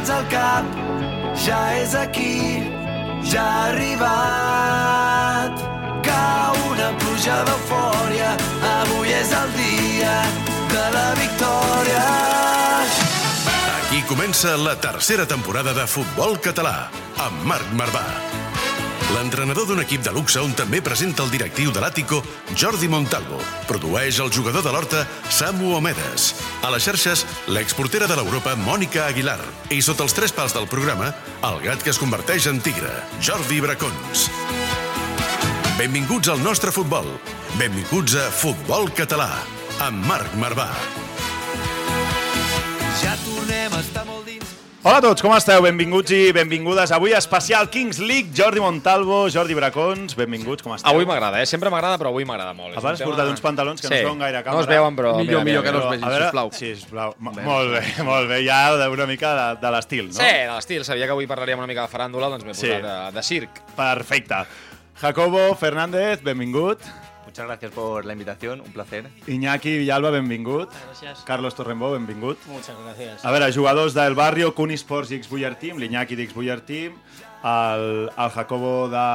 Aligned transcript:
mans 0.00 0.10
al 0.10 0.24
cap, 0.32 0.64
ja 1.36 1.58
és 1.76 1.94
aquí, 1.94 2.64
ja 3.28 3.42
ha 3.42 3.66
arribat. 3.68 5.52
Cau 6.06 6.56
una 6.70 6.88
pluja 7.02 7.42
d'eufòria, 7.44 8.32
avui 8.80 9.12
és 9.12 9.32
el 9.32 9.52
dia 9.58 10.16
de 10.72 10.86
la 10.96 11.14
victòria. 11.20 12.06
Aquí 13.76 14.02
comença 14.08 14.56
la 14.56 14.76
tercera 14.80 15.26
temporada 15.26 15.74
de 15.74 15.86
Futbol 15.86 16.40
Català, 16.40 16.88
amb 17.18 17.44
Marc 17.44 17.72
Marvà. 17.76 18.29
L'entrenador 19.10 19.66
d'un 19.66 19.80
equip 19.82 20.04
de 20.06 20.12
luxe 20.14 20.38
on 20.38 20.52
també 20.54 20.78
presenta 20.86 21.24
el 21.24 21.32
directiu 21.32 21.72
de 21.74 21.82
l'Àtico, 21.82 22.20
Jordi 22.54 22.86
Montalvo. 22.88 23.40
Produeix 23.66 24.20
el 24.22 24.30
jugador 24.30 24.62
de 24.62 24.70
l'Horta, 24.70 25.02
Samu 25.34 25.72
Omedes. 25.74 26.30
A 26.62 26.70
les 26.70 26.86
xarxes, 26.86 27.24
l'exportera 27.50 28.06
de 28.06 28.14
l'Europa, 28.20 28.54
Mònica 28.54 29.08
Aguilar. 29.08 29.40
I 29.74 29.82
sota 29.82 30.06
els 30.06 30.14
tres 30.14 30.34
pals 30.36 30.54
del 30.54 30.70
programa, 30.70 31.10
el 31.42 31.60
gat 31.66 31.82
que 31.82 31.90
es 31.90 31.98
converteix 31.98 32.46
en 32.52 32.62
tigre, 32.62 32.94
Jordi 33.18 33.58
Bracons. 33.64 34.28
Benvinguts 35.80 36.30
al 36.30 36.42
nostre 36.46 36.70
futbol. 36.70 37.08
Benvinguts 37.58 38.14
a 38.14 38.30
Futbol 38.30 38.92
Català, 38.94 39.32
amb 39.82 40.06
Marc 40.06 40.38
Marvà. 40.38 40.70
Hola 44.82 44.96
a 44.96 45.02
tots, 45.04 45.20
com 45.20 45.34
esteu? 45.36 45.60
Benvinguts 45.60 46.08
i 46.16 46.30
benvingudes. 46.32 46.88
Avui 46.96 47.12
especial 47.12 47.66
Kings 47.68 47.98
League, 48.00 48.30
Jordi 48.32 48.62
Montalvo, 48.64 49.26
Jordi 49.28 49.52
Bracons, 49.52 50.14
benvinguts, 50.16 50.64
com 50.64 50.72
esteu? 50.72 50.88
Avui 50.88 51.04
m'agrada, 51.04 51.42
eh? 51.42 51.48
Sempre 51.50 51.68
m'agrada, 51.68 51.98
però 52.00 52.08
avui 52.14 52.24
m'agrada 52.24 52.54
molt. 52.56 52.78
A 52.78 52.80
part 52.80 52.96
has 52.96 53.04
portat 53.04 53.28
uns 53.28 53.42
pantalons 53.44 53.82
que 53.84 53.90
no 53.90 53.98
es 53.98 54.06
veuen 54.06 54.22
gaire 54.24 54.40
a 54.40 54.42
càmera. 54.46 54.56
No 54.56 54.64
es 54.64 54.70
veuen, 54.70 54.96
però... 54.96 55.12
Millor, 55.18 55.44
mira, 55.44 55.44
millor 55.50 55.60
mira, 55.60 55.66
que 55.66 55.76
no 55.76 55.82
es 55.84 55.90
vegin, 55.92 56.08
veure, 56.08 56.30
sisplau. 56.30 56.52
sí, 56.56 56.70
sisplau. 56.80 57.12
M- 57.20 57.44
Molt 57.44 57.74
bé, 57.76 57.82
molt 58.08 58.32
bé. 58.32 58.40
Ja 58.46 58.62
una 58.88 59.06
mica 59.10 59.34
de, 59.36 59.46
de 59.66 59.74
l'estil, 59.76 60.08
no? 60.08 60.16
Sí, 60.16 60.30
de 60.32 60.48
l'estil. 60.48 60.86
Sabia 60.88 61.04
que 61.10 61.16
avui 61.18 61.28
parlaríem 61.28 61.60
una 61.60 61.68
mica 61.68 61.84
de 61.84 61.92
faràndula, 61.92 62.32
doncs 62.32 62.48
m'he 62.48 62.56
Sí. 62.56 62.70
posat 62.72 62.88
de, 62.88 62.96
de 63.18 63.26
circ. 63.28 63.60
Perfecte. 63.76 64.40
Jacobo 65.04 65.44
Fernández, 65.60 66.24
benvingut. 66.24 66.80
Muchas 67.30 67.46
gracias 67.46 67.70
por 67.70 68.04
la 68.06 68.12
invitación, 68.12 68.60
un 68.60 68.72
placer. 68.72 69.06
Iñaki 69.28 69.78
Villalba, 69.78 70.10
benvingut. 70.10 70.68
Gràcies. 70.72 71.22
Carlos 71.24 71.54
Torrembó, 71.54 71.92
benvingut. 71.92 72.44
Muchas 72.46 72.76
gracias. 72.82 73.24
A 73.24 73.30
veure, 73.30 73.52
jugadors 73.54 73.94
del 73.94 74.16
barrio, 74.16 74.52
Cuni 74.52 74.74
Sports 74.74 75.12
i 75.12 75.20
X-Buller 75.20 75.54
Team, 75.54 75.78
l'Iñaki 75.78 76.18
d'X-Buller 76.18 76.60
Team, 76.66 76.96
el, 77.44 78.10
el 78.10 78.30
Jacobo 78.34 78.88
de, 78.90 79.06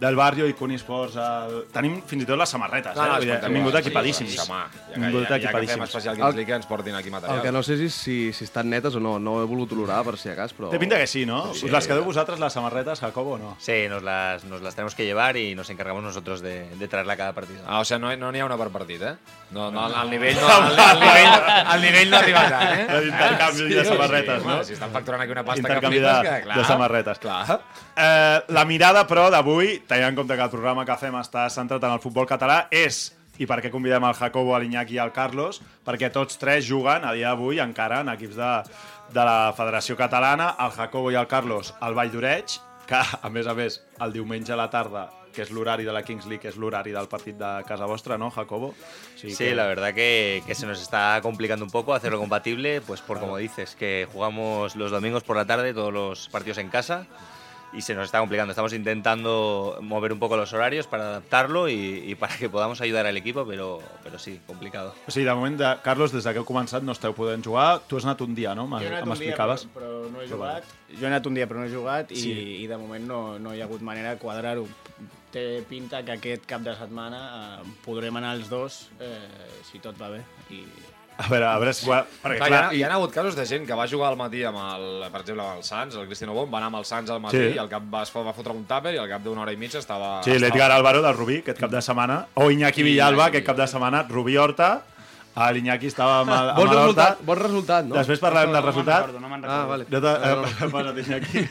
del 0.00 0.16
barrio 0.16 0.46
i 0.46 0.54
Cuni 0.54 0.76
Sports... 0.80 1.16
El... 1.16 1.62
Tenim 1.72 1.98
fins 2.06 2.24
i 2.24 2.28
tot 2.28 2.38
les 2.38 2.50
samarretes, 2.52 2.96
eh? 2.96 3.06
Vull 3.12 3.24
dir, 3.24 3.36
hem 3.36 3.56
vingut 3.58 3.78
equipadíssims. 3.80 4.34
Sí, 4.34 4.40
home, 4.44 4.58
ja, 4.58 4.82
que, 4.92 5.00
vingut 5.00 5.24
ja, 5.28 5.38
ja 5.40 5.52
que 5.54 5.70
fem 5.70 5.84
especial 5.86 6.18
Kings 6.18 6.36
League, 6.36 6.56
ens 6.56 6.68
portin 6.68 6.98
aquí 6.98 7.12
material. 7.12 7.40
El 7.40 7.46
que 7.46 7.52
no 7.54 7.62
sé 7.66 7.78
és 7.80 7.96
si, 7.96 8.16
si 8.36 8.44
estan 8.44 8.68
netes 8.72 8.96
o 8.96 9.02
no. 9.02 9.16
No 9.22 9.38
he 9.40 9.46
volut 9.48 9.72
olorar, 9.76 10.02
per 10.06 10.16
si 10.20 10.30
acas, 10.32 10.52
però... 10.56 10.70
Té 10.72 10.80
pinta 10.82 11.00
que 11.00 11.08
sí, 11.08 11.24
no? 11.28 11.42
Us 11.54 11.64
les 11.64 11.88
quedeu 11.88 12.04
vosaltres, 12.04 12.40
les 12.42 12.52
samarretes, 12.52 13.00
Jacobo, 13.00 13.36
o 13.36 13.40
no? 13.40 13.54
Sí, 13.60 13.86
nos 13.88 14.02
las, 14.04 14.44
nos 14.44 14.62
las 14.62 14.76
tenemos 14.76 14.94
que 14.94 15.06
llevar 15.08 15.36
y 15.36 15.54
nos 15.54 15.70
encargamos 15.70 16.04
nosotros 16.04 16.42
de, 16.44 16.68
de 16.76 16.88
traerla 16.88 17.16
cada 17.16 17.32
partido. 17.32 17.64
Ah, 17.66 17.80
o 17.80 17.84
sigui, 17.84 18.00
no, 18.00 18.12
no 18.16 18.32
n'hi 18.32 18.44
ha 18.44 18.48
una 18.48 18.60
per 18.60 18.68
partit, 18.74 19.02
eh? 19.02 19.14
No, 19.56 19.70
no, 19.70 19.86
al 19.86 20.10
nivell 20.10 20.36
no, 20.36 20.48
al, 20.48 20.78
al 20.90 21.00
nivell, 21.00 21.32
al 21.72 21.82
nivell 21.82 22.10
no 22.10 22.20
arriba 22.20 22.44
allà, 22.44 22.60
eh? 22.74 23.00
L'intercanvi 23.06 23.68
de 23.72 23.84
samarretes, 23.86 24.42
home, 24.42 24.52
no? 24.52 24.64
Si 24.66 24.76
estan 24.76 24.92
facturant 24.92 25.24
aquí 25.24 25.32
una 25.32 25.44
pasta 25.46 25.68
que 25.68 25.80
flipes, 25.86 26.06
de, 26.06 26.28
que, 26.28 26.40
clar. 26.44 26.58
de 26.58 26.64
samarretes. 26.64 27.22
Clar. 27.22 27.60
Eh, 27.96 28.40
la 28.52 28.64
mirada, 28.68 29.06
però, 29.08 29.28
d'avui, 29.32 29.78
tenint 29.88 30.10
en 30.10 30.18
compte 30.18 30.36
que 30.36 30.44
el 30.44 30.52
programa 30.52 30.84
que 30.86 30.96
fem 31.00 31.16
està 31.20 31.46
centrat 31.52 31.84
en 31.86 31.96
el 31.96 32.02
futbol 32.02 32.28
català, 32.28 32.66
és, 32.70 33.10
i 33.38 33.46
per 33.48 33.60
què 33.62 33.70
convidem 33.72 34.04
el 34.08 34.16
Jacobo, 34.16 34.56
l'Iñaki 34.58 34.96
i 34.96 35.02
el 35.02 35.12
Carlos, 35.16 35.60
perquè 35.86 36.10
tots 36.12 36.40
tres 36.40 36.66
juguen 36.68 37.04
a 37.04 37.12
dia 37.16 37.34
d'avui 37.34 37.60
encara 37.62 38.00
en 38.04 38.12
equips 38.14 38.38
de, 38.38 38.52
de 39.12 39.26
la 39.28 39.52
Federació 39.56 39.96
Catalana, 39.98 40.54
el 40.64 40.72
Jacobo 40.76 41.12
i 41.12 41.20
el 41.20 41.28
Carlos 41.30 41.74
al 41.80 41.94
Vall 41.98 42.12
d'Oreig, 42.12 42.58
que, 42.86 42.98
a 42.98 43.30
més 43.30 43.46
a 43.46 43.54
més, 43.58 43.80
el 44.00 44.14
diumenge 44.14 44.54
a 44.54 44.58
la 44.58 44.70
tarda, 44.70 45.08
que 45.36 45.44
és 45.44 45.50
l'horari 45.52 45.84
de 45.84 45.92
la 45.92 46.00
Kings 46.06 46.24
League, 46.30 46.48
és 46.48 46.56
l'horari 46.56 46.94
del 46.94 47.10
partit 47.12 47.36
de 47.36 47.50
casa 47.68 47.84
vostra, 47.90 48.16
no, 48.16 48.30
Jacobo? 48.32 48.72
O 48.72 49.18
sigui 49.20 49.34
Sí, 49.36 49.50
la 49.54 49.66
verdad 49.66 49.92
que, 49.92 50.42
que 50.46 50.54
se 50.54 50.66
nos 50.66 50.80
está 50.80 51.20
complicando 51.20 51.64
un 51.64 51.70
poco 51.70 51.92
hacerlo 51.92 52.18
compatible, 52.18 52.80
pues 52.80 53.02
por 53.02 53.20
como 53.20 53.36
dices, 53.36 53.76
que 53.76 54.08
jugamos 54.10 54.76
los 54.76 54.90
domingos 54.90 55.24
por 55.24 55.36
la 55.36 55.44
tarde, 55.44 55.74
todos 55.74 55.92
los 55.92 56.28
partidos 56.30 56.58
en 56.58 56.70
casa, 56.70 57.06
y 57.72 57.82
se 57.82 57.94
nos 57.94 58.04
está 58.06 58.20
complicando. 58.20 58.52
Estamos 58.52 58.72
intentando 58.72 59.78
mover 59.82 60.12
un 60.12 60.18
poco 60.18 60.36
los 60.36 60.52
horarios 60.52 60.86
para 60.86 61.04
adaptarlo 61.08 61.68
y, 61.68 61.74
y 62.06 62.14
para 62.14 62.36
que 62.36 62.48
podamos 62.48 62.80
ayudar 62.80 63.06
al 63.06 63.16
equipo, 63.16 63.44
pero, 63.46 63.82
pero 64.02 64.18
sí, 64.18 64.40
complicado. 64.46 64.94
O 65.06 65.10
sigui, 65.10 65.26
de 65.26 65.34
moment, 65.34 65.58
de, 65.58 65.76
Carlos, 65.82 66.12
des 66.12 66.24
de 66.24 66.32
que 66.32 66.38
heu 66.40 66.46
començat 66.48 66.82
no 66.82 66.92
esteu 66.96 67.12
podent 67.12 67.44
jugar. 67.44 67.82
Tu 67.88 67.98
has 67.98 68.06
anat 68.06 68.20
un 68.24 68.34
dia, 68.34 68.54
no? 68.54 68.64
Jo 68.70 68.80
he 68.80 68.86
anat 68.88 69.02
un 69.04 69.12
dia, 69.18 69.34
M'explicaves. 69.34 69.66
però, 69.74 69.90
però 70.06 70.10
no 70.10 70.22
he 70.22 70.26
Però 70.26 70.36
jugat. 70.38 70.64
Jo 70.94 71.04
he 71.04 71.10
anat 71.10 71.26
un 71.26 71.34
dia, 71.34 71.46
però 71.50 71.60
no 71.60 71.66
he 71.66 71.74
jugat 71.74 72.12
i, 72.12 72.16
Sí. 72.22 72.32
i 72.62 72.66
de 72.70 72.78
moment 72.80 73.04
no, 73.06 73.20
no 73.38 73.52
hi 73.54 73.60
ha 73.60 73.64
hagut 73.68 73.82
manera 73.82 74.14
de 74.14 74.18
quadrar-ho. 74.22 74.66
Té 75.32 75.62
pinta 75.68 76.02
que 76.06 76.12
aquest 76.16 76.46
cap 76.48 76.62
de 76.64 76.72
setmana 76.78 77.20
eh, 77.60 77.70
podrem 77.84 78.16
anar 78.16 78.36
els 78.38 78.48
dos, 78.48 78.86
eh, 79.00 79.18
si 79.70 79.80
tot 79.84 79.98
va 80.00 80.08
bé. 80.08 80.22
I 80.54 80.62
A 81.18 81.28
veure, 81.32 81.46
a 81.48 81.56
veure 81.56 81.72
si... 81.72 81.86
Perquè, 81.88 82.36
Clar, 82.36 82.48
clar, 82.48 82.48
hi, 82.50 82.54
ha, 82.66 82.72
hi 82.76 82.82
ha 82.84 82.90
hagut 82.98 83.12
casos 83.14 83.36
de 83.38 83.46
gent 83.48 83.64
que 83.66 83.72
va 83.78 83.86
jugar 83.88 84.10
al 84.12 84.18
matí 84.20 84.42
amb 84.44 84.58
el, 84.60 84.84
per 85.10 85.22
exemple, 85.22 85.46
amb 85.46 85.56
el 85.56 85.64
Sants, 85.64 85.94
el 85.96 86.04
Cristiano 86.10 86.34
Bon, 86.36 86.50
va 86.52 86.58
anar 86.58 86.68
amb 86.68 86.76
el 86.82 86.84
Sants 86.84 87.10
al 87.14 87.22
matí 87.24 87.38
Sí. 87.40 87.54
i 87.56 87.58
al 87.62 87.70
cap 87.72 87.86
va, 87.92 88.02
es 88.04 88.12
va 88.12 88.34
fotre 88.36 88.52
un 88.52 88.66
tàper 88.68 88.92
i 88.94 88.98
al 89.00 89.08
cap 89.08 89.22
d'una 89.24 89.40
hora 89.46 89.52
i 89.52 89.56
mitja 89.56 89.78
estava... 89.80 90.18
Sí, 90.26 90.36
l'Edgar 90.38 90.68
Álvaro 90.76 91.00
del 91.00 91.16
Rubí, 91.16 91.38
aquest 91.40 91.58
cap 91.62 91.72
de 91.72 91.80
setmana. 91.80 92.26
O 92.34 92.50
Iñaki 92.52 92.82
Villalba, 92.84 93.30
aquest 93.30 93.46
cap 93.48 93.56
de 93.56 93.66
setmana. 93.66 94.02
Rubí 94.10 94.36
Horta. 94.36 94.82
Ah, 95.36 95.50
L'Iñaki 95.52 95.88
estava 95.90 96.20
amb, 96.22 96.30
el- 96.32 96.48
amb 96.50 96.56
Bon 96.56 96.64
l'Horta. 96.64 96.80
resultat, 96.82 97.18
bon 97.28 97.36
resultat, 97.38 97.84
no? 97.84 97.94
Després 97.98 98.20
parlarem 98.22 98.52
del 98.52 98.56
no 98.56 98.62
me'n 98.62 98.70
resultat. 98.72 99.02
recordo, 99.06 99.20
no 99.20 99.28
me'n 99.28 99.42
Ah, 99.44 99.48
recordo. 99.48 99.68
vale. 99.68 99.84
Jo 99.92 100.00
te, 100.00 100.12
eh, 100.64 100.70
posa't, 100.72 100.98
Iñaki. 101.02 101.42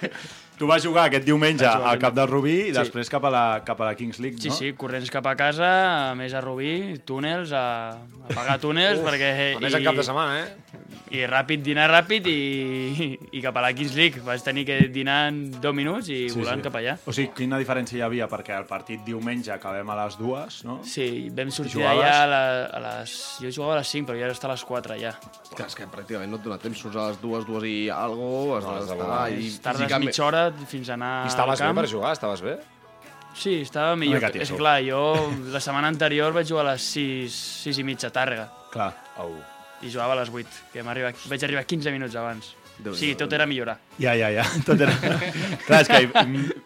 Tu 0.58 0.66
vas 0.68 0.80
jugar 0.86 1.10
aquest 1.10 1.26
diumenge 1.28 1.68
al 1.68 2.00
cap 2.00 2.14
del 2.16 2.30
Rubí 2.32 2.54
i 2.70 2.72
després 2.76 3.10
cap 3.12 3.26
a 3.28 3.32
la, 3.34 3.44
cap 3.68 3.82
a 3.84 3.90
la 3.90 3.96
Kings 4.00 4.22
League, 4.24 4.40
Sí, 4.40 4.48
no? 4.48 4.56
sí, 4.56 4.70
corrents 4.80 5.12
cap 5.12 5.26
a 5.28 5.34
casa, 5.36 5.72
a 6.12 6.16
més 6.16 6.32
a 6.34 6.40
Rubí, 6.40 6.96
túnels, 7.04 7.52
a, 7.52 7.92
a 8.00 8.30
pagar 8.32 8.56
túnels, 8.64 9.02
perquè... 9.04 9.34
A 9.58 9.60
més, 9.60 9.76
en 9.76 9.84
cap 9.84 10.00
de 10.00 10.06
setmana, 10.08 10.40
eh? 10.46 10.82
I 11.16 11.26
ràpid, 11.30 11.62
dinar 11.64 11.86
ràpid 11.92 12.26
i, 12.32 13.18
i 13.38 13.42
cap 13.44 13.56
a 13.60 13.62
la 13.66 13.70
Kings 13.76 13.94
League. 13.96 14.24
Vaig 14.26 14.42
tenir 14.44 14.64
que 14.68 14.78
dinar 14.92 15.28
en 15.30 15.38
10 15.54 15.76
minuts 15.78 16.08
i 16.10 16.22
Sí, 16.32 16.40
volant 16.40 16.60
sí. 16.60 16.66
cap 16.66 16.76
allà. 16.80 16.96
O 17.08 17.14
sigui, 17.14 17.30
quina 17.38 17.60
diferència 17.62 18.00
hi 18.00 18.04
havia? 18.08 18.26
Perquè 18.32 18.56
el 18.58 18.66
partit 18.68 19.04
diumenge 19.06 19.52
acabem 19.54 19.92
a 19.94 19.98
les 20.02 20.18
dues, 20.20 20.62
no? 20.66 20.80
Sí, 20.88 21.28
vam 21.36 21.52
sortir 21.54 21.76
Jugaves? 21.78 22.00
d'allà 22.02 22.24
a, 22.24 22.32
la, 22.32 22.42
a 22.66 22.82
les... 22.88 23.14
Jo 23.44 23.52
jugava 23.60 23.76
a 23.78 23.80
les 23.84 23.92
5, 23.94 24.08
però 24.10 24.18
ja 24.20 24.28
era 24.32 24.36
estar 24.36 24.50
a 24.50 24.56
les 24.56 24.66
4 24.66 24.98
ja. 25.04 25.14
Que 25.56 25.68
és 25.68 25.78
que 25.78 25.88
pràcticament 25.92 26.32
no 26.34 26.40
et 26.42 26.48
dona 26.48 26.58
temps. 26.64 26.80
Surts 26.82 26.98
a 27.00 27.10
les 27.12 27.22
dues, 27.22 27.46
dues 27.48 27.68
i 27.70 27.76
algo, 27.94 28.32
has 28.58 28.66
No, 28.66 28.76
d'estar... 28.82 29.22
i 29.36 29.54
Tardes 29.64 30.00
mitja 30.04 30.26
hora 30.26 30.45
fins 30.70 30.90
a 30.90 30.98
anar 30.98 31.14
I 31.26 31.34
estaves 31.34 31.62
al 31.62 31.74
bé 31.74 31.82
per 31.82 31.92
jugar? 31.92 32.14
Estaves 32.18 32.44
bé? 32.46 32.58
Sí, 33.36 33.62
estava 33.62 33.96
millor. 34.00 34.22
mica 34.24 34.32
És 34.40 34.52
que, 34.52 34.58
clar, 34.60 34.78
jo 34.86 35.02
la 35.52 35.60
setmana 35.60 35.92
anterior 35.92 36.34
vaig 36.36 36.48
jugar 36.48 36.64
a 36.66 36.74
les 36.74 36.86
6, 36.96 37.40
6 37.66 37.82
i 37.82 37.88
mitja 37.88 38.08
a 38.08 38.16
Tàrrega 38.16 38.48
Clar. 38.72 38.94
Au. 39.20 39.34
i 39.84 39.92
jugava 39.92 40.16
a 40.16 40.22
les 40.22 40.32
8, 40.32 40.62
que 40.72 40.84
arribat, 40.86 41.26
vaig 41.28 41.44
arribar 41.44 41.66
15 41.68 41.92
minuts 41.92 42.16
abans. 42.16 42.56
Sí, 42.94 43.14
tot 43.16 43.32
era 43.32 43.46
millorar. 43.48 43.78
Ja, 43.98 44.14
ja, 44.20 44.30
ja. 44.36 44.44
Tot 44.68 44.82
era... 44.84 44.92
Clar, 45.66 45.80
és 45.80 45.88
que 45.88 46.00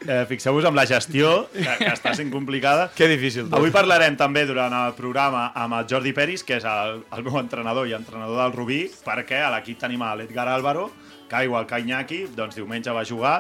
eh, 0.10 0.24
fixeu-vos 0.30 0.66
amb 0.66 0.80
la 0.80 0.86
gestió, 0.90 1.46
que, 1.54 1.68
que 1.84 1.92
està 1.92 2.16
sent 2.18 2.32
complicada. 2.34 2.88
Que 2.98 3.08
difícil. 3.12 3.46
tot. 3.46 3.60
Avui 3.60 3.70
parlarem 3.74 4.18
també 4.18 4.48
durant 4.50 4.74
el 4.74 4.96
programa 4.98 5.52
amb 5.54 5.78
el 5.78 5.86
Jordi 5.92 6.14
Peris, 6.18 6.44
que 6.44 6.58
és 6.58 6.66
el, 6.66 7.04
el 7.14 7.24
meu 7.28 7.38
entrenador 7.42 7.88
i 7.88 7.94
entrenador 7.98 8.42
del 8.42 8.58
Rubí, 8.58 8.82
perquè 9.06 9.44
a 9.46 9.54
l'equip 9.54 9.80
tenim 9.86 10.02
a 10.02 10.16
l'Edgar 10.18 10.48
Álvaro, 10.50 10.90
que 11.30 11.44
igual 11.46 11.70
que 11.70 11.80
Iñaki, 11.86 12.24
doncs 12.36 12.58
diumenge 12.58 12.96
va 12.96 13.06
jugar, 13.06 13.38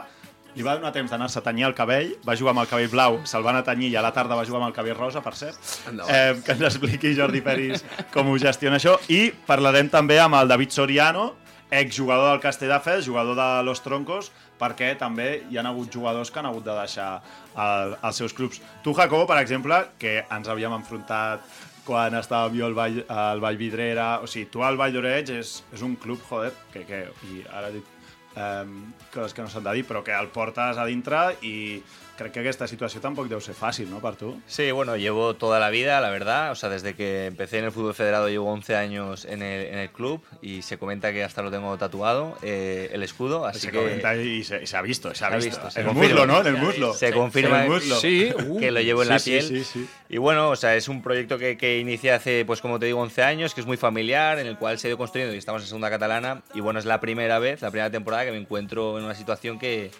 li 0.55 0.65
va 0.65 0.75
donar 0.77 0.91
temps 0.95 1.11
d'anar-se 1.11 1.39
a 1.39 1.43
tenyir 1.45 1.67
el 1.69 1.75
cabell, 1.77 2.13
va 2.25 2.35
jugar 2.39 2.55
amb 2.55 2.63
el 2.63 2.69
cabell 2.71 2.89
blau, 2.91 3.19
se'l 3.29 3.45
van 3.45 3.59
a 3.59 3.63
tenyir 3.65 3.91
i 3.93 3.97
a 3.99 4.03
la 4.05 4.13
tarda 4.15 4.37
va 4.37 4.45
jugar 4.47 4.63
amb 4.63 4.69
el 4.69 4.75
cabell 4.75 4.97
rosa, 4.97 5.21
per 5.25 5.35
cert. 5.37 5.59
Endavant. 5.91 6.15
Eh, 6.15 6.41
que 6.45 6.55
ens 6.55 6.65
expliqui 6.71 7.13
Jordi 7.17 7.43
Peris 7.45 7.85
com 8.13 8.31
ho 8.31 8.39
gestiona 8.41 8.79
això. 8.79 8.97
I 9.13 9.29
parlarem 9.47 9.91
també 9.93 10.19
amb 10.19 10.39
el 10.39 10.49
David 10.51 10.75
Soriano, 10.75 11.29
exjugador 11.69 12.31
del 12.31 12.41
Castelldefels, 12.41 13.05
jugador 13.05 13.37
de 13.37 13.63
Los 13.63 13.83
Troncos, 13.85 14.31
perquè 14.59 14.95
també 14.97 15.43
hi 15.49 15.59
han 15.61 15.69
hagut 15.69 15.93
jugadors 15.93 16.31
que 16.31 16.41
han 16.41 16.49
hagut 16.49 16.65
de 16.65 16.75
deixar 16.75 17.11
el, 17.55 17.95
els 18.01 18.21
seus 18.21 18.33
clubs. 18.33 18.61
Tu, 18.83 18.93
Jacobo, 18.97 19.27
per 19.29 19.37
exemple, 19.43 19.83
que 20.01 20.23
ens 20.25 20.49
havíem 20.49 20.73
enfrontat 20.79 21.45
quan 21.85 22.13
estàvem 22.17 22.57
jo 22.59 22.67
al 22.67 22.75
Vall, 22.77 22.99
al 23.09 23.39
Vall 23.41 23.57
Vidrera, 23.57 24.09
o 24.21 24.27
sigui, 24.29 24.49
tu 24.51 24.65
al 24.65 24.77
Vall 24.77 24.93
d'Oreig 24.93 25.31
és, 25.37 25.55
és 25.73 25.85
un 25.85 25.95
club, 25.97 26.21
joder, 26.29 26.51
que, 26.73 26.83
que 26.89 27.05
i 27.29 27.45
ara 27.49 27.71
dic 27.73 27.98
eh, 28.35 28.65
coses 29.13 29.33
que 29.33 29.45
no 29.45 29.49
s'han 29.51 29.65
de 29.65 29.73
dir, 29.79 29.85
però 29.87 30.03
que 30.05 30.15
el 30.15 30.29
portes 30.33 30.77
a 30.77 30.85
dintre 30.89 31.23
i 31.41 31.81
crec 32.19 32.33
que 32.35 32.41
aquesta 32.43 32.67
situació 32.67 32.99
tampoc 32.99 33.29
deu 33.31 33.39
ser 33.39 33.55
fàcil, 33.55 33.87
no, 33.89 34.01
per 34.03 34.11
tu? 34.19 34.33
Sí, 34.45 34.69
bueno, 34.75 34.97
llevo 34.99 35.33
toda 35.35 35.57
la 35.59 35.69
vida, 35.71 36.01
la 36.01 36.09
verdad. 36.11 36.51
O 36.51 36.55
sea, 36.55 36.67
desde 36.69 36.93
que 36.93 37.25
empecé 37.27 37.59
en 37.59 37.65
el 37.65 37.71
fútbol 37.71 37.93
federado 37.95 38.27
llevo 38.27 38.51
11 38.51 38.75
años 38.75 39.23
en 39.25 39.41
el, 39.41 39.67
en 39.67 39.77
el 39.79 39.89
club 39.89 40.21
y 40.41 40.61
se 40.61 40.77
comenta 40.77 41.13
que 41.13 41.23
hasta 41.23 41.41
lo 41.41 41.49
tengo 41.49 41.77
tatuado, 41.77 42.37
eh, 42.43 42.89
el 42.91 43.03
escudo. 43.03 43.45
Así 43.45 43.61
se 43.61 43.71
que 43.71 43.77
comenta 43.77 44.15
y 44.17 44.43
se, 44.43 44.67
se 44.67 44.75
ha 44.77 44.81
visto, 44.81 45.15
se 45.15 45.23
ha 45.25 45.29
Se 45.29 45.35
visto. 45.37 45.49
visto, 45.63 45.71
se 45.71 45.79
en 45.81 45.87
el 45.87 45.93
confirma. 45.93 46.19
muslo, 46.25 46.33
¿no? 46.33 46.41
En 46.41 46.47
el 46.55 46.61
muslo. 46.61 46.93
se 46.93 47.13
confirma 47.13 47.63
el 47.63 47.69
muslo. 47.71 47.95
Sí, 48.01 48.31
que 48.59 48.71
lo 48.71 48.81
llevo 48.81 49.01
en 49.03 49.07
Sí, 49.07 49.13
la 49.13 49.19
piel. 49.19 49.43
sí, 49.47 49.63
sí. 49.63 49.87
Y 50.09 50.17
bueno, 50.17 50.49
o 50.49 50.55
sea, 50.55 50.75
es 50.75 50.87
un 50.89 51.01
proyecto 51.01 51.37
que, 51.37 51.55
que 51.57 51.79
inicié 51.79 52.11
hace, 52.11 52.43
pues 52.45 52.61
como 52.61 52.79
te 52.79 52.87
digo, 52.87 52.99
11 52.99 53.23
años, 53.23 53.53
que 53.53 53.61
es 53.61 53.67
muy 53.67 53.77
familiar, 53.77 54.39
en 54.39 54.47
el 54.47 54.57
cual 54.57 54.77
se 54.79 54.87
ha 54.87 54.89
ido 54.89 54.97
construyendo 54.97 55.35
y 55.35 55.37
estamos 55.37 55.61
en 55.61 55.67
segunda 55.67 55.89
catalana. 55.89 56.41
Y 56.53 56.59
bueno, 56.61 56.79
es 56.79 56.85
la 56.85 56.99
primera 56.99 57.39
vez, 57.39 57.61
la 57.61 57.69
primera 57.71 57.89
temporada 57.91 58.25
que 58.25 58.31
me 58.31 58.37
encuentro 58.39 58.97
en 58.97 59.05
una 59.05 59.13
situación 59.15 59.59
que, 59.59 59.91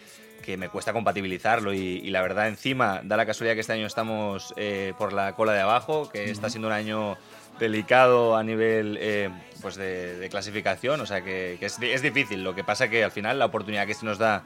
que 0.50 0.58
me 0.58 0.70
cuesta 0.70 0.94
compatibilizarlo 0.94 1.76
y, 1.76 2.02
y 2.04 2.10
la 2.10 2.24
verdad 2.24 2.48
encima 2.48 3.02
da 3.04 3.16
la 3.18 3.28
casualidad 3.28 3.54
que 3.54 3.62
este 3.62 3.74
año 3.74 3.86
estamos 3.86 4.52
eh, 4.58 4.94
por 4.98 5.14
la 5.14 5.36
cola 5.36 5.54
de 5.54 5.60
abajo, 5.60 6.10
que 6.10 6.32
está 6.32 6.50
siendo 6.50 6.70
un 6.70 6.74
año 6.74 7.18
delicado 7.60 8.36
a 8.36 8.42
nivel 8.42 8.98
eh, 9.00 9.30
pues 9.62 9.76
de, 9.76 10.18
de 10.18 10.28
clasificación, 10.28 11.02
o 11.02 11.06
sea 11.06 11.22
que, 11.22 11.58
que 11.60 11.68
es, 11.68 11.78
es 11.80 12.02
difícil. 12.02 12.44
Lo 12.44 12.56
que 12.56 12.64
pasa 12.64 12.90
que 12.90 13.04
al 13.04 13.12
final 13.12 13.38
la 13.38 13.46
oportunidad 13.46 13.86
que 13.86 13.94
se 13.94 14.08
nos 14.08 14.18
da 14.18 14.42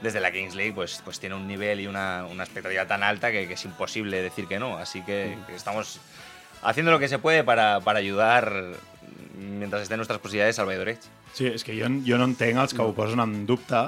desde 0.00 0.20
la 0.20 0.32
Kings 0.32 0.54
League 0.54 0.72
pues, 0.72 1.02
pues 1.04 1.20
tiene 1.20 1.34
un 1.34 1.46
nivel 1.46 1.80
y 1.80 1.86
una, 1.86 2.24
una 2.30 2.44
expectativa 2.44 2.86
tan 2.86 3.02
alta 3.02 3.30
que, 3.30 3.46
que 3.46 3.52
es 3.52 3.64
imposible 3.66 4.22
decir 4.22 4.46
que 4.46 4.58
no. 4.58 4.78
Así 4.78 5.02
que, 5.02 5.36
que 5.46 5.54
estamos 5.54 6.00
haciendo 6.62 6.92
lo 6.92 6.98
que 6.98 7.08
se 7.08 7.18
puede 7.18 7.44
para, 7.44 7.80
para 7.80 7.98
ayudar 7.98 8.72
mientras 9.36 9.82
estén 9.82 9.98
nuestras 9.98 10.18
posibilidades 10.18 10.58
al 10.58 10.66
Valladolid. 10.66 10.96
Sí, 11.34 11.46
és 11.48 11.62
que 11.64 11.76
jo, 11.76 11.88
jo 12.04 12.16
no 12.20 12.26
entenc 12.28 12.58
els 12.60 12.72
que 12.76 12.80
ho 12.84 12.92
posen 12.92 13.20
en 13.20 13.46
dubte, 13.48 13.86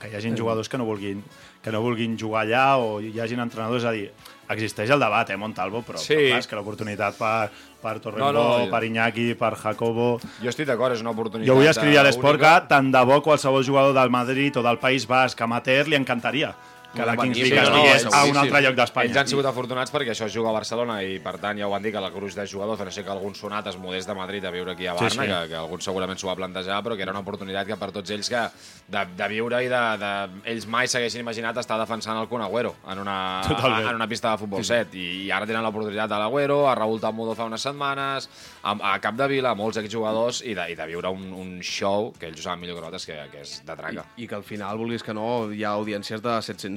que 0.00 0.08
hi 0.10 0.16
hagin 0.16 0.36
jugadors 0.36 0.68
que 0.68 0.78
no 0.78 0.84
vulguin, 0.84 1.22
que 1.62 1.72
no 1.72 1.80
vulguin 1.82 2.16
jugar 2.18 2.44
allà 2.46 2.76
o 2.78 3.00
hi 3.00 3.18
hagin 3.20 3.40
entrenadors, 3.40 3.82
és 3.82 3.88
a 3.88 3.92
dir, 3.92 4.10
existeix 4.48 4.90
el 4.90 5.00
debat, 5.00 5.30
eh, 5.30 5.36
Montalvo, 5.36 5.82
però, 5.82 5.98
Sí. 5.98 6.14
però 6.14 6.28
clar, 6.28 6.38
és 6.38 6.46
que 6.46 6.56
l'oportunitat 6.56 7.16
per, 7.18 7.50
per 7.82 7.98
Torrembó, 8.00 8.32
No, 8.32 8.58
no, 8.64 8.70
per 8.70 8.84
Iñaki, 8.84 9.34
per 9.34 9.54
Jacobo... 9.56 10.20
Jo 10.42 10.48
estic 10.48 10.66
d'acord, 10.68 10.94
és 10.94 11.00
una 11.00 11.10
oportunitat 11.10 11.48
Jo 11.48 11.54
vull 11.58 11.66
escriure 11.66 11.98
a 11.98 12.02
l'esport 12.06 12.38
que 12.40 12.54
tant 12.68 12.92
de 12.92 13.04
bo 13.04 13.20
qualsevol 13.22 13.64
jugador 13.64 13.94
del 13.94 14.10
Madrid 14.10 14.56
o 14.56 14.62
del 14.62 14.78
País 14.78 15.06
Basc 15.06 15.40
amateur 15.42 15.88
li 15.88 15.96
encantaria 15.96 16.54
que 16.96 17.06
la 17.06 17.16
Kings 17.16 17.38
League 17.38 17.54
Sí, 17.56 17.70
no, 17.70 17.76
estigués 17.76 18.04
no, 18.06 18.10
a 18.16 18.24
un 18.30 18.36
altre 18.36 18.60
lloc 18.62 18.72
Ells 18.72 18.80
d'Espanya. 18.82 19.20
han 19.20 19.28
sigut 19.28 19.46
afortunats 19.46 19.92
perquè 19.92 20.10
això 20.14 20.26
es 20.26 20.34
juga 20.34 20.50
a 20.50 20.56
Barcelona 20.56 20.98
i, 21.04 21.18
per 21.22 21.36
tant, 21.42 21.58
ja 21.60 21.66
ho 21.68 21.70
van 21.70 21.82
dir 21.84 21.92
que 21.92 22.00
la 22.00 22.10
gruix 22.10 22.34
de 22.34 22.46
jugadors, 22.48 22.80
a 22.80 22.84
no 22.88 22.90
sé 22.94 23.04
que 23.04 23.10
algun 23.12 23.34
sonat 23.34 23.66
es 23.70 23.76
mudés 23.78 24.06
de 24.06 24.14
Madrid 24.14 24.44
a 24.44 24.50
viure 24.50 24.72
aquí 24.72 24.86
a 24.86 24.94
Barna, 24.94 25.08
Sí, 25.10 25.16
sí, 25.16 25.22
sí. 25.22 25.26
sí. 25.26 25.32
Que, 25.42 25.48
que 25.52 25.56
algun 25.60 25.80
segurament 25.80 26.18
s'ho 26.18 26.28
va 26.28 26.36
plantejar, 26.36 26.82
però 26.82 26.96
que 26.96 27.02
era 27.02 27.12
una 27.12 27.20
oportunitat 27.20 27.66
que 27.66 27.76
per 27.76 27.90
tots 27.92 28.10
ells 28.10 28.28
que 28.32 28.42
de, 28.88 29.04
de 29.16 29.28
viure 29.28 29.62
i 29.64 29.68
de, 29.68 29.82
de, 30.02 30.12
ells 30.52 30.66
mai 30.66 30.88
s'haguessin 30.88 31.20
imaginat 31.20 31.56
estar 31.62 31.78
defensant 31.80 32.18
el 32.20 32.28
Kun 32.28 32.42
Agüero 32.42 32.74
en 32.90 32.98
una, 33.04 33.42
Totalment. 33.46 33.88
en 33.90 33.94
una 34.00 34.08
pista 34.08 34.30
de 34.32 34.38
futbol 34.38 34.64
set. 34.64 34.94
I, 34.94 35.26
I 35.26 35.30
ara 35.30 35.46
tenen 35.46 35.62
l'oportunitat 35.66 36.10
a 36.12 36.18
l'Agüero, 36.22 36.68
a 36.70 36.74
Raúl 36.74 37.00
Tamudo 37.00 37.34
fa 37.34 37.44
unes 37.44 37.60
setmanes, 37.62 38.28
a, 38.62 38.76
a 38.92 38.98
Capdevila, 39.00 39.50
a 39.52 39.58
molts 39.58 39.76
exjugadors, 39.82 40.42
i 40.46 40.54
de, 40.54 40.68
i 40.72 40.76
de 40.78 40.86
viure 40.86 41.10
un, 41.12 41.32
un 41.34 41.52
show 41.62 42.12
que 42.18 42.26
ells 42.30 42.40
ho 42.40 42.46
saben 42.48 42.60
millor 42.60 42.76
que 42.76 42.84
nosaltres, 42.86 43.06
que, 43.06 43.18
que 43.32 43.42
és 43.44 43.56
de 43.66 43.76
traca. 43.76 44.06
I, 44.16 44.24
I 44.24 44.28
que 44.30 44.34
al 44.38 44.44
final, 44.46 44.78
vulguis 44.78 45.02
que 45.02 45.14
no, 45.14 45.50
hi 45.52 45.64
ha 45.64 45.74
audiències 45.76 46.22
de 46.22 46.36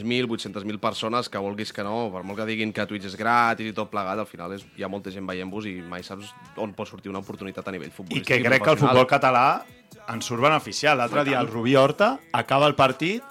700.000, 0.10 0.28
800.000 0.28 0.80
persones 0.80 1.30
que 1.30 1.42
vulguis 1.42 1.72
que 1.74 1.84
no, 1.86 2.10
per 2.14 2.24
molt 2.26 2.42
que 2.42 2.48
diguin 2.50 2.74
que 2.74 2.86
Twitch 2.90 3.08
és 3.10 3.18
gratis 3.20 3.70
i 3.70 3.76
tot 3.76 3.92
plegat, 3.92 4.20
al 4.20 4.30
final 4.30 4.54
és, 4.56 4.66
hi 4.78 4.86
ha 4.86 4.92
molta 4.92 5.14
gent 5.14 5.28
veient-vos 5.30 5.68
i 5.70 5.78
mai 5.86 6.04
saps 6.06 6.34
on 6.58 6.74
pot 6.78 6.90
sortir 6.90 7.12
una 7.14 7.22
oportunitat 7.24 7.68
a 7.68 7.76
nivell 7.76 7.92
I 7.92 7.96
futbolístic. 7.96 8.30
que 8.30 8.44
crec 8.46 8.64
que 8.64 8.74
el 8.76 8.82
futbol 8.82 9.08
català 9.10 9.46
en 10.10 10.24
surt 10.26 10.42
beneficiat. 10.42 10.98
L'altre 10.98 11.26
dia 11.28 11.40
el 11.40 11.48
Rubí 11.48 11.76
Horta 11.76 12.18
acaba 12.34 12.68
el 12.70 12.76
partit 12.76 13.24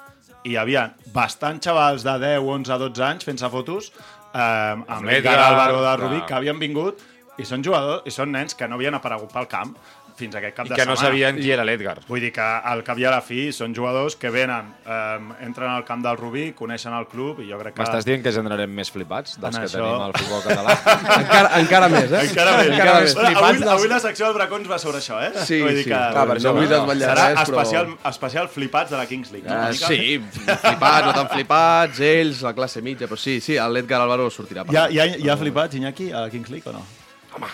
i 0.44 0.54
hi 0.54 0.56
havia 0.56 0.92
bastants 1.12 1.66
xavals 1.66 2.06
de 2.06 2.14
10, 2.22 2.46
11, 2.46 2.78
12 2.86 3.04
anys 3.04 3.26
fent-se 3.26 3.50
fotos 3.52 3.92
eh, 4.32 4.40
amb 4.40 5.04
l'Edgar 5.04 5.38
Álvaro 5.42 5.82
de. 5.82 5.94
Rubí, 6.02 6.20
que 6.26 6.36
havien 6.38 6.58
vingut 6.60 7.02
i 7.38 7.46
són 7.46 7.62
jugadors 7.62 8.06
i 8.06 8.14
són 8.14 8.32
nens 8.34 8.56
que 8.58 8.66
no 8.68 8.78
havien 8.78 8.96
aparegut 8.98 9.32
pel 9.34 9.46
camp 9.50 9.76
fins 10.18 10.34
aquest 10.38 10.56
cap 10.56 10.66
I 10.66 10.70
de 10.70 10.74
que 10.76 10.84
no 10.86 10.96
setmana. 10.96 11.08
sabien 11.08 11.36
qui 11.38 11.50
era 11.54 11.64
l'Edgar. 11.64 12.00
Vull 12.08 12.20
dir 12.20 12.32
que 12.34 12.42
al 12.42 12.82
cap 12.84 12.98
i 12.98 13.06
a 13.06 13.12
la 13.14 13.20
fi 13.22 13.52
són 13.54 13.74
jugadors 13.74 14.16
que 14.18 14.30
venen, 14.34 14.74
eh, 14.84 15.18
entren 15.46 15.70
al 15.70 15.84
camp 15.86 16.02
del 16.04 16.16
Rubí, 16.18 16.52
coneixen 16.58 16.92
el 16.98 17.06
club 17.08 17.40
i 17.44 17.48
jo 17.50 17.58
crec 17.62 17.74
que... 17.76 17.82
M'estàs 17.82 18.04
dient 18.08 18.22
que 18.24 18.32
generarem 18.34 18.70
més 18.74 18.90
flipats 18.90 19.38
dels 19.40 19.54
En 19.56 19.62
que 19.62 19.68
això- 19.70 19.78
tenim 19.84 20.02
al 20.08 20.12
futbol 20.18 20.42
català? 20.44 20.74
encara, 21.22 21.52
encara 21.62 21.88
més, 21.88 22.10
eh? 22.12 22.24
Encara 22.28 22.56
més. 22.58 22.68
Encara 22.74 23.00
més. 23.00 23.14
Bueno, 23.14 23.28
Flipats 23.28 23.48
avui, 23.48 23.58
dels- 23.62 23.72
avui 23.78 23.88
la 23.94 24.00
secció 24.00 24.26
del 24.26 24.34
Bracons 24.34 24.70
va 24.70 24.78
sobre 24.78 24.98
això, 24.98 25.22
eh? 25.22 25.32
Sí, 25.46 25.60
Vull 25.62 25.74
dir 25.78 25.84
sí. 25.84 25.90
que 25.90 25.96
Clar, 25.96 26.26
per 26.28 26.36
això 26.36 26.52
no 26.52 26.58
vull 26.60 26.68
desvetllar 26.68 27.10
Serà 27.14 27.26
res, 27.28 27.38
però- 27.48 27.62
especial, 27.62 27.94
especial 28.12 28.48
flipats 28.48 28.90
de 28.90 28.96
la 28.96 29.06
Kings 29.06 29.30
League. 29.32 29.48
Uh, 29.48 29.70
mica? 29.70 29.86
sí, 29.86 30.20
flipats, 30.42 31.06
no 31.06 31.12
tan 31.14 31.28
flipats, 31.32 32.00
ells, 32.00 32.42
la 32.42 32.54
classe 32.54 32.82
mitja, 32.82 33.06
però 33.06 33.16
sí, 33.18 33.40
sí, 33.40 33.56
l'Edgar 33.58 34.00
Álvaro 34.02 34.28
sortirà. 34.30 34.64
per 34.64 34.74
Hi 34.74 34.76
ha, 34.78 34.88
hi, 34.90 34.98
ha, 34.98 35.06
hi 35.16 35.28
ha 35.28 35.36
flipats, 35.36 35.74
Iñaki, 35.78 36.10
a 36.12 36.26
la 36.26 36.30
Kings 36.30 36.50
League 36.50 36.68
o 36.68 36.72
no? 36.72 36.82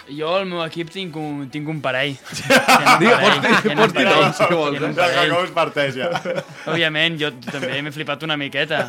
Jo, 0.09 0.31
al 0.41 0.47
meu 0.51 0.63
equip, 0.65 0.91
tinc 0.95 1.17
un, 1.21 1.45
tinc 1.53 1.69
un 1.69 1.81
parell. 1.85 2.15
Parell, 2.75 3.41
tenen 3.63 3.79
un 3.79 3.81
pots 3.83 3.95
dir 3.97 4.05
noms, 4.09 4.37
si 4.37 4.49
vols, 4.51 4.79
parell. 4.97 5.31
com 5.35 5.45
es 5.45 5.55
parteix, 5.57 5.99
ja. 6.01 6.11
Òbviament, 6.71 7.17
jo 7.21 7.31
també 7.51 7.81
m'he 7.85 7.93
flipat 7.95 8.23
una 8.29 8.37
miqueta. 8.41 8.85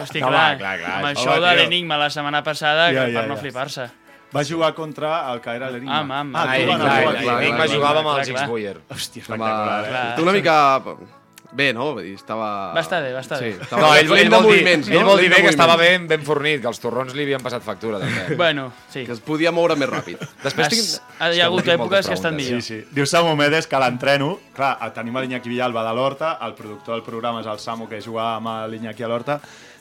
Hosti, 0.00 0.22
Home, 0.22 0.32
clar, 0.32 0.58
clar, 0.60 0.76
clar. 0.82 0.96
amb 0.98 1.10
el 1.10 1.16
Home, 1.16 1.24
show 1.24 1.40
de 1.44 1.54
l'Enigma 1.60 1.98
la 2.00 2.10
setmana 2.10 2.42
passada, 2.46 2.90
Ja, 2.92 3.06
ja, 3.08 3.20
per 3.20 3.28
no 3.28 3.36
ja. 3.36 3.40
flipar-se. 3.44 3.88
Va 4.30 4.44
jugar 4.46 4.72
contra 4.76 5.14
el 5.32 5.40
que 5.42 5.50
era 5.58 5.70
l'Enigma. 5.74 5.98
Am, 6.04 6.10
Ah, 6.12 6.20
am. 6.20 6.28
tu 6.30 6.36
clar, 6.42 6.50
clar, 6.50 6.66
jugar. 6.66 7.00
clar, 7.00 7.22
clar, 7.22 7.96
amb 7.96 8.06
clar, 8.06 8.18
els 8.20 8.28
clar. 8.30 8.44
X-Buyer. 8.44 8.76
Hòstia, 8.90 9.22
Home, 9.26 9.34
espectacular, 9.34 9.80
eh? 9.84 9.88
Clar. 9.90 10.04
té 10.16 10.22
una 10.22 10.32
mica... 10.38 10.58
Bé, 11.52 11.72
no? 11.74 11.88
Vull 11.96 12.04
dir, 12.06 12.14
estava... 12.14 12.48
Va 12.76 12.82
estar 12.84 13.00
bé, 13.02 13.10
va 13.14 13.22
estar 13.24 13.40
sí, 13.40 13.48
bé. 13.50 13.64
Estava 13.64 13.82
No, 13.82 13.88
ell, 13.98 14.10
ell, 14.14 14.28
de 14.30 14.36
vol 14.36 14.52
dir, 14.52 14.60
no? 14.62 14.92
ell 15.00 15.06
vol 15.08 15.22
dir 15.22 15.30
bé 15.32 15.40
que 15.42 15.50
estava 15.50 15.74
ben, 15.80 16.06
ben 16.10 16.22
fornit, 16.26 16.60
que 16.62 16.70
els 16.70 16.78
torrons 16.82 17.16
li 17.16 17.24
havien 17.26 17.42
passat 17.42 17.64
factura, 17.66 17.98
també. 18.02 18.36
Bueno, 18.40 18.68
sí. 18.92 19.02
Que 19.08 19.16
es 19.16 19.22
podia 19.24 19.50
moure 19.54 19.74
més 19.80 19.90
ràpid. 19.90 20.22
Després 20.44 20.68
Has, 20.68 20.76
tinc... 20.76 21.16
hi 21.34 21.42
ha 21.42 21.48
hagut 21.48 21.72
èpoques 21.74 22.06
que 22.06 22.14
estan 22.18 22.38
millor. 22.38 22.62
Sí, 22.62 22.80
sí. 22.80 22.94
Diu 22.94 23.08
Samu 23.10 23.34
Medes 23.38 23.66
que 23.70 23.82
l'entreno. 23.82 24.36
Clar, 24.56 24.76
tenim 24.94 25.18
a 25.18 25.24
l'Iñaki 25.24 25.50
Villalba 25.50 25.82
de 25.88 25.96
l'Horta, 25.98 26.36
el 26.46 26.54
productor 26.58 26.96
del 26.98 27.04
programa 27.06 27.42
és 27.42 27.50
el 27.50 27.58
Samu, 27.62 27.90
que 27.90 28.00
jugava 28.04 28.38
amb 28.38 28.70
l'Iñaki 28.70 29.06
a 29.06 29.10
l'Horta. 29.10 29.40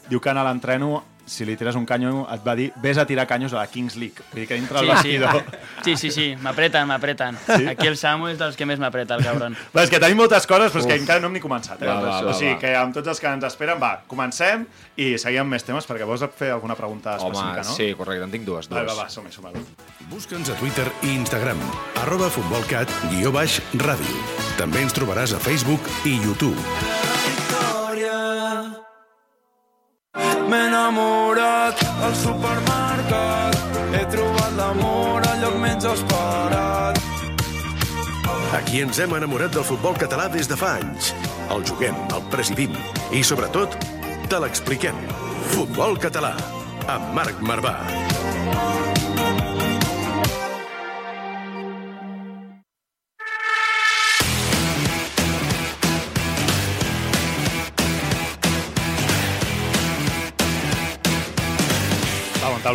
Diu 0.09 0.21
que 0.23 0.33
en 0.33 0.41
l'entreno, 0.41 1.03
si 1.29 1.45
li 1.45 1.55
tires 1.55 1.77
un 1.77 1.85
canyo, 1.85 2.25
et 2.33 2.41
va 2.45 2.55
dir 2.57 2.69
vés 2.81 2.97
a 2.97 3.05
tirar 3.05 3.27
canyos 3.29 3.53
a 3.53 3.59
la 3.61 3.67
Kings 3.69 3.95
League. 4.01 4.23
Vull 4.31 4.41
dir 4.41 4.47
que 4.49 4.57
dintre 4.57 4.79
Sí, 4.79 4.85
sí, 4.85 4.91
vestidor... 5.17 5.43
sí, 5.85 5.95
sí, 5.97 6.11
sí, 6.11 6.25
m'apreten, 6.41 6.87
m'apreten. 6.89 7.37
Aquí 7.69 7.87
el 7.87 7.97
Samu 7.97 8.31
és 8.31 8.39
dels 8.39 8.57
que 8.57 8.65
més 8.65 8.81
m'apreta, 8.81 9.15
el 9.19 9.23
cabron. 9.23 9.57
Va, 9.75 9.83
és 9.85 9.93
que 9.93 10.01
tenim 10.01 10.17
moltes 10.19 10.47
coses, 10.49 10.73
però 10.73 10.81
és 10.83 10.89
que 10.89 10.97
encara 11.03 11.21
no 11.21 11.29
hem 11.29 11.37
ni 11.37 11.43
començat. 11.43 11.81
Eh? 11.81 11.87
Va, 11.87 11.99
va, 12.01 12.15
va, 12.25 12.33
o 12.33 12.35
sigui 12.37 12.55
va. 12.55 12.59
que 12.63 12.73
amb 12.79 12.97
tots 12.97 13.13
els 13.13 13.21
que 13.21 13.29
ens 13.31 13.45
esperen, 13.47 13.79
va, 13.81 13.93
comencem 14.09 14.65
i 14.97 15.11
seguim 15.21 15.47
més 15.53 15.65
temes, 15.67 15.87
perquè 15.89 16.07
vols 16.09 16.25
fer 16.35 16.51
alguna 16.55 16.75
pregunta 16.79 17.15
específica, 17.19 17.61
Home, 17.61 17.67
no? 17.69 17.77
sí, 17.77 17.91
correcte, 17.99 18.25
en 18.25 18.33
tinc 18.33 18.47
dues. 18.49 18.71
Va, 18.71 18.81
dues. 18.81 18.95
va, 18.95 19.05
va, 19.05 19.09
som-hi, 19.13 19.31
som-hi. 19.35 19.63
Busca'ns 20.09 20.49
a 20.49 20.57
Twitter 20.59 20.87
i 21.05 21.13
Instagram, 21.19 21.61
arroba 22.01 22.31
futbolcat, 22.33 22.91
guió 23.13 23.31
baix, 23.35 23.61
ràdio. 23.85 24.25
També 24.59 24.81
ens 24.83 24.97
trobaràs 24.97 25.37
a 25.37 25.43
Facebook 25.43 25.85
i 26.09 26.17
YouTube. 26.17 26.57
M'he 30.49 30.59
enamorat 30.65 31.81
al 32.01 32.13
supermercat 32.17 33.57
He 33.93 34.01
trobat 34.09 34.55
l'amor 34.57 35.27
al 35.29 35.43
lloc 35.43 35.59
menys 35.61 35.85
esperat 35.85 36.97
Aquí 38.57 38.81
ens 38.81 38.97
hem 39.03 39.13
enamorat 39.13 39.53
del 39.53 39.67
futbol 39.67 39.97
català 40.01 40.25
des 40.33 40.49
de 40.49 40.57
fa 40.57 40.71
anys. 40.79 41.11
El 41.53 41.61
juguem, 41.69 41.97
el 42.15 42.23
presidim 42.33 42.73
i, 43.13 43.21
sobretot, 43.21 43.77
te 44.29 44.41
l'expliquem. 44.41 44.97
Futbol 45.53 46.01
català, 46.01 46.33
amb 46.89 47.13
Marc 47.13 47.45
Marvà. 47.45 47.77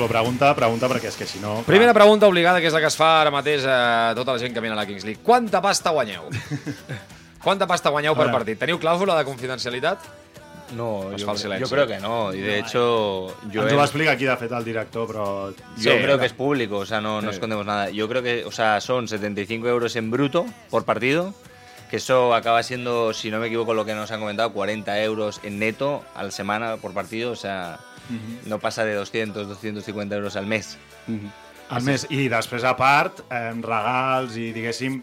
Pregunta, 0.09 0.55
pregunta, 0.55 0.89
perquè 0.91 1.09
és 1.09 1.17
que 1.17 1.27
si 1.27 1.39
no... 1.39 1.61
clar, 1.63 1.67
Primera 1.69 1.95
pregunta 1.95 2.27
obligada, 2.27 2.61
que 2.61 2.67
és 2.67 2.75
la 2.75 2.81
que 2.83 2.91
es 2.91 2.97
fa 2.99 3.21
ara 3.21 3.31
mateix 3.31 3.65
a 3.67 4.13
tota 4.19 4.35
la 4.35 4.43
gent 4.43 4.55
que 4.55 4.61
viene 4.61 4.75
a 4.75 4.81
la 4.81 4.87
Kings 4.87 5.05
League. 5.05 5.23
Quanta 5.23 5.63
pasta 5.63 5.91
guanyeu? 5.95 6.27
Quanta 7.45 7.67
pasta 7.67 7.91
guanyeu 7.95 8.17
per 8.19 8.31
partit? 8.33 8.59
Teniu 8.59 8.79
clàusula 8.83 9.17
de 9.19 9.25
confidencialitat? 9.29 10.11
No, 10.75 11.13
Es 11.15 11.23
yo, 11.23 11.57
yo 11.59 11.69
creo 11.69 11.87
que 11.87 11.99
no. 12.01 12.33
Y 12.33 12.41
de 12.41 12.59
hecho, 12.59 13.29
yo, 13.51 13.63
Ens 13.63 13.73
ho 13.73 13.77
va 13.77 13.85
explicar 13.85 14.15
aquí, 14.15 14.25
de 14.25 14.37
fet, 14.37 14.51
el 14.51 14.65
director, 14.65 15.07
però... 15.07 15.53
yo 15.77 15.93
creo 15.99 16.19
que 16.19 16.27
es 16.27 16.33
público, 16.33 16.79
o 16.79 16.87
sea, 16.87 17.01
no, 17.01 17.21
no 17.21 17.31
escondemos 17.31 17.67
nada. 17.67 17.91
Yo 17.91 18.09
creo 18.09 18.23
que, 18.23 18.45
o 18.45 18.51
sea, 18.51 18.81
son 18.81 19.07
75 19.07 19.69
euros 19.69 19.95
en 19.97 20.11
bruto 20.11 20.47
por 20.71 20.85
partido, 20.85 21.35
que 21.91 21.97
eso 21.99 22.35
acaba 22.35 22.63
siendo, 22.63 23.13
si 23.13 23.31
no 23.31 23.39
me 23.39 23.47
equivoco, 23.49 23.75
lo 23.75 23.85
que 23.85 23.95
nos 23.95 24.11
han 24.11 24.21
comentado, 24.21 24.53
40 24.53 25.01
euros 25.03 25.41
en 25.45 25.59
neto 25.59 26.03
a 26.15 26.25
la 26.25 26.31
semana 26.31 26.77
por 26.79 26.93
partido, 26.93 27.33
o 27.33 27.37
sea, 27.37 27.79
no 28.47 28.59
pasa 28.59 28.85
de 28.85 28.95
200, 28.95 29.49
250 29.49 30.15
euros 30.17 30.37
al 30.37 30.47
mes. 30.47 30.77
Al 31.71 31.83
mes, 31.83 32.07
i 32.11 32.29
després, 32.29 32.63
a 32.65 32.77
part, 32.77 33.21
eh, 33.31 33.53
regals 33.63 34.37
i, 34.37 34.51
diguéssim, 34.53 34.99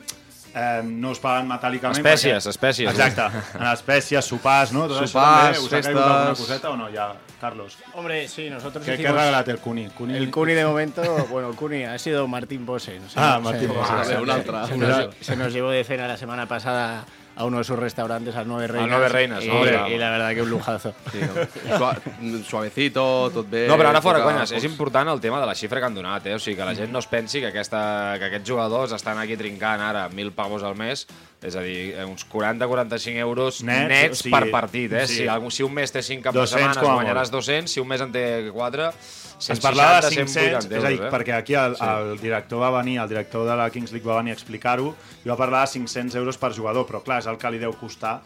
eh, 0.54 0.82
no 0.86 1.10
us 1.12 1.20
paguen 1.20 1.48
metàl·licament. 1.50 1.98
Espècies, 1.98 2.46
perquè- 2.46 2.50
espècies. 2.54 2.92
Exacte, 2.92 3.26
en 3.58 3.66
espècies, 3.72 4.24
sopars, 4.26 4.72
no? 4.72 4.88
Tot 4.88 5.08
Sopars, 5.08 5.58
això 5.58 5.58
també, 5.58 5.66
us 5.66 5.66
ha 5.66 5.82
caigut 5.82 6.04
festes. 6.04 6.06
alguna 6.06 6.36
coseta 6.36 6.70
o 6.70 6.78
no, 6.78 6.90
ja, 6.94 7.16
Carlos? 7.42 7.78
Hombre, 7.96 8.28
sí, 8.28 8.50
nosotros 8.52 8.86
¿Qué, 8.86 8.92
¿Qué 8.92 8.92
ha 8.92 9.10
hicimos... 9.10 9.18
regalat 9.18 9.48
el 9.48 9.58
Cuni? 9.58 9.88
Cuni? 9.90 10.16
El 10.16 10.30
Cuni 10.30 10.54
de 10.54 10.66
momento, 10.66 11.02
bueno, 11.32 11.50
el 11.50 11.56
Cuni 11.56 11.84
ha 11.84 11.98
sido 11.98 12.28
Martín 12.28 12.66
Pose. 12.66 13.00
no 13.00 13.10
sé, 13.10 13.16
Ah, 13.20 13.40
Martín 13.42 13.72
sé, 14.06 14.18
un 14.18 14.30
altra. 14.30 14.68
Se 14.68 14.78
nos, 14.78 15.16
se 15.20 15.36
nos 15.36 15.52
llevó 15.52 15.72
de 15.72 15.84
cena 15.84 16.08
la 16.08 16.18
semana 16.18 16.46
pasada 16.48 17.06
a 17.36 17.46
uno 17.46 17.60
de 17.60 17.64
sus 17.64 17.78
restaurantes, 17.78 18.36
al 18.36 18.48
Nueve 18.48 18.68
Reinas. 18.68 18.90
Nueve 18.90 19.10
Reinas, 19.10 19.44
y, 19.44 19.48
no, 19.48 19.88
y 19.88 19.98
la 19.98 20.10
verdad 20.12 20.34
que 20.34 20.42
un 20.42 20.50
lujazo. 20.50 20.94
Sí, 21.12 21.20
no? 21.22 21.78
Sua 21.78 21.98
suavecito, 22.44 23.32
tot 23.34 23.50
bé... 23.50 23.66
No, 23.68 23.78
però 23.80 23.90
ara 23.90 24.02
fora 24.04 24.22
conyes, 24.26 24.52
és 24.58 24.68
important 24.68 25.10
el 25.14 25.22
tema 25.24 25.40
de 25.42 25.48
la 25.50 25.56
xifra 25.56 25.80
que 25.80 25.90
han 25.90 25.98
donat, 25.98 26.28
eh? 26.28 26.36
O 26.36 26.40
sigui, 26.40 26.58
que 26.60 26.68
la 26.68 26.76
gent 26.76 26.92
no 26.92 27.00
es 27.00 27.08
pensi 27.08 27.40
que, 27.40 27.50
aquesta, 27.54 27.82
que 28.20 28.30
aquests 28.30 28.52
jugadors 28.52 28.96
estan 28.98 29.22
aquí 29.22 29.40
trincant 29.40 29.82
ara 29.82 30.08
1.000 30.10 30.36
pavos 30.36 30.64
al 30.68 30.78
mes 30.80 31.08
És 31.42 31.56
a 31.58 31.62
dir, 31.66 31.96
eh, 31.98 32.04
uns 32.06 32.22
40-45 32.30 33.18
euros 33.18 33.64
Nets, 33.66 33.88
nets, 33.90 34.20
o 34.20 34.24
sigui, 34.28 34.34
per 34.36 34.52
partit. 34.54 34.92
Eh? 34.94 35.08
sí. 35.10 35.24
Si, 35.26 35.56
si 35.58 35.64
un 35.66 35.74
mes 35.74 35.90
té 35.90 36.04
5 36.06 36.22
caps 36.28 36.38
200 36.38 36.52
de 36.54 36.74
setmana, 36.76 36.92
a 36.94 37.00
guanyaràs 37.00 37.32
molt. 37.34 37.48
200. 37.50 37.72
Si 37.74 37.82
un 37.82 37.90
mes 37.90 38.04
en 38.06 38.14
té 38.14 38.26
4, 38.54 38.92
160, 38.92 39.21
Es 39.50 39.60
parlava 39.60 40.02
de 40.02 40.10
500, 40.10 40.34
180 40.34 40.78
és 40.78 40.84
a 40.84 40.90
dir. 40.94 41.00
Eh? 41.02 41.10
perquè 41.12 41.34
aquí 41.38 41.54
el, 41.58 41.76
el 41.82 42.20
director 42.22 42.62
va 42.62 42.70
venir, 42.82 43.00
el 43.02 43.10
director 43.10 43.48
de 43.48 43.56
la 43.58 43.70
Kings 43.74 43.92
League 43.92 44.08
va 44.08 44.18
venir 44.22 44.32
a 44.36 44.38
explicar-ho 44.38 44.94
i 45.26 45.30
va 45.30 45.38
parlar 45.40 45.66
de 45.66 45.72
500 45.80 46.16
euros 46.16 46.38
per 46.38 46.54
jugador, 46.54 46.86
però 46.86 47.02
clar, 47.02 47.20
és 47.24 47.28
el 47.32 47.38
que 47.42 47.50
li 47.52 47.58
deu 47.62 47.74
costar 47.74 48.20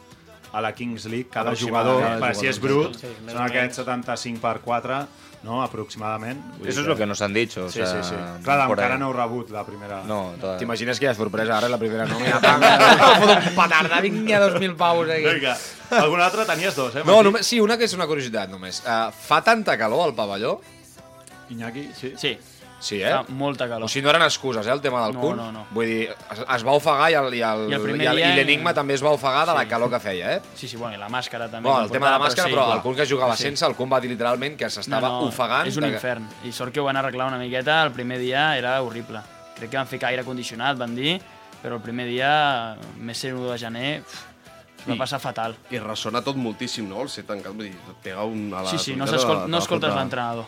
a 0.56 0.62
la 0.62 0.72
Kings 0.74 1.06
League 1.12 1.28
cada 1.32 1.56
jugador, 1.56 2.02
Cada 2.02 2.20
per 2.20 2.36
si 2.36 2.48
és 2.48 2.60
jugador, 2.60 2.92
brut, 2.92 3.00
sí, 3.00 3.08
són 3.32 3.42
aquests 3.44 3.80
75 3.82 4.40
per 4.44 4.60
4, 4.64 5.00
no?, 5.46 5.62
aproximadament. 5.62 6.40
Vull 6.58 6.70
Eso 6.70 6.82
es 6.82 6.88
lo 6.88 6.96
que 6.96 7.06
nos 7.06 7.22
han 7.22 7.34
dicho. 7.34 7.66
O 7.66 7.70
Sí, 7.70 7.80
sea, 7.80 8.02
sí, 8.02 8.10
sí. 8.10 8.16
Clar, 8.44 8.70
encara 8.70 8.94
ahí. 8.96 9.00
no 9.00 9.10
heu 9.12 9.14
rebut 9.14 9.52
la 9.52 9.64
primera... 9.66 10.00
No, 10.08 10.34
todavía. 10.40 10.58
T'imagines 10.60 10.98
que 11.00 11.06
hi 11.06 11.10
ha 11.10 11.14
sorpresa 11.14 11.58
ara, 11.58 11.68
la 11.70 11.78
primera 11.78 12.08
nòmina? 12.08 12.40
Fot 12.40 13.34
un 13.36 13.44
petarda, 13.60 14.00
vinga, 14.02 14.40
2.000 14.48 14.76
paus 14.80 15.10
aquí. 15.10 15.28
Vinga, 15.28 15.58
algun 16.00 16.22
altre 16.24 16.46
tenies 16.50 16.76
dos, 16.76 16.96
eh? 16.96 17.04
No, 17.06 17.20
només, 17.22 17.46
sí, 17.46 17.60
una 17.62 17.78
que 17.78 17.86
és 17.86 17.94
una 17.94 18.08
curiositat 18.08 18.50
només. 18.50 18.80
Uh, 18.88 19.12
fa 19.12 19.42
tanta 19.46 19.76
calor 19.78 20.08
al 20.08 20.16
pavelló? 20.18 20.56
Iñaki, 21.50 21.92
sí. 21.94 22.14
Sí, 22.18 22.38
Sí, 22.78 23.02
eh? 23.02 23.10
fa 23.10 23.24
molta 23.30 23.66
calor. 23.70 23.86
O 23.86 23.88
sigui, 23.88 24.04
no 24.04 24.10
eren 24.12 24.22
excuses, 24.24 24.68
eh, 24.68 24.72
el 24.72 24.82
tema 24.82 25.06
del 25.06 25.14
No, 25.16 25.22
cul? 25.22 25.36
no, 25.38 25.52
no. 25.52 25.66
Vull 25.72 25.86
dir, 25.88 26.10
es, 26.10 26.40
es 26.40 26.66
va 26.68 26.74
ofegar 26.76 27.10
i 27.10 27.14
el- 27.16 27.34
i 27.34 27.42
el- 27.42 27.70
I 27.72 27.74
el 27.74 27.82
primer 27.82 28.02
i 28.04 28.06
el- 28.12 28.16
dia- 28.18 28.34
i 28.34 28.36
l'enigma 28.36 28.74
també 28.74 28.94
es 28.96 29.04
va 29.04 29.12
ofegar 29.12 29.46
de 29.48 29.54
la 29.54 29.66
calor 29.68 29.90
que 29.90 30.00
feia, 30.00 30.36
eh? 30.36 30.42
Sí, 30.56 30.68
sí, 30.68 30.76
bueno, 30.76 30.94
i 30.96 31.00
la 31.00 31.08
màscara 31.10 31.50
també. 31.50 31.70
Bueno, 31.70 31.86
el 31.86 31.90
tema 31.92 32.08
de 32.08 32.12
la 32.12 32.20
màscara, 32.20 32.50
sí, 32.50 32.54
però 32.54 32.74
el 32.76 32.82
Kun 32.82 32.96
que 32.96 33.08
jugava 33.08 33.36
Sí. 33.38 33.44
sense, 33.44 33.66
el 33.66 33.76
Kun 33.76 33.90
va 33.92 34.00
dir 34.02 34.10
literalment 34.12 34.58
que 34.58 34.70
s'estava 34.70 35.08
No, 35.08 35.22
no, 35.22 35.28
ofegant. 35.28 35.68
És 35.68 35.78
un 35.78 35.84
de 35.84 35.88
que- 35.90 35.96
infern. 35.96 36.28
I 36.44 36.52
sort 36.52 36.74
que 36.74 36.80
ho 36.82 36.84
van 36.84 36.98
arreglar 36.98 37.28
una 37.28 37.38
miqueta. 37.38 37.82
El 37.84 37.92
primer 37.92 38.20
dia 38.20 38.58
era 38.58 38.82
horrible. 38.82 39.22
Crec 39.56 39.70
que 39.70 39.78
van 39.78 39.88
ficar 39.88 40.10
aire 40.10 40.24
condicionat, 40.26 40.78
van 40.78 40.94
dir, 40.96 41.20
però 41.64 41.76
el 41.76 41.82
primer 41.82 42.06
dia, 42.08 42.76
més 43.00 43.18
ser 43.18 43.34
1 43.34 43.50
de 43.52 43.58
gener, 43.58 44.04
es 44.04 44.88
va 44.90 44.94
I- 44.96 44.98
passar 44.98 45.20
fatal. 45.20 45.56
I 45.72 45.80
ressona 45.80 46.22
tot 46.22 46.36
moltíssim, 46.36 46.88
no? 46.90 47.02
El 47.02 47.10
ser 47.10 47.24
tancat, 47.24 47.54
vull 47.54 47.64
dir, 47.66 47.72
et 47.74 47.98
pega 48.04 48.24
un... 48.26 48.54
A 48.54 48.62
la 48.64 48.70
Sí, 48.70 48.78
sí, 48.78 48.96
no, 48.96 49.06
trompeta, 49.06 49.18
s'escol- 49.24 49.42
te 49.46 49.50
no 49.50 49.58
la 49.58 49.64
escoltes 49.64 49.96
l'entrenador. 49.96 50.46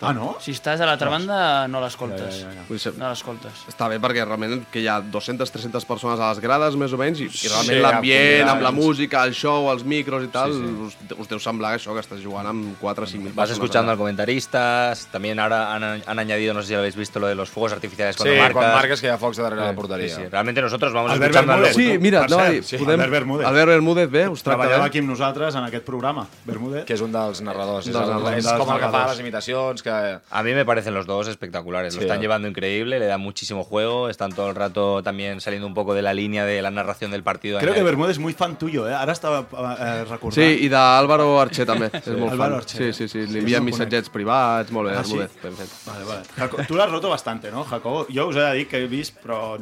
Ah, 0.00 0.12
no? 0.14 0.36
Si 0.40 0.52
estàs 0.54 0.78
a 0.80 0.86
l'altra 0.86 1.08
banda, 1.10 1.66
no 1.66 1.80
l'escoltes. 1.82 2.42
Ja, 2.44 2.52
ja, 2.54 2.62
ja. 2.68 2.92
No 2.98 3.08
l'escoltes. 3.10 3.64
Està 3.68 3.88
bé 3.90 3.98
perquè 3.98 4.22
realment 4.24 4.60
que 4.70 4.78
hi 4.78 4.86
ha 4.86 5.00
200-300 5.02 5.84
persones 5.88 6.20
a 6.20 6.28
les 6.30 6.38
grades, 6.44 6.76
més 6.78 6.92
o 6.94 6.98
menys, 7.00 7.18
i, 7.18 7.26
i 7.26 7.48
realment 7.50 7.76
Sí, 7.78 7.82
l'ambient, 7.82 8.48
amb 8.52 8.62
la 8.62 8.70
música, 8.70 9.24
el 9.26 9.34
show, 9.34 9.66
els 9.72 9.82
micros 9.84 10.22
i 10.22 10.28
tal, 10.30 10.52
us, 10.86 10.94
us 11.18 11.28
deu 11.28 11.40
semblar 11.42 11.74
això, 11.76 11.94
que 11.96 12.00
estàs 12.04 12.22
jugant 12.22 12.46
amb 12.46 12.76
4 12.80 13.04
o 13.04 13.10
5 13.10 13.24
mil 13.24 13.32
Vas 13.34 13.50
escuchando 13.50 13.90
allà. 13.90 13.96
al 13.96 13.98
comentarista, 13.98 14.92
también 15.10 15.40
ahora 15.40 15.74
han, 15.74 15.82
han 16.06 16.18
añadido, 16.18 16.54
no 16.54 16.62
sé 16.62 16.68
si 16.68 16.74
habéis 16.74 16.94
visto, 16.96 17.18
lo 17.18 17.26
de 17.26 17.34
los 17.34 17.50
fuegos 17.50 17.72
artificiales 17.72 18.16
cuando 18.16 18.34
Sí, 18.34 18.38
marcas. 18.40 18.54
quan 18.62 18.72
marques 18.74 19.00
que 19.00 19.06
hi 19.06 19.10
ha 19.10 19.18
focs 19.18 19.36
darrere 19.38 19.62
la 19.62 19.70
Sí, 19.70 19.76
porteria. 19.76 20.14
sí. 20.14 20.22
Realmente 20.30 20.62
nosotros 20.62 20.92
vamos 20.92 21.10
Albert 21.12 21.30
escuchando 21.34 21.52
al 21.54 21.60
Bermúdez. 21.60 21.76
locutor. 21.76 21.92
Sí, 21.94 22.02
mira, 22.02 22.26
no, 22.28 22.36
cert, 22.38 22.62
sí, 22.64 22.76
podem... 22.78 22.92
Albert 23.00 23.10
Bermúdez. 23.12 23.46
Albert 23.46 23.68
Bermúdez, 23.68 24.10
bé, 24.10 24.28
us 24.28 24.42
tracta 24.42 24.62
Treballava 24.62 24.86
aquí 24.86 24.98
amb 24.98 25.08
nosaltres 25.10 25.54
en 25.54 25.64
aquest 25.64 25.84
programa, 25.84 26.26
Bermúdez. 26.44 26.84
Que 26.84 26.94
és 26.94 27.00
un 27.00 27.10
dels 27.12 27.40
narradors. 27.42 27.86
És, 27.86 27.92
Dels 27.94 28.08
és 28.38 28.44
Dels 28.44 28.58
com 28.62 28.72
el 28.74 28.80
que 28.80 28.90
fa 28.94 29.06
les 29.10 29.20
imitacions, 29.20 29.82
que... 29.90 30.18
A 30.30 30.42
mí 30.42 30.52
me 30.54 30.64
parecen 30.64 30.94
los 30.94 31.06
dos 31.06 31.28
espectaculares. 31.28 31.92
Sí, 31.94 31.98
Lo 32.00 32.04
están 32.04 32.18
eh. 32.18 32.22
llevando 32.22 32.48
increíble, 32.48 32.98
le 32.98 33.06
dan 33.06 33.20
muchísimo 33.20 33.64
juego. 33.64 34.08
Están 34.08 34.32
todo 34.32 34.48
el 34.50 34.54
rato 34.54 35.02
también 35.02 35.40
saliendo 35.40 35.66
un 35.66 35.74
poco 35.74 35.94
de 35.94 36.02
la 36.02 36.14
línea 36.14 36.44
de 36.44 36.62
la 36.62 36.70
narración 36.70 37.10
del 37.10 37.22
partido. 37.22 37.58
Creo 37.58 37.74
que 37.74 37.82
Bermúdez 37.82 38.12
és 38.12 38.18
muy 38.18 38.32
fan 38.32 38.58
tuyo, 38.58 38.88
eh? 38.88 38.94
Ara 38.94 39.12
estava 39.12 39.46
eh, 39.78 40.04
recordant. 40.04 40.34
Sí, 40.34 40.64
i 40.64 40.68
d'Àlvaro 40.68 41.40
Archer 41.40 41.66
també, 41.66 41.90
és 41.92 42.06
molt 42.08 42.32
Álvaro 42.32 42.54
fan. 42.54 42.62
Archer. 42.62 42.92
Sí, 42.92 42.92
sí, 42.92 43.08
sí, 43.08 43.26
Sí, 43.26 43.32
li 43.32 43.38
envien 43.40 43.60
conec. 43.60 43.72
missatgets 43.74 44.10
privats, 44.10 44.70
molt 44.72 44.90
bé, 44.90 44.96
Ah, 44.96 45.04
sí? 45.04 45.16
Bermúdez, 45.16 45.42
ben 45.42 45.56
fet. 45.56 45.70
Vale, 45.86 46.04
vale. 46.04 46.22
Jaco- 46.36 46.66
tú 46.66 46.74
lo 46.76 46.82
has 46.82 46.90
roto 46.90 47.08
bastante, 47.08 47.50
¿no, 47.50 47.64
Jacobo? 47.64 48.06
Yo 48.08 48.28
os 48.28 48.36
he 48.36 48.40
de 48.40 48.66
que 48.68 48.78
he 48.84 48.86
visto, 48.86 49.18
pero 49.22 49.58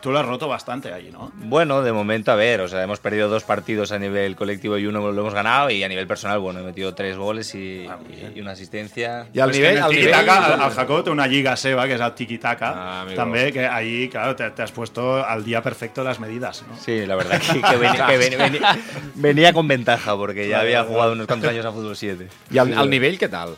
tú 0.00 0.10
lo 0.10 0.18
has 0.18 0.26
roto 0.26 0.48
bastante 0.48 0.92
ahí, 0.92 1.10
¿no? 1.10 1.30
Bueno, 1.36 1.82
de 1.82 1.92
momento, 1.92 2.32
a 2.32 2.34
ver, 2.36 2.60
o 2.60 2.68
sea, 2.68 2.82
hemos 2.82 3.00
perdido 3.00 3.28
dos 3.28 3.44
partidos 3.44 3.92
a 3.92 3.98
nivel 3.98 4.36
colectivo 4.36 4.76
y 4.78 4.86
uno 4.86 5.00
lo 5.12 5.20
hemos 5.20 5.34
ganado. 5.34 5.70
Y 5.70 5.82
a 5.84 5.88
nivel 5.88 6.06
personal, 6.06 6.38
bueno, 6.38 6.60
he 6.60 6.62
metido 6.62 6.94
tres 6.94 7.16
goles 7.16 7.54
y, 7.54 7.58
y- 7.86 8.32
y 8.36 8.40
una 8.40 8.52
asistencia. 8.52 9.28
I 9.32 9.40
al 9.40 9.48
Pues 9.50 9.56
nivell... 9.70 9.82
Al 9.84 9.92
el 9.92 9.98
nivell... 10.00 10.52
el, 10.54 10.62
el 10.66 10.70
Jacobo 10.76 11.04
té 11.04 11.10
una 11.10 11.26
lliga 11.26 11.56
seva, 11.56 11.86
que 11.86 11.94
és 11.96 12.00
el 12.04 12.12
tiki-taka, 12.18 12.70
Ah, 12.74 13.04
també, 13.16 13.46
que 13.52 13.66
ahí, 13.66 14.08
claro, 14.08 14.34
te, 14.36 14.50
te 14.50 14.62
has 14.62 14.72
puesto 14.72 15.24
al 15.24 15.44
día 15.44 15.62
perfecto 15.62 16.04
las 16.04 16.20
medidas, 16.20 16.64
¿no? 16.68 16.76
Sí, 16.78 17.04
la 17.06 17.16
verdad 17.16 17.40
que, 17.40 17.60
que 17.60 17.76
venía, 17.76 18.06
que 18.06 18.18
ven- 18.18 18.38
venía- 18.38 18.78
venía 19.14 19.52
con 19.52 19.68
ventaja 19.68 20.16
porque 20.16 20.48
ya 20.48 20.60
había 20.60 20.84
jugado 20.84 21.12
unos 21.12 21.26
cuantos 21.26 21.50
años 21.50 21.64
a 21.66 21.72
fútbol 21.72 21.96
7. 21.96 22.28
I 22.50 22.58
el, 22.58 22.72
el 22.72 22.90
nivell, 22.90 23.18
què 23.18 23.28
tal? 23.30 23.56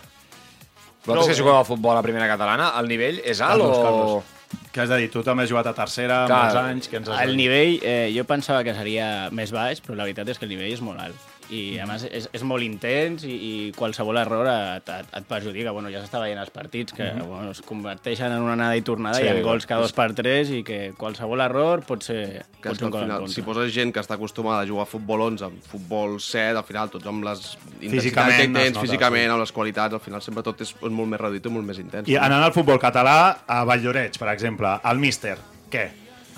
Vosaltres 1.04 1.34
que 1.36 1.42
jugueu 1.42 1.56
a 1.58 1.64
futbol 1.66 1.92
a 1.96 1.98
la 1.98 2.02
primera 2.06 2.28
catalana, 2.30 2.72
el 2.78 2.86
nivell 2.86 3.18
és 3.24 3.40
alt 3.42 3.58
Carlos, 3.58 3.76
o...? 3.78 3.82
Carlos. 3.82 4.38
Què 4.72 4.82
has 4.82 4.90
de 4.92 4.96
dir? 5.00 5.08
Tu 5.10 5.22
també 5.24 5.46
has 5.46 5.50
jugat 5.50 5.66
a 5.70 5.72
tercera, 5.72 6.22
Clar, 6.28 6.38
molts 6.44 6.58
anys, 6.60 6.88
que 6.92 6.98
ens 7.00 7.08
has 7.08 7.22
El 7.24 7.34
nivell, 7.38 7.78
eh, 7.82 8.10
jo 8.14 8.22
pensava 8.28 8.60
que 8.62 8.74
seria 8.76 9.28
més 9.32 9.50
baix, 9.52 9.80
però 9.80 9.96
la 9.96 10.04
veritat 10.04 10.28
és 10.28 10.38
que 10.38 10.44
el 10.44 10.52
nivell 10.52 10.70
és 10.76 10.82
molt 10.84 11.00
alt. 11.00 11.16
I, 11.52 11.78
a 11.82 11.86
més, 11.88 12.06
és, 12.08 12.28
és 12.32 12.42
molt 12.48 12.64
intens 12.64 13.26
i, 13.28 13.32
i 13.32 13.52
qualsevol 13.76 14.16
error 14.16 14.48
et, 14.48 14.88
et, 14.88 15.10
et 15.18 15.26
perjudica. 15.28 15.74
Bueno, 15.76 15.90
ja 15.92 16.00
s'està 16.00 16.20
veient 16.22 16.40
els 16.40 16.52
partits, 16.54 16.94
que 16.96 17.10
bueno, 17.18 17.50
es 17.52 17.60
converteixen 17.66 18.32
en 18.32 18.40
una 18.46 18.54
anada 18.56 18.78
i 18.78 18.84
tornada, 18.86 19.20
Sí, 19.20 19.26
hi 19.26 19.30
ha 19.30 19.44
gols 19.44 19.66
cada 19.68 19.84
dos 19.84 19.92
per 19.96 20.08
tres 20.16 20.50
i 20.54 20.62
que 20.64 20.80
qualsevol 20.98 21.44
error 21.44 21.84
pot 21.86 22.06
ser, 22.06 22.22
Que 22.56 22.70
pot 22.70 22.78
ser 22.78 22.80
que 22.80 22.88
un 22.88 22.94
gol 22.94 23.02
en 23.02 23.06
final, 23.06 23.24
contra. 23.26 23.34
si 23.34 23.44
poses 23.44 23.72
gent 23.74 23.92
que 23.92 24.00
està 24.00 24.16
acostumada 24.16 24.64
a 24.64 24.68
jugar 24.68 24.86
a 24.86 24.90
futbol 24.90 25.26
11, 25.28 25.44
a 25.44 25.70
futbol 25.74 26.18
7, 26.20 26.56
al 26.56 26.64
final 26.68 26.92
tots 26.94 27.06
amb 27.12 27.26
les 27.28 27.42
intensitats 27.52 27.92
Físicament 27.98 28.56
que 28.56 28.64
tens, 28.64 28.78
físicament, 28.86 29.26
sí. 29.26 29.32
amb 29.36 29.44
les 29.44 29.52
qualitats, 29.52 29.98
al 29.98 30.04
final 30.04 30.22
sempre 30.24 30.46
tot 30.46 30.64
és 30.64 30.72
molt 30.88 31.10
més 31.12 31.20
reduït 31.20 31.44
i 31.44 31.52
molt 31.52 31.68
més 31.68 31.82
intens. 31.82 32.08
I 32.08 32.16
anant 32.16 32.46
al 32.46 32.54
futbol 32.56 32.80
català, 32.80 33.18
a 33.46 33.62
Valldoreix, 33.68 34.16
per 34.18 34.32
exemple, 34.32 34.78
al 34.82 35.02
míster, 35.02 35.36
què? 35.72 35.90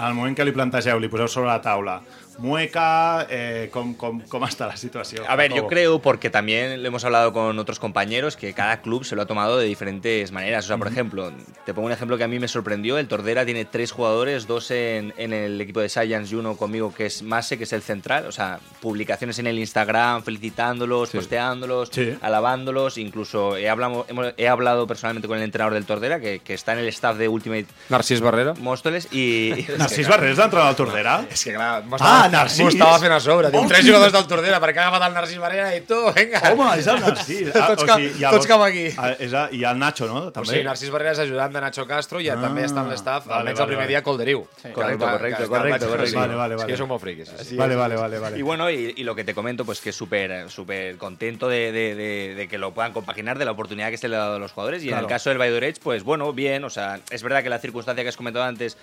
Al 0.03 0.11
moment 0.17 0.35
que 0.35 0.43
li 0.43 0.51
plantegeu, 0.51 0.99
li 0.99 1.07
poseu 1.07 1.29
sobre 1.31 1.53
la 1.53 1.61
taula, 1.63 2.01
mueca, 2.39 3.27
eh, 3.31 3.69
com, 3.73 3.95
com, 3.95 4.21
com 4.29 4.45
està 4.45 4.67
la 4.67 4.77
situació? 4.77 5.25
A 5.29 5.37
ver, 5.37 5.53
yo 5.53 5.67
creo, 5.67 5.99
porque 6.01 6.31
también 6.31 6.83
lo 6.83 6.89
hemos 6.89 7.05
hablado 7.05 7.33
con 7.33 7.59
otros 7.59 7.79
compañeros, 7.79 8.37
que 8.37 8.53
cada 8.55 8.81
club 8.81 9.05
se 9.05 9.17
lo 9.17 9.23
ha 9.23 9.27
tomado 9.27 9.59
de 9.59 9.67
diferentes 9.67 10.33
maneras. 10.33 10.65
O 10.65 10.69
sea, 10.69 10.77
por 10.79 10.89
ejemplo, 10.89 11.33
te 11.65 11.75
pongo 11.75 11.87
un 11.87 11.93
ejemplo 11.93 12.17
que 12.19 12.25
a 12.25 12.29
mí 12.29 12.39
me 12.39 12.49
sorprendió. 12.49 12.99
El 12.99 13.09
Tordera 13.09 13.45
tiene 13.45 13.65
tres 13.65 13.93
jugadores, 13.93 14.47
dos 14.47 14.71
en, 14.71 15.13
en 15.17 15.33
el 15.33 15.61
equipo 15.61 15.81
de 15.81 15.89
Science 15.89 16.35
y 16.35 16.39
uno 16.39 16.57
conmigo, 16.57 16.93
que 16.95 17.07
es 17.07 17.23
Mase, 17.23 17.59
que 17.59 17.65
es 17.65 17.73
el 17.73 17.83
central. 17.83 18.27
O 18.27 18.33
sea, 18.33 18.59
publicaciones 18.81 19.39
en 19.39 19.47
el 19.47 19.59
Instagram 19.59 20.23
felicitándolos, 20.23 21.11
posteándolos, 21.11 21.89
Sí. 21.93 22.17
alabándolos. 22.21 22.99
Incluso 22.99 23.57
he 23.57 23.69
hablado, 23.69 24.07
hemos- 24.09 24.35
he 24.37 24.49
hablado 24.49 24.87
personalmente 24.87 25.29
con 25.29 25.37
el 25.39 25.45
entrenador 25.45 25.75
del 25.75 25.85
Tordera, 25.87 26.21
que, 26.21 26.41
que 26.41 26.55
está 26.55 26.73
en 26.73 26.81
el 26.81 26.89
staff 26.89 27.17
de 27.17 27.29
Ultimate 27.29 27.67
Narcís 27.89 28.21
Barrera? 28.21 28.55
Móstoles. 28.61 29.09
Y, 29.13 29.67
Narcís 29.79 30.09
Barrés, 30.09 30.37
l'entrenador 30.39 30.75
del 30.75 30.77
Tordera? 30.87 31.25
És 31.31 31.45
que 31.45 31.53
clar, 31.55 31.83
Ah, 32.01 32.24
estava, 32.27 32.45
Narcís! 32.45 32.61
m'ho 32.61 32.69
estava 32.69 32.99
fent 32.99 33.13
a 33.13 33.21
sobre. 33.21 33.51
Diu, 33.51 33.67
tres 33.69 33.87
jugadors 33.87 34.13
del 34.13 34.27
Tordera, 34.27 34.61
perquè 34.61 34.79
ha 34.83 34.89
agafat 34.89 35.09
el 35.09 35.15
Narcís 35.15 35.39
Barrera 35.39 35.75
i 35.77 35.81
tu, 35.89 36.01
vinga. 36.17 36.41
Home, 36.53 36.69
és 36.79 36.87
el 36.87 37.01
Narcís. 37.01 37.51
Ah, 37.55 37.69
Tots 37.75 37.85
cap- 37.85 38.01
hi 38.01 38.25
ha 38.25 38.31
tots 38.31 38.45
vos- 38.45 38.51
cap 38.51 38.63
aquí. 38.67 38.87
Ah, 38.99 39.13
és 39.19 39.33
el, 39.33 39.55
I 39.55 39.65
el 39.65 39.79
Nacho, 39.79 40.07
no? 40.07 40.27
O 40.29 40.33
També. 40.33 40.49
sigui, 40.51 40.65
Narcís 40.65 40.91
Barrera 40.91 41.13
és 41.13 41.19
ajudant 41.25 41.53
de 41.55 41.61
Nacho 41.61 41.87
Castro 41.87 42.21
i 42.21 42.29
ah, 42.29 42.37
també 42.41 42.65
està 42.65 42.83
en 42.85 42.91
l'estaf, 42.91 43.27
vale, 43.27 43.41
almenys 43.41 43.59
vale, 43.59 43.65
el 43.65 43.69
primer 43.75 43.85
vale. 43.85 43.95
dia 43.95 44.03
Colderiu. 44.03 44.47
Sí. 44.63 44.69
Correcto, 44.75 45.05
correcto, 45.07 45.49
correcto, 45.49 45.89
correcto. 45.89 46.19
Vale, 46.19 46.35
vale, 46.35 46.57
vale. 46.57 46.75
que 46.75 46.99
friqui. 46.99 47.25
Sí, 47.27 47.33
sí. 47.51 47.57
Vale, 47.57 47.77
vale, 47.77 47.97
vale, 47.97 48.19
vale. 48.19 48.39
Y 48.39 48.43
bueno, 48.43 48.71
y, 48.71 48.95
y 48.97 49.05
lo 49.05 49.15
que 49.15 49.25
te 49.25 49.35
comento, 49.35 49.65
pues 49.65 49.81
que 49.81 49.91
es 49.91 49.97
súper 49.97 50.51
súper 50.51 50.97
contento 50.97 51.49
de, 51.49 51.73
de- 51.73 51.95
de- 51.95 52.35
de 52.35 52.49
que 52.49 52.59
lo 52.59 52.73
puedan 52.73 52.93
compaginar, 52.93 53.39
de 53.39 53.45
la 53.45 53.51
oportunidad 53.53 53.91
que 53.91 53.97
se 53.99 54.09
le 54.09 54.17
ha 54.17 54.21
dado 54.21 54.37
a 54.37 54.39
los 54.39 54.53
jugadores. 54.53 54.83
Y 54.85 54.91
en 54.91 54.99
el 54.99 55.07
caso 55.07 55.31
del 55.31 55.39
Valladolid, 55.41 55.77
pues 55.83 56.03
bueno, 56.03 56.33
bien. 56.33 56.65
O 56.65 56.71
sea, 56.71 57.01
es 57.11 57.23
verdad 57.23 57.43
que 57.43 57.49
la 57.51 57.59
circunstancia 57.59 58.03
que 58.03 58.09
has 58.09 58.17
comentado 58.17 58.45
antes 58.45 58.77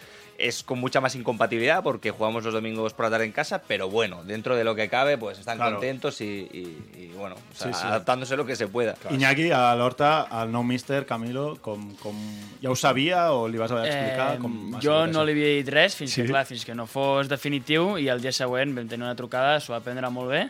es 0.48 0.64
con 0.64 0.80
mucha 0.80 1.00
más 1.02 1.16
incompatibilidad 1.16 1.84
porque 1.84 2.12
jugamos 2.12 2.44
los 2.44 2.54
domingos 2.54 2.94
por 2.94 3.06
la 3.06 3.12
tarde 3.12 3.26
en 3.26 3.32
casa, 3.32 3.62
pero 3.68 3.90
bueno, 3.90 4.24
dentro 4.24 4.56
de 4.56 4.64
lo 4.64 4.76
que 4.76 4.90
cabe, 4.90 5.18
pues 5.18 5.40
están 5.40 5.58
Claro. 5.58 5.74
contentos 5.78 6.20
y, 6.22 6.26
y- 6.26 6.92
y, 6.98 7.12
bueno, 7.18 7.36
o 7.36 7.56
sea, 7.56 7.74
Sí, 7.74 7.80
sí. 7.82 7.88
adaptándose 7.88 8.36
lo 8.38 8.46
que 8.46 8.56
se 8.56 8.68
pueda. 8.68 8.96
Iñaki, 9.10 9.52
a 9.52 9.76
l'Horta, 9.76 10.28
el 10.42 10.52
nou 10.52 10.64
míster, 10.64 11.06
Camilo, 11.06 11.58
com, 11.62 11.94
com... 12.02 12.16
ja 12.62 12.70
ho 12.72 12.76
sabia 12.76 13.32
o 13.34 13.48
li 13.48 13.58
vas 13.58 13.72
haver 13.72 13.86
d'explicar? 13.90 14.36
Eh, 14.36 14.40
com 14.40 14.80
jo 14.82 15.06
no 15.08 15.24
li 15.26 15.32
havia 15.34 15.52
dit 15.62 15.70
res 15.70 15.96
fins, 15.96 16.12
Sí? 16.14 16.22
que, 16.24 16.28
clar, 16.30 16.46
fins 16.46 16.66
que 16.66 16.76
no 16.76 16.88
fos 16.88 17.30
definitiu 17.30 17.98
i 17.98 18.08
el 18.10 18.22
dia 18.22 18.32
següent 18.32 18.74
vam 18.76 18.88
tenir 18.88 19.04
una 19.06 19.16
trucada, 19.16 19.60
s'ho 19.60 19.74
va 19.74 19.80
prendre 19.82 20.10
molt 20.10 20.30
bé. 20.30 20.48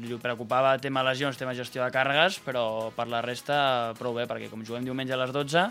Li 0.00 0.16
preocupava 0.16 0.78
tema 0.80 1.02
lesions, 1.04 1.36
tema 1.36 1.52
gestió 1.54 1.84
de 1.84 1.90
càrregues, 1.92 2.38
però 2.40 2.90
per 2.96 3.08
la 3.08 3.20
resta 3.20 3.92
prou 3.98 4.14
bé, 4.16 4.24
perquè 4.26 4.48
com 4.48 4.64
juguem 4.64 4.84
diumenge 4.84 5.12
a 5.12 5.18
les 5.20 5.32
12, 5.32 5.66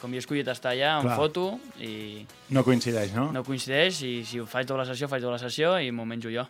com 0.00 0.12
jo 0.14 0.20
he 0.20 0.22
escollit 0.22 0.48
estar 0.52 0.72
allà, 0.74 0.98
em 1.00 1.08
Clar. 1.08 1.16
foto 1.18 1.48
i 1.82 2.24
No 2.54 2.62
coincideix, 2.66 3.14
no? 3.16 3.30
no 3.34 3.42
coincideix 3.44 4.02
i 4.06 4.12
si 4.24 4.40
faig 4.46 4.68
doble 4.68 4.86
sessió, 4.86 5.08
faig 5.10 5.24
doble 5.24 5.40
sessió 5.42 5.76
i 5.82 5.90
m'ho 5.90 6.06
menjo 6.08 6.30
jo. 6.32 6.46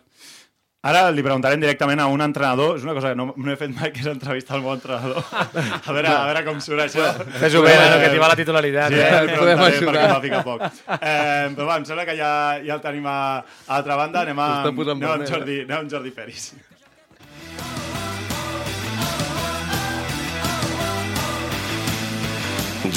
Ara 0.79 1.09
li 1.11 1.19
preguntarem 1.19 1.59
directament 1.59 1.99
a 1.99 2.05
un 2.07 2.21
entrenador, 2.23 2.77
és 2.77 2.85
una 2.85 2.93
cosa 2.95 3.09
que 3.11 3.17
no, 3.19 3.33
no 3.35 3.51
he 3.51 3.55
fet 3.59 3.73
mai, 3.75 3.89
que 3.91 3.99
és 3.99 4.07
entrevistar 4.07 4.55
el 4.55 4.61
meu 4.63 4.71
entrenador. 4.77 5.19
A 5.89 5.91
veure, 5.91 6.07
a 6.07 6.21
veure 6.29 6.43
com 6.45 6.61
surt 6.63 6.85
això. 6.85 7.03
Fes-ho 7.41 7.59
bé, 7.65 7.73
Nano, 7.75 7.97
que 7.99 8.13
t'hi 8.13 8.21
va 8.21 8.29
la 8.31 8.37
titularitat. 8.39 8.95
Sí, 8.95 9.01
eh? 9.03 9.19
li 9.27 9.35
podem 9.41 9.63
ajudar. 9.65 9.89
perquè 9.89 10.07
fa 10.13 10.21
fica 10.23 10.39
poc. 10.45 10.63
Eh, 10.95 11.51
però 11.57 11.67
va, 11.67 11.75
em 11.81 11.89
sembla 11.89 12.07
que 12.07 12.15
ja, 12.15 12.31
ja 12.63 12.77
el 12.77 12.83
tenim 12.85 13.11
a, 13.11 13.19
a 13.43 13.73
l'altra 13.73 13.99
banda. 13.99 14.23
Anem, 14.23 14.39
a, 14.39 14.49
anem, 14.69 14.79
vermell, 14.85 15.27
Jordi, 15.27 15.59
anem 15.65 15.77
amb 15.81 15.91
Jordi 15.97 16.15
Peris. 16.15 16.53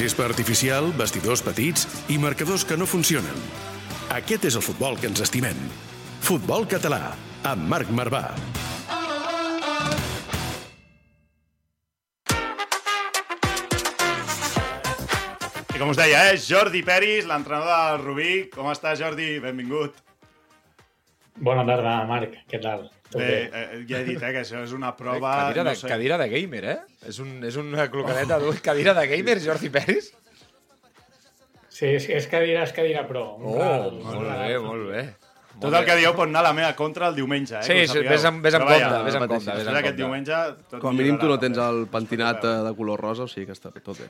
Gespa 0.02 0.24
artificial, 0.26 0.88
vestidors 0.98 1.44
petits 1.46 1.84
i 2.10 2.16
marcadors 2.18 2.64
que 2.66 2.74
no 2.74 2.88
funcionen. 2.90 3.36
Aquest 4.10 4.48
és 4.48 4.56
el 4.58 4.64
futbol 4.66 4.96
que 4.98 5.06
ens 5.06 5.20
estimem. 5.22 5.54
Futbol 6.26 6.66
català, 6.66 7.12
amb 7.46 7.68
Marc 7.70 7.92
Marvà. 7.94 8.24
I 15.70 15.78
com 15.78 15.94
us 15.94 16.00
deia, 16.00 16.24
eh? 16.32 16.40
Jordi 16.48 16.82
Peris, 16.82 17.28
l'entrenador 17.30 17.70
del 17.70 18.02
Rubí. 18.02 18.32
Com 18.50 18.72
està, 18.74 18.96
Jordi? 18.98 19.36
Benvingut. 19.44 20.02
Bona 21.38 21.62
tarda, 21.70 22.00
Marc. 22.10 22.34
Què 22.50 22.58
tal? 22.66 22.88
Bé, 23.12 23.26
bé? 23.26 23.38
eh, 23.52 23.84
ja 23.88 24.00
he 24.00 24.06
dit, 24.06 24.18
eh, 24.18 24.32
que 24.32 24.42
això 24.42 24.62
és 24.64 24.72
una 24.76 24.94
prova... 24.96 25.34
cadira, 25.44 25.64
de, 25.66 25.74
no 25.74 25.80
sé. 25.80 25.88
cadira 25.90 26.18
de 26.20 26.28
gamer, 26.32 26.64
eh? 26.72 26.78
És, 27.08 27.18
un, 27.22 27.34
és 27.44 27.58
una 27.60 27.88
clocaneta 27.92 28.38
oh. 28.40 28.54
cadira 28.64 28.94
de 28.96 29.06
gamer, 29.10 29.38
Jordi 29.44 29.70
Peris? 29.72 30.12
Sí, 31.72 31.88
és, 31.88 32.06
és 32.20 32.28
cadira, 32.30 32.62
és 32.64 32.72
cadira 32.76 33.04
pro. 33.08 33.24
Oh, 33.40 33.56
molt 33.56 34.26
ral. 34.28 34.46
bé, 34.46 34.58
molt 34.62 34.88
bé. 34.92 35.04
Tot 35.62 35.74
el 35.78 35.84
que 35.86 35.96
dieu 35.96 36.12
pot 36.16 36.28
anar 36.28 36.40
a 36.42 36.46
la 36.48 36.52
meva 36.56 36.72
contra 36.76 37.08
el 37.08 37.14
diumenge, 37.16 37.56
eh? 37.58 37.62
Sí, 37.62 37.86
sí, 37.88 38.02
vés 38.04 38.24
amb- 38.28 38.42
vés 38.44 38.54
amb 38.58 38.64
Però 38.66 38.72
vaja, 38.74 38.88
compte, 38.88 39.04
vés 39.06 39.14
amb 39.16 39.28
compte, 39.30 39.54
vés 39.56 39.66
amb 39.68 39.76
compte. 39.78 39.92
diumenge... 40.02 40.40
Tot 40.70 40.80
Com 40.82 40.90
a 40.90 40.98
mínim 40.98 41.18
tu 41.18 41.28
no 41.30 41.38
tens 41.38 41.58
el 41.58 41.86
pentinat 41.92 42.44
eh, 42.44 42.54
de 42.66 42.72
color 42.76 43.00
rosa, 43.00 43.24
o 43.24 43.28
sigui 43.30 43.46
que 43.46 43.56
està 43.56 43.70
tot 43.80 43.98
bé. 43.98 44.08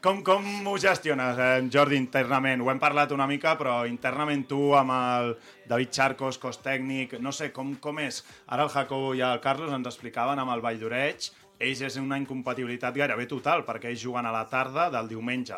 Com, 0.00 0.22
com 0.22 0.44
ho 0.70 0.76
gestiones, 0.78 1.38
eh, 1.38 1.68
Jordi, 1.72 1.96
internament? 2.00 2.62
Ho 2.62 2.70
hem 2.70 2.78
parlat 2.82 3.12
una 3.12 3.26
mica, 3.26 3.56
però 3.58 3.80
internament 3.88 4.46
tu 4.48 4.74
amb 4.78 4.94
el 4.96 5.32
David 5.66 5.90
Charcos, 5.90 6.38
cos 6.38 6.62
tècnic, 6.62 7.18
no 7.20 7.32
sé, 7.32 7.50
com, 7.52 7.74
com 7.82 7.98
és? 8.00 8.22
Ara 8.48 8.62
el 8.64 8.70
Jacobo 8.70 9.14
i 9.14 9.20
el 9.26 9.40
Carlos 9.40 9.72
ens 9.74 9.86
explicaven 9.90 10.38
amb 10.38 10.54
el 10.54 10.62
Vall 10.64 10.78
d'Oreig, 10.78 11.30
ells 11.58 11.80
és 11.80 11.96
una 11.96 12.18
incompatibilitat 12.20 12.94
gairebé 12.94 13.24
total, 13.26 13.64
perquè 13.64 13.88
ells 13.90 14.02
juguen 14.04 14.26
a 14.28 14.32
la 14.34 14.44
tarda 14.46 14.90
del 14.92 15.08
diumenge. 15.08 15.56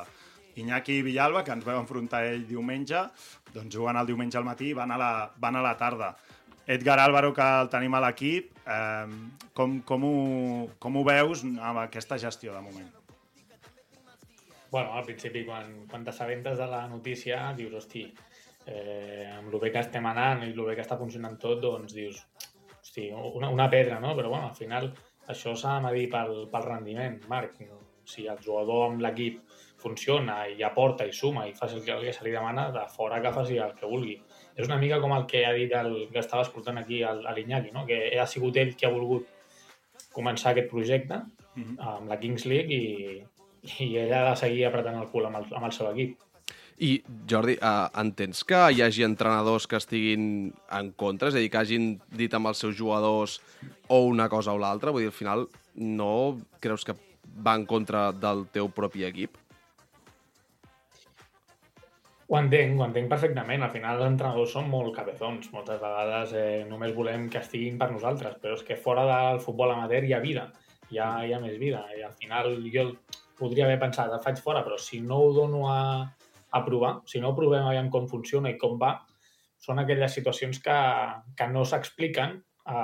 Iñaki 0.58 0.96
i 0.98 1.02
Villalba, 1.06 1.44
que 1.46 1.52
ens 1.54 1.62
veu 1.62 1.76
enfrontar 1.78 2.24
ell 2.26 2.40
diumenge, 2.48 2.98
doncs 3.54 3.74
juguen 3.74 3.98
el 4.00 4.08
diumenge 4.08 4.38
al 4.38 4.46
matí 4.46 4.72
i 4.72 4.76
van 4.76 4.92
a 4.92 4.98
la, 5.00 5.12
van 5.40 5.56
a 5.56 5.64
la 5.64 5.76
tarda. 5.76 6.14
Edgar 6.68 6.98
Álvaro, 7.00 7.32
que 7.32 7.44
el 7.62 7.70
tenim 7.72 7.94
a 7.96 8.00
l'equip, 8.04 8.50
eh, 8.68 9.06
com, 9.56 9.78
com, 9.88 10.04
ho, 10.04 10.16
com 10.78 10.98
ho 11.00 11.04
veus 11.06 11.44
amb 11.48 11.80
aquesta 11.86 12.18
gestió 12.20 12.52
de 12.52 12.60
moment? 12.60 12.90
Bueno, 14.70 14.92
al 14.92 15.06
principi, 15.06 15.46
quan, 15.46 15.86
quan 15.88 16.04
t'assabentes 16.04 16.58
de 16.60 16.66
la 16.68 16.82
notícia, 16.90 17.40
dius, 17.56 17.72
hosti, 17.80 18.04
eh, 18.68 19.24
amb 19.32 19.48
el 19.48 19.62
bé 19.62 19.72
que 19.72 19.80
estem 19.80 20.04
anant 20.10 20.44
i 20.44 20.52
el 20.52 20.60
bé 20.60 20.76
que 20.76 20.84
està 20.84 20.98
funcionant 21.00 21.38
tot, 21.40 21.62
doncs 21.62 21.96
dius, 21.96 22.20
hosti, 22.82 23.08
una, 23.16 23.48
una 23.48 23.70
pedra, 23.72 23.96
no? 24.04 24.12
Però 24.18 24.28
bueno, 24.34 24.50
al 24.50 24.58
final 24.58 24.90
això 25.32 25.56
s'ha 25.56 25.78
de 25.78 25.86
medir 25.88 26.10
pel, 26.12 26.42
pel 26.52 26.68
rendiment, 26.68 27.16
Marc. 27.32 27.56
Si 28.08 28.28
el 28.28 28.44
jugador 28.44 28.90
amb 28.90 29.00
l'equip 29.04 29.40
funciona 29.78 30.40
i 30.48 30.62
aporta 30.66 31.06
i 31.06 31.12
suma 31.12 31.46
i 31.46 31.54
fa 31.54 31.66
el 31.70 31.82
que, 31.84 31.92
el 31.94 32.04
que 32.04 32.12
se 32.12 32.24
li 32.24 32.34
demana, 32.34 32.70
de 32.74 32.84
fora 32.90 33.22
que 33.22 33.32
faci 33.32 33.58
el 33.62 33.74
que 33.78 33.86
vulgui. 33.86 34.18
És 34.56 34.66
una 34.66 34.78
mica 34.78 35.00
com 35.00 35.12
el 35.14 35.26
que 35.26 35.44
ha 35.46 35.52
dit 35.54 35.72
el 35.72 36.08
que 36.12 36.18
estava 36.18 36.42
escoltant 36.42 36.78
aquí 36.78 37.02
a 37.02 37.14
l'Iñaki, 37.14 37.70
no? 37.72 37.86
que 37.86 38.18
ha 38.18 38.26
sigut 38.26 38.56
ell 38.56 38.74
qui 38.74 38.86
ha 38.86 38.90
volgut 38.94 39.28
començar 40.12 40.50
aquest 40.52 40.70
projecte 40.70 41.22
Mhm. 41.58 41.76
amb 41.80 42.08
la 42.08 42.18
Kings 42.20 42.46
League 42.46 42.70
i, 42.70 43.22
i 43.82 43.96
ell 43.98 44.12
ha 44.14 44.30
de 44.30 44.36
seguir 44.38 44.66
apretant 44.68 45.00
el 45.00 45.08
cul 45.10 45.26
amb 45.26 45.40
el, 45.40 45.48
amb 45.58 45.66
el 45.66 45.72
seu 45.74 45.90
equip. 45.90 46.16
I, 46.78 47.02
Jordi, 47.26 47.56
eh, 47.58 47.88
entens 47.98 48.44
que 48.46 48.58
hi 48.70 48.82
hagi 48.84 49.02
entrenadors 49.02 49.66
que 49.66 49.80
estiguin 49.80 50.52
en 50.70 50.92
contra? 50.92 51.28
És 51.28 51.34
a 51.34 51.42
dir, 51.42 51.50
que 51.50 51.58
hagin 51.58 51.88
dit 52.14 52.34
amb 52.34 52.46
els 52.46 52.62
seus 52.62 52.76
jugadors 52.78 53.40
o 53.88 54.04
una 54.06 54.28
cosa 54.30 54.54
o 54.54 54.58
l'altra? 54.62 54.92
Vull 54.94 55.02
dir, 55.02 55.10
al 55.10 55.16
final, 55.16 55.48
no 55.74 56.38
creus 56.62 56.86
que 56.86 56.94
va 57.44 57.56
en 57.58 57.66
contra 57.66 58.12
del 58.12 58.46
teu 58.54 58.70
propi 58.70 59.02
equip? 59.08 59.34
Ho 62.28 62.36
entenc, 62.36 62.74
ho 62.76 62.84
entenc 62.84 63.08
perfectament. 63.08 63.62
Al 63.64 63.70
final 63.72 64.02
els 64.02 64.10
entrenadors 64.10 64.50
són 64.52 64.66
molt 64.68 64.92
cabezons. 64.96 65.48
Moltes 65.54 65.78
vegades 65.80 66.34
eh, 66.36 66.64
només 66.68 66.92
volem 66.96 67.24
que 67.32 67.40
estiguin 67.40 67.78
per 67.80 67.88
nosaltres, 67.92 68.34
però 68.42 68.56
és 68.58 68.64
que 68.66 68.76
fora 68.76 69.06
del 69.08 69.40
futbol 69.40 69.72
amateur 69.72 70.04
hi 70.04 70.12
ha 70.12 70.20
vida, 70.20 70.44
hi 70.92 71.00
ha, 71.00 71.08
hi 71.24 71.32
ha 71.32 71.40
més 71.40 71.56
vida. 71.60 71.86
I 71.96 72.04
al 72.04 72.12
final 72.20 72.50
jo 72.74 72.90
podria 73.38 73.64
haver 73.64 73.78
pensat, 73.80 74.12
el 74.12 74.20
faig 74.20 74.42
fora, 74.44 74.60
però 74.66 74.76
si 74.82 75.00
no 75.00 75.22
ho 75.24 75.30
dono 75.32 75.62
a, 75.72 75.78
a 76.50 76.60
provar, 76.66 76.98
si 77.08 77.22
no 77.24 77.32
provem 77.38 77.64
aviam 77.64 77.88
com 77.94 78.10
funciona 78.10 78.52
i 78.52 78.58
com 78.60 78.76
va, 78.82 78.92
són 79.64 79.80
aquelles 79.80 80.12
situacions 80.14 80.60
que, 80.64 80.78
que 81.38 81.48
no 81.54 81.64
s'expliquen 81.64 82.36
a, 82.68 82.82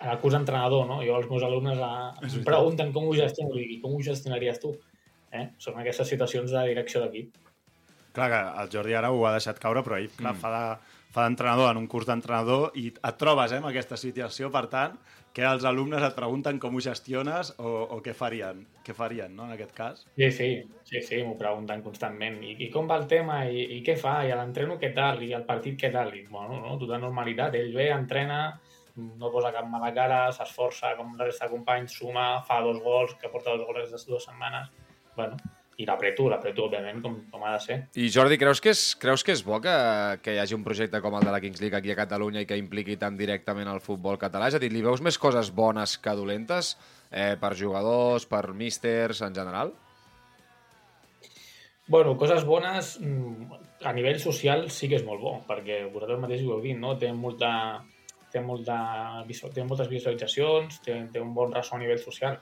a 0.00 0.10
l'acús 0.10 0.36
entrenador, 0.36 0.84
no? 0.90 1.00
Jo 1.06 1.16
als 1.16 1.30
meus 1.32 1.46
alumnes 1.48 1.80
a, 1.80 1.94
em 2.20 2.44
pregunten 2.44 2.92
com 2.92 3.08
ho 3.08 3.16
gestiono 3.16 3.56
i 3.56 3.80
com 3.80 3.96
ho 3.96 4.04
gestionaries 4.04 4.60
tu. 4.60 4.74
Eh? 5.34 5.48
Són 5.58 5.80
aquestes 5.80 6.12
situacions 6.12 6.52
de 6.52 6.68
direcció 6.68 7.00
d'equip. 7.02 7.53
Clar 8.14 8.28
que 8.30 8.42
el 8.62 8.70
Jordi 8.72 8.94
ara 8.94 9.10
ho 9.10 9.24
ha 9.26 9.32
deixat 9.34 9.58
caure, 9.62 9.82
però 9.82 9.98
ell 9.98 10.10
clar, 10.14 10.34
mm. 10.36 10.42
fa 10.42 10.52
de- 10.54 11.00
fa 11.14 11.24
d'entrenador 11.28 11.70
en 11.70 11.78
un 11.78 11.86
curs 11.86 12.08
d'entrenador 12.08 12.72
i 12.74 12.88
et 12.90 13.18
trobes 13.18 13.52
eh, 13.52 13.60
amb 13.60 13.68
aquesta 13.70 13.96
situació, 13.98 14.50
per 14.50 14.64
tant, 14.72 14.96
que 15.34 15.42
els 15.46 15.64
alumnes 15.66 16.02
et 16.02 16.14
pregunten 16.14 16.58
com 16.62 16.74
ho 16.74 16.82
gestiones 16.82 17.52
o, 17.58 17.70
o 17.96 18.00
què 18.02 18.14
farien, 18.14 18.64
què 18.86 18.94
farien 18.94 19.34
no, 19.34 19.46
en 19.46 19.54
aquest 19.54 19.72
cas. 19.74 20.04
Sí, 20.18 20.30
sí, 20.34 20.48
sí, 20.86 21.02
sí 21.06 21.22
m'ho 21.26 21.34
pregunten 21.38 21.82
constantment. 21.86 22.40
I, 22.42 22.54
I 22.66 22.70
com 22.74 22.90
va 22.90 22.98
el 23.02 23.06
tema? 23.10 23.40
I, 23.46 23.64
I 23.78 23.80
què 23.86 23.96
fa? 23.98 24.20
I 24.26 24.30
a 24.34 24.38
l'entreno 24.38 24.78
què 24.78 24.92
tal? 24.94 25.22
I 25.26 25.32
al 25.34 25.46
partit 25.46 25.78
què 25.80 25.90
tal? 25.94 26.14
I, 26.14 26.22
bueno, 26.30 26.60
no, 26.62 26.76
tota 26.82 26.98
normalitat. 27.02 27.58
Ell 27.58 27.74
ve, 27.74 27.88
entrena, 27.94 28.40
no 28.94 29.30
posa 29.34 29.50
cap 29.54 29.66
mala 29.70 29.90
cara, 29.94 30.20
s'esforça 30.34 30.94
com 30.98 31.14
la 31.18 31.26
resta 31.26 31.46
de 31.48 31.54
companys, 31.54 31.98
suma, 31.98 32.28
fa 32.46 32.60
dos 32.62 32.78
gols, 32.82 33.14
que 33.18 33.30
porta 33.30 33.54
dos 33.54 33.66
gols 33.66 33.82
aquestes 33.82 34.06
dues 34.10 34.26
setmanes. 34.30 34.70
Bueno, 35.16 35.38
i 35.76 35.86
l'apreto, 35.88 36.28
l'apreto, 36.30 36.68
òbviament, 36.68 37.00
com, 37.02 37.16
com 37.32 37.44
ha 37.44 37.54
de 37.56 37.62
ser. 37.64 37.78
I 37.98 38.08
Jordi, 38.14 38.38
creus 38.38 38.62
que 38.62 38.70
és, 38.74 38.82
creus 39.00 39.24
que 39.26 39.34
és 39.34 39.42
bo 39.46 39.58
que, 39.62 39.74
que 40.22 40.34
hi 40.36 40.42
hagi 40.42 40.56
un 40.56 40.66
projecte 40.66 41.00
com 41.02 41.16
el 41.18 41.26
de 41.26 41.32
la 41.34 41.40
Kings 41.42 41.62
League 41.62 41.78
aquí 41.78 41.90
a 41.90 41.98
Catalunya 41.98 42.44
i 42.44 42.48
que 42.50 42.58
impliqui 42.60 42.98
tan 43.00 43.18
directament 43.18 43.70
el 43.70 43.82
futbol 43.82 44.20
català? 44.20 44.50
És 44.50 44.58
a 44.58 44.62
dir, 44.62 44.70
li 44.74 44.84
veus 44.84 45.02
més 45.02 45.18
coses 45.18 45.50
bones 45.54 45.96
que 45.98 46.14
dolentes 46.14 46.76
eh, 47.10 47.34
per 47.40 47.54
jugadors, 47.58 48.28
per 48.30 48.46
místers, 48.54 49.24
en 49.26 49.34
general? 49.34 49.74
Bueno, 51.86 52.16
coses 52.16 52.46
bones 52.48 52.94
mm, 53.00 53.58
a 53.84 53.92
nivell 53.92 54.20
social 54.20 54.70
sí 54.72 54.88
que 54.88 54.96
és 55.00 55.04
molt 55.04 55.20
bo, 55.20 55.34
perquè 55.48 55.82
vosaltres 55.90 56.22
mateix 56.22 56.44
ho 56.46 56.54
heu 56.54 56.62
dit, 56.64 56.78
no? 56.80 56.94
Té, 57.00 57.10
molta, 57.12 57.50
té, 58.32 58.40
molta, 58.40 58.78
té 59.28 59.66
moltes 59.66 59.90
visualitzacions, 59.90 60.80
té, 60.86 60.96
té 61.12 61.20
un 61.20 61.34
bon 61.36 61.52
ressò 61.52 61.76
a 61.76 61.82
nivell 61.82 62.00
social. 62.00 62.38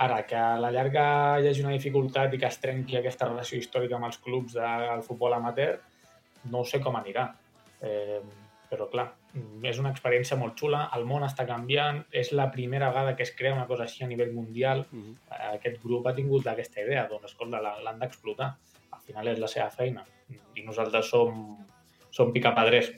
Ara, 0.00 0.22
que 0.26 0.36
a 0.36 0.56
la 0.60 0.70
llarga 0.72 1.04
hi 1.42 1.48
hagi 1.50 1.60
una 1.64 1.74
dificultat 1.76 2.32
i 2.32 2.38
que 2.40 2.48
es 2.48 2.56
trenqui 2.62 2.96
aquesta 2.96 3.26
relació 3.28 3.58
històrica 3.60 3.98
amb 3.98 4.08
els 4.08 4.16
clubs 4.24 4.54
del 4.56 5.02
futbol 5.04 5.34
amateur, 5.36 5.74
no 6.52 6.62
sé 6.64 6.80
com 6.80 6.96
anirà. 6.96 7.26
Eh, 7.84 8.20
però, 8.70 8.86
clar, 8.88 9.08
és 9.66 9.78
una 9.82 9.90
experiència 9.90 10.38
molt 10.38 10.56
xula, 10.58 10.84
el 10.96 11.04
món 11.04 11.24
està 11.26 11.44
canviant, 11.46 12.04
és 12.16 12.30
la 12.32 12.46
primera 12.54 12.88
vegada 12.88 13.16
que 13.18 13.24
es 13.26 13.32
crea 13.36 13.52
una 13.56 13.66
cosa 13.66 13.82
així 13.84 14.04
a 14.04 14.08
nivell 14.08 14.32
mundial. 14.32 14.86
Uh 14.92 14.98
-huh. 14.98 15.14
Aquest 15.56 15.82
grup 15.82 16.06
ha 16.06 16.14
tingut 16.14 16.46
aquesta 16.46 16.80
idea, 16.80 17.06
doncs, 17.10 17.24
escolta, 17.32 17.60
la- 17.60 17.80
l'han 17.82 17.98
d'explotar. 17.98 18.54
Al 18.92 19.00
final 19.00 19.28
és 19.28 19.38
la 19.38 19.48
seva 19.48 19.70
feina. 19.70 20.04
I 20.54 20.62
nosaltres 20.62 21.10
som, 21.10 21.58
som 22.10 22.32
picapadrers, 22.32 22.92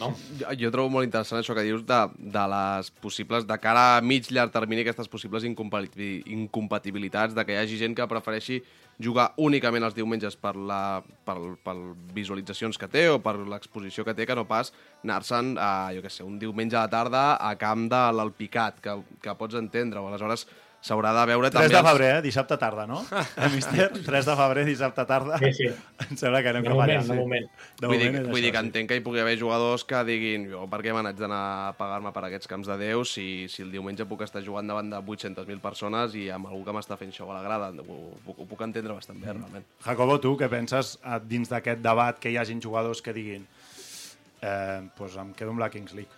no? 0.00 0.12
Jo, 0.40 0.52
jo 0.58 0.70
trobo 0.74 0.92
molt 0.94 1.08
interessant 1.08 1.40
això 1.40 1.54
que 1.56 1.64
dius 1.66 1.84
de, 1.86 2.00
de 2.18 2.44
les 2.54 2.90
possibles, 3.02 3.46
de 3.48 3.56
cara 3.62 3.84
a 3.96 4.02
mig 4.04 4.30
llarg 4.32 4.52
termini, 4.54 4.84
aquestes 4.84 5.10
possibles 5.10 5.46
incompati- 5.48 6.22
incompatibilitats, 6.34 7.34
de 7.36 7.44
que 7.44 7.56
hi 7.56 7.60
hagi 7.62 7.80
gent 7.80 7.96
que 7.98 8.06
prefereixi 8.10 8.60
jugar 8.98 9.28
únicament 9.38 9.86
els 9.86 9.94
diumenges 9.94 10.34
per, 10.34 10.56
la, 10.56 11.00
per, 11.26 11.36
per 11.62 11.74
visualitzacions 12.16 12.78
que 12.78 12.88
té 12.90 13.06
o 13.12 13.20
per 13.22 13.36
l'exposició 13.38 14.02
que 14.06 14.14
té, 14.14 14.26
que 14.26 14.34
no 14.34 14.46
pas 14.48 14.72
anar-se'n, 15.04 15.52
jo 15.94 16.02
què 16.02 16.10
sé, 16.10 16.26
un 16.26 16.38
diumenge 16.42 16.78
a 16.78 16.86
la 16.86 16.92
tarda 16.92 17.26
a 17.38 17.52
camp 17.60 17.86
de 17.92 18.00
l'Alpicat, 18.18 18.80
que, 18.82 18.96
que 19.22 19.36
pots 19.38 19.58
entendre, 19.60 20.02
o 20.02 20.10
aleshores 20.10 20.48
s'haurà 20.80 21.10
de 21.16 21.22
veure 21.26 21.48
3 21.50 21.54
també... 21.58 21.68
de 21.74 21.78
els- 21.80 21.88
febrer, 21.90 22.08
eh? 22.16 22.22
dissabte 22.22 22.56
tarda, 22.56 22.84
no? 22.86 23.00
Eh, 23.42 23.48
mister? 23.54 23.88
3 24.06 24.26
de 24.28 24.34
febrer, 24.38 24.64
dissabte 24.68 25.04
tarda. 25.08 25.38
Sí, 25.42 25.50
sí. 25.56 25.66
Em 26.06 26.16
sembla 26.16 26.40
que 26.44 26.52
anem 26.52 26.62
De 26.62 26.70
cap 26.70 26.78
allà. 26.84 26.98
moment, 27.00 27.08
de 27.08 27.16
moment. 27.18 27.48
De 27.80 27.86
vull 27.90 27.98
dir, 27.98 28.06
moment 28.12 28.22
és 28.24 28.30
vull 28.30 28.44
dir 28.46 28.52
que 28.54 28.60
sí. 28.62 28.66
entenc 28.68 28.88
que 28.92 28.98
hi 29.00 29.02
pugui 29.04 29.20
haver 29.20 29.34
jugadors 29.40 29.84
que 29.84 30.02
diguin 30.06 30.46
jo 30.52 30.62
per 30.70 30.80
què 30.86 30.94
me 30.94 31.02
n'haig 31.02 31.18
d'anar 31.18 31.40
a 31.68 31.72
pagar-me 31.78 32.12
per 32.14 32.24
aquests 32.28 32.46
camps 32.54 32.70
de 32.70 32.78
Déu 32.78 33.04
si, 33.04 33.26
si 33.50 33.62
el 33.66 33.72
diumenge 33.74 34.06
puc 34.06 34.22
estar 34.28 34.42
jugant 34.46 34.70
davant 34.70 34.88
de 34.94 35.02
800.000 35.02 35.58
persones 35.64 36.14
i 36.14 36.28
amb 36.30 36.46
algú 36.52 36.62
que 36.64 36.76
m'està 36.78 36.96
fent 36.96 37.12
show 37.12 37.30
a 37.34 37.40
la 37.40 37.42
grada. 37.42 37.72
Ho, 37.82 37.98
ho, 38.14 38.36
ho 38.38 38.46
puc 38.46 38.62
entendre 38.62 38.94
bastant 38.94 39.18
bé, 39.18 39.32
realment. 39.34 39.66
Jacobo, 39.84 40.18
tu 40.22 40.36
què 40.38 40.48
penses 40.48 40.94
eh, 41.02 41.18
dins 41.26 41.50
d'aquest 41.50 41.82
debat 41.82 42.18
que 42.22 42.30
hi 42.30 42.38
hagin 42.38 42.62
jugadors 42.62 43.02
que 43.02 43.12
diguin 43.12 43.44
eh, 44.42 44.80
pues 44.96 45.16
em 45.18 45.34
quedo 45.34 45.50
amb 45.56 45.60
la 45.66 45.70
Kings 45.74 45.94
League? 45.98 46.14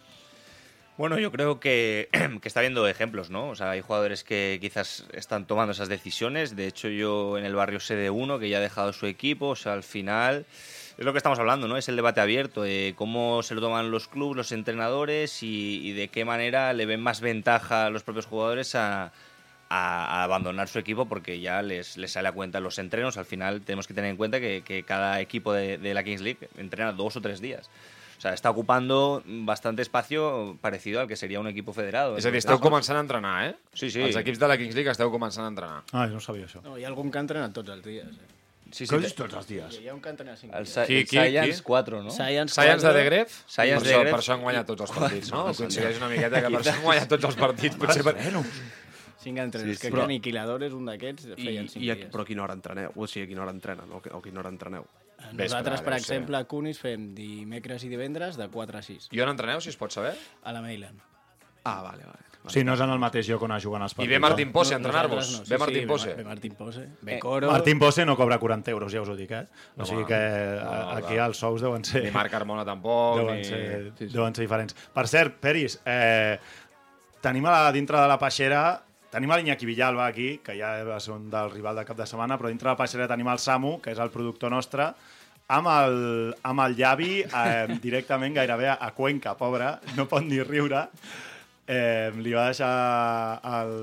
Bueno, 1.01 1.19
yo 1.19 1.33
creo 1.33 1.61
que, 1.61 2.11
está 2.45 2.61
viendo 2.61 2.87
ejemplos, 2.87 3.31
¿no? 3.31 3.49
O 3.49 3.55
sea, 3.55 3.71
hay 3.71 3.81
jugadores 3.81 4.23
que 4.23 4.59
quizás 4.61 5.07
están 5.15 5.47
tomando 5.47 5.73
esas 5.73 5.89
decisiones. 5.89 6.57
De 6.57 6.67
hecho, 6.67 6.89
yo 6.89 7.39
en 7.39 7.47
el 7.47 7.55
barrio 7.55 7.81
sé 7.81 7.97
de 7.97 8.11
uno 8.11 8.39
que 8.39 8.51
ya 8.51 8.59
ha 8.59 8.61
dejado 8.61 8.93
su 8.93 9.07
equipo. 9.07 9.49
O 9.49 9.57
sea, 9.57 9.73
al 9.73 9.83
final 9.83 10.45
es 10.99 11.03
lo 11.03 11.13
que 11.13 11.17
estamos 11.17 11.39
hablando, 11.39 11.69
¿no? 11.69 11.79
Es 11.79 11.89
el 11.89 11.97
debate 11.97 12.21
abierto. 12.21 12.65
de 12.65 12.93
cómo 12.97 13.43
se 13.43 13.55
lo 13.55 13.63
toman 13.63 13.91
los 13.91 14.09
clubes, 14.09 14.37
los 14.37 14.53
entrenadores 14.53 15.43
y, 15.43 15.91
de 15.95 16.09
qué 16.09 16.27
manera 16.27 16.75
le 16.75 16.85
ven 16.85 17.01
más 17.01 17.23
ventaja 17.23 17.87
a 17.87 17.91
los 17.91 18.03
propios 18.03 18.27
jugadores 18.27 18.75
a, 18.75 19.11
abandonar 19.71 20.69
su 20.69 20.81
equipo 20.81 21.07
porque 21.07 21.41
ya 21.41 21.63
les, 21.63 21.97
sale 22.09 22.29
a 22.29 22.33
cuenta 22.33 22.61
los 22.61 22.79
entrenos. 22.79 23.17
Al 23.17 23.25
final 23.25 23.63
tenemos 23.63 23.87
que 23.87 23.95
tener 23.95 24.11
en 24.11 24.19
cuenta 24.19 24.39
que, 24.39 24.61
que 24.63 24.83
cada 24.83 25.19
equipo 25.23 25.55
de, 25.55 25.79
de 25.79 25.95
la 25.95 26.05
Kings 26.05 26.21
League 26.21 26.51
entrena 26.59 26.93
dos 26.93 27.17
o 27.17 27.23
tres 27.23 27.41
días. 27.41 27.71
O 28.21 28.23
sea, 28.23 28.35
está 28.35 28.51
ocupando 28.51 29.23
bastante 29.25 29.81
espacio 29.81 30.59
parecido 30.61 31.01
al 31.01 31.09
que 31.09 31.17
sería 31.17 31.41
un 31.41 31.47
equipo 31.47 31.73
federado. 31.73 32.19
És 32.19 32.27
a 32.27 32.29
dir, 32.29 32.37
Entonces, 32.37 32.45
esteu 32.45 32.61
començant 32.61 32.99
a 32.99 33.01
entrenar, 33.01 33.47
eh? 33.49 33.55
Sí, 33.73 33.89
sí. 33.89 34.03
Els 34.05 34.19
equips 34.21 34.39
de 34.39 34.49
la 34.51 34.59
Kings 34.61 34.75
League 34.77 34.91
esteu 34.93 35.09
començant 35.11 35.47
a 35.47 35.49
entrenar. 35.49 35.79
Ah, 35.97 36.05
no 36.07 36.21
sabia 36.21 36.45
això. 36.45 36.61
No, 36.61 36.77
hi 36.77 36.85
ha 36.85 36.89
algun 36.93 37.09
que 37.11 37.17
ha 37.17 37.23
entrenat 37.25 37.55
tots 37.57 37.73
els 37.73 37.81
dies. 37.83 38.05
Eh? 38.13 38.29
Sí, 38.77 38.85
sí, 38.85 38.99
dius 39.01 39.15
tots 39.17 39.35
els 39.41 39.49
dies? 39.49 39.79
Hi 39.81 39.89
ha 39.89 39.95
un 39.97 40.03
que 40.05 40.13
cinc 40.13 40.53
el, 40.53 40.65
dies. 40.67 40.69
Sa- 40.75 40.85
Qui, 40.85 40.99
el 41.01 41.07
qui, 41.09 41.17
Science 41.17 41.57
qui? 41.57 41.65
4, 41.65 42.03
no? 42.05 42.11
Science, 42.11 42.53
Science 42.55 42.85
de 42.85 42.93
quatre. 42.93 43.01
De 43.01 43.05
Gref? 43.09 43.39
Science 43.49 43.81
per, 43.81 43.89
de 43.89 43.91
això, 43.95 44.01
Gref. 44.05 44.13
per 44.13 44.21
això 44.21 44.33
han 44.37 44.43
guanyat 44.43 44.67
tots 44.67 44.81
els 44.83 44.93
partits, 44.93 45.33
no? 45.33 45.41
No, 45.49 45.55
Coincideix 45.57 45.97
una 45.97 46.09
miqueta 46.13 46.43
que 46.45 46.51
per 46.53 46.61
això 46.61 46.75
han 46.77 46.83
guanyat 46.85 47.09
tots 47.09 47.25
els 47.25 47.37
partits. 47.47 47.77
Potser 47.81 48.05
per... 48.05 48.15
Cinc 48.21 49.39
entrenadors. 49.39 49.57
Sí, 49.57 49.65
Sí, 49.65 49.75
sí. 49.75 49.81
que 49.81 49.91
Però- 49.97 50.05
Aniquilador 50.05 50.63
és 50.63 50.73
un 50.77 50.85
d'aquests, 50.87 51.25
I, 51.37 51.43
feien 51.43 51.69
cinc 51.69 51.83
i 51.85 51.91
a, 51.91 51.95
dies. 51.97 52.13
però 52.13 52.23
a 52.23 52.27
quina 52.29 52.45
hora 52.45 52.55
entreneu? 52.55 52.93
O 52.97 53.07
sigui, 53.09 53.25
a 53.25 53.29
quina 53.29 53.43
hora 53.43 53.51
entrenen 53.57 53.91
o, 53.93 53.99
o 54.01 54.19
a 54.19 54.23
quina 54.23 54.41
hora 54.41 54.49
entreneu? 54.53 54.87
Nosaltres, 55.33 55.81
per 55.83 55.95
exemple, 55.95 56.37
a 56.37 56.45
Cunis 56.45 56.79
fem 56.81 57.11
dimecres 57.15 57.85
i 57.85 57.89
divendres 57.93 58.37
de 58.37 58.49
4 58.49 58.79
a 58.79 58.83
6, 58.83 59.09
I 59.13 59.21
on 59.21 59.29
entreneu, 59.35 59.61
si 59.61 59.69
es 59.71 59.77
pot 59.77 59.93
saber? 59.93 60.17
a 60.43 60.53
la 60.53 60.61
Mailand. 60.63 60.99
Ah, 61.65 61.83
vale, 61.83 62.05
vale. 62.05 62.27
O 62.43 62.49
sigui, 62.49 62.65
no 62.65 62.73
és 62.73 62.81
en 62.81 62.89
el 62.89 62.99
mateix 62.99 63.27
lloc 63.29 63.43
on 63.45 63.53
es 63.53 63.63
juguen 63.67 63.83
els 63.85 63.93
I 63.93 63.97
partits. 63.99 64.11
ve 64.15 64.19
Martín 64.19 64.51
Posse 64.53 64.75
a 64.75 64.79
No, 64.79 64.87
entrenar-vos. 64.87 65.19
nosaltres 65.19 65.51
no. 65.51 65.53
Ve 65.53 65.59
Martín 65.61 65.83
sí, 65.83 65.87
Posse. 65.87 66.15
Ve 66.15 66.25
Martín 66.25 66.55
Posse. 66.57 66.87
Ve 67.03 67.15
Eh, 67.17 67.19
Coro. 67.21 67.51
Martín 67.53 67.79
Posse 67.79 68.07
no 68.07 68.17
cobra 68.17 68.39
40 68.39 68.71
euros, 68.71 68.91
ja 68.93 69.03
us 69.03 69.09
ho 69.11 69.17
dic, 69.17 69.31
eh? 69.31 69.47
O 69.77 69.85
sigui 69.85 70.07
que 70.07 70.15
No, 70.17 70.17
eh, 70.25 70.61
no, 70.65 70.91
aquí 70.97 71.19
els 71.21 71.37
sous 71.37 71.61
deuen 71.61 71.85
ser... 71.85 72.03
Ni 72.05 72.11
Marc 72.11 72.31
Carmona 72.33 72.65
tampoc, 72.65 73.19
deuen, 73.19 73.37
ni... 73.37 73.45
ser, 73.45 73.93
deuen 74.09 74.35
ser 74.35 74.47
diferents. 74.47 74.73
Per 74.95 75.07
cert, 75.07 75.37
Peris, 75.39 75.83
eh, 75.85 76.39
tenim 77.21 77.45
a 77.45 77.51
la, 77.59 77.73
dintre 77.77 78.01
de 78.01 78.09
la 78.09 78.17
peixera 78.19 78.63
tenim 79.11 79.33
l'Iñaki 79.35 79.67
Villalba 79.69 80.07
aquí, 80.07 80.39
que 80.45 80.57
ja 80.59 80.75
va 80.87 81.01
ser 81.03 81.15
un 81.17 81.31
del 81.31 81.51
rival 81.53 81.81
de 81.81 81.87
cap 81.89 81.99
de 81.99 82.07
setmana, 82.07 82.39
però 82.39 82.51
dintre 82.53 82.69
de 82.69 82.75
la 82.75 82.79
peixera 82.79 83.09
tenim 83.11 83.31
el 83.33 83.43
Samu, 83.43 83.79
que 83.83 83.95
és 83.95 84.03
el 84.03 84.13
productor 84.15 84.53
nostre, 84.55 84.93
amb 85.51 85.71
el, 85.73 85.99
amb 86.47 86.63
el 86.67 86.77
llavi 86.79 87.11
eh, 87.25 87.67
directament 87.85 88.39
gairebé 88.39 88.71
a, 88.73 88.93
Cuenca, 88.95 89.35
pobre, 89.39 89.75
no 89.97 90.07
pot 90.11 90.25
ni 90.27 90.41
riure. 90.47 90.87
Eh, 91.71 92.11
li 92.19 92.33
va 92.35 92.49
deixar 92.51 92.71
el, 93.47 93.75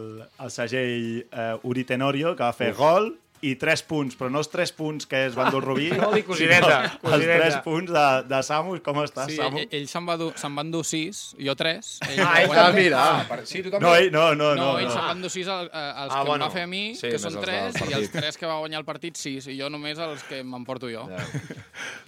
el 0.44 0.52
segell 0.52 1.22
eh, 1.24 1.54
Uri 1.70 1.86
Tenorio, 1.88 2.36
que 2.36 2.44
va 2.44 2.56
fer 2.56 2.74
gol 2.76 3.13
i 3.48 3.56
3 3.60 3.84
punts, 3.90 4.18
però 4.20 4.30
no 4.34 4.42
els 4.44 4.50
3 4.52 4.72
punts 4.78 5.08
que 5.10 5.26
es 5.28 5.36
van 5.38 5.50
dur 5.54 5.62
Rubí, 5.64 5.88
Gol 6.02 6.18
i 6.20 6.24
cosideta, 6.28 6.68
sinó 6.68 6.80
els 6.84 6.98
cosideta. 7.02 7.44
3 7.44 7.58
punts 7.66 7.92
de, 7.96 8.06
de 8.32 8.42
Samu. 8.44 8.76
Com 8.86 9.00
estàs, 9.04 9.32
Sí, 9.32 9.38
Samu? 9.40 9.62
ell, 9.64 9.68
ell 9.80 9.88
se'n 9.92 10.08
va 10.10 10.18
dur, 10.20 10.32
se'n 10.40 10.56
van 10.58 10.72
dur 10.74 10.84
sis, 10.88 11.22
jo 11.40 11.56
tres. 11.60 11.98
Ell 12.10 12.22
Ah, 12.26 12.42
ell 12.44 12.54
també, 12.54 12.84
mira. 12.88 13.02
Ah, 13.04 13.26
per... 13.30 13.40
Sí, 13.50 13.64
tu 13.66 13.72
també? 13.74 13.86
No, 13.88 13.96
ell, 13.96 14.12
no, 14.12 14.26
no, 14.36 14.50
No, 14.56 14.72
no. 14.74 14.80
ell 14.80 14.90
no. 14.90 14.96
se'n 14.96 15.08
van 15.12 15.22
dur 15.26 15.32
sis 15.34 15.48
el, 15.48 15.70
eh, 15.72 15.86
els 16.04 16.14
Ah, 16.14 16.22
que 16.22 16.28
bueno. 16.30 16.44
em 16.44 16.50
va 16.50 16.54
fer 16.54 16.64
a 16.68 16.72
mi, 16.72 16.84
Sí, 16.96 17.08
que 17.10 17.20
són 17.20 17.32
els 17.34 17.40
del 17.40 17.44
tres, 17.48 17.76
i 17.76 17.80
partit. 17.80 17.98
els 18.02 18.12
tres 18.18 18.38
que 18.42 18.50
va 18.50 18.60
guanyar 18.60 18.80
el 18.84 18.86
partit, 18.90 19.16
sis, 19.18 19.48
i 19.48 19.58
jo 19.60 19.70
només 19.74 19.98
els 20.00 20.24
que 20.30 20.44
m'emporto 20.44 20.90
jo. 20.92 21.08
Ja. 21.10 21.24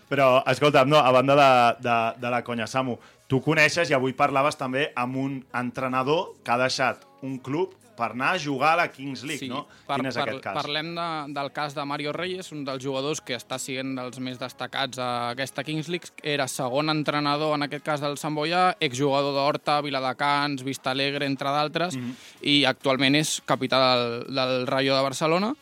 Però, 0.10 0.30
escolta'm, 0.50 0.90
no, 0.90 0.98
a 0.98 1.12
banda 1.14 1.36
de, 1.38 1.50
de, 1.86 1.98
de 2.22 2.30
la 2.34 2.44
conya, 2.44 2.66
Samu, 2.68 2.96
tu 3.30 3.38
coneixes 3.46 3.92
i 3.92 3.94
avui 3.94 4.16
parlaves 4.18 4.58
també 4.58 4.88
amb 4.98 5.16
un 5.22 5.36
entrenador 5.54 6.32
que 6.44 6.52
ha 6.52 6.58
deixat 6.58 7.04
un 7.22 7.38
club 7.46 7.76
per 8.00 8.14
anar 8.16 8.30
a 8.38 8.40
jugar 8.40 8.72
a 8.74 8.80
la 8.80 8.88
Kings 8.92 9.26
League, 9.28 9.50
no? 9.52 9.66
Quin 9.90 10.08
és 10.08 10.18
aquest 10.18 10.40
cas? 10.46 10.56
Parlem 10.62 10.94
de, 10.96 11.08
del 11.36 11.52
cas 11.56 11.76
de 11.76 11.84
Mario 11.86 12.14
Reyes, 12.16 12.52
un 12.56 12.64
dels 12.68 12.82
jugadors 12.84 13.20
que 13.22 13.36
està 13.36 13.60
sent 13.60 13.92
dels 14.00 14.22
més 14.24 14.40
destacats 14.40 15.02
a 15.04 15.10
aquesta 15.34 15.66
Kings 15.68 15.90
League. 15.92 16.14
Era 16.24 16.48
segon 16.48 16.90
entrenador, 16.94 17.54
en 17.60 17.68
aquest 17.68 17.84
cas, 17.86 18.00
del 18.04 18.16
Sant 18.22 18.38
Boià, 18.38 18.70
exjugador 18.80 19.36
d'Horta, 19.36 19.82
Viladecans, 19.86 20.64
Vista 20.64 20.92
Alegre, 20.96 21.28
entre 21.28 21.52
d'altres, 21.52 21.98
Mhm. 22.00 22.16
i 22.42 22.64
actualment 22.66 23.16
és 23.20 23.42
capità 23.46 23.78
del, 23.84 24.34
del 24.34 24.66
Rayo 24.68 24.96
de 24.96 25.02
Barcelona. 25.04 25.54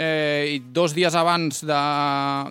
Eh, 0.00 0.62
dos 0.70 0.92
dies 0.94 1.14
abans 1.18 1.64
de, 1.66 1.78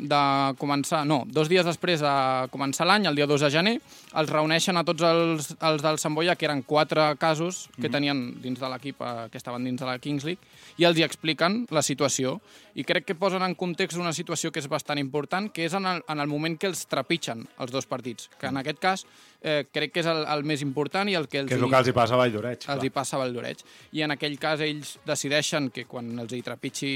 de 0.04 0.22
començar, 0.60 1.06
no, 1.08 1.22
dos 1.32 1.48
dies 1.48 1.64
després 1.64 2.02
de 2.04 2.12
començar 2.52 2.84
l'any, 2.84 3.06
el 3.08 3.16
dia 3.16 3.28
2 3.30 3.46
de 3.46 3.50
gener, 3.54 3.74
els 4.20 4.34
reuneixen 4.34 4.76
a 4.76 4.84
tots 4.84 5.06
els, 5.08 5.54
els 5.56 5.86
del 5.86 6.00
Sant 6.02 6.18
Boià, 6.18 6.36
que 6.36 6.50
eren 6.50 6.66
quatre 6.68 7.14
casos 7.16 7.70
que 7.80 7.88
tenien 7.88 8.34
dins 8.44 8.60
de 8.60 8.68
l'equip, 8.68 9.00
eh, 9.00 9.30
que 9.32 9.40
estaven 9.40 9.64
dins 9.64 9.80
de 9.80 9.88
la 9.88 9.96
Kings 9.96 10.28
League, 10.28 10.44
i 10.76 10.84
els 10.90 11.00
hi 11.00 11.08
expliquen 11.08 11.62
la 11.72 11.86
situació. 11.88 12.42
I 12.78 12.84
crec 12.86 13.08
que 13.10 13.16
posen 13.18 13.42
en 13.42 13.56
context 13.58 13.98
una 13.98 14.12
situació 14.14 14.52
que 14.54 14.62
és 14.62 14.68
bastant 14.70 15.00
important, 15.02 15.48
que 15.50 15.66
és 15.66 15.74
en 15.74 15.88
el, 15.90 16.04
en 16.08 16.20
el 16.22 16.28
moment 16.30 16.60
que 16.62 16.70
els 16.70 16.84
trepitgen 16.86 17.42
els 17.58 17.72
dos 17.74 17.88
partits, 17.90 18.30
que 18.38 18.52
en 18.52 18.60
aquest 18.62 18.78
cas 18.84 19.06
eh, 19.42 19.64
crec 19.74 19.96
que 19.96 20.04
és 20.04 20.10
el, 20.12 20.22
el 20.30 20.44
més 20.46 20.62
important 20.62 21.10
i 21.10 21.16
el 21.18 21.26
que 21.28 21.40
els 21.42 21.50
Que 21.50 21.58
és 21.58 21.64
el 21.66 21.72
que 21.74 21.80
els 21.82 21.90
hi 21.90 21.96
passa 21.98 22.14
a 22.14 22.22
Valldoreig. 22.22 22.68
els 22.70 22.84
hi 22.86 22.92
passa 22.94 23.18
a 23.18 23.22
Valdoreig. 23.24 23.64
I 23.98 24.04
en 24.06 24.14
aquell 24.14 24.38
cas 24.38 24.62
ells 24.62 25.00
decideixen 25.10 25.72
que 25.74 25.88
quan 25.90 26.14
els 26.22 26.34
hi 26.38 26.44
trepitgi 26.46 26.92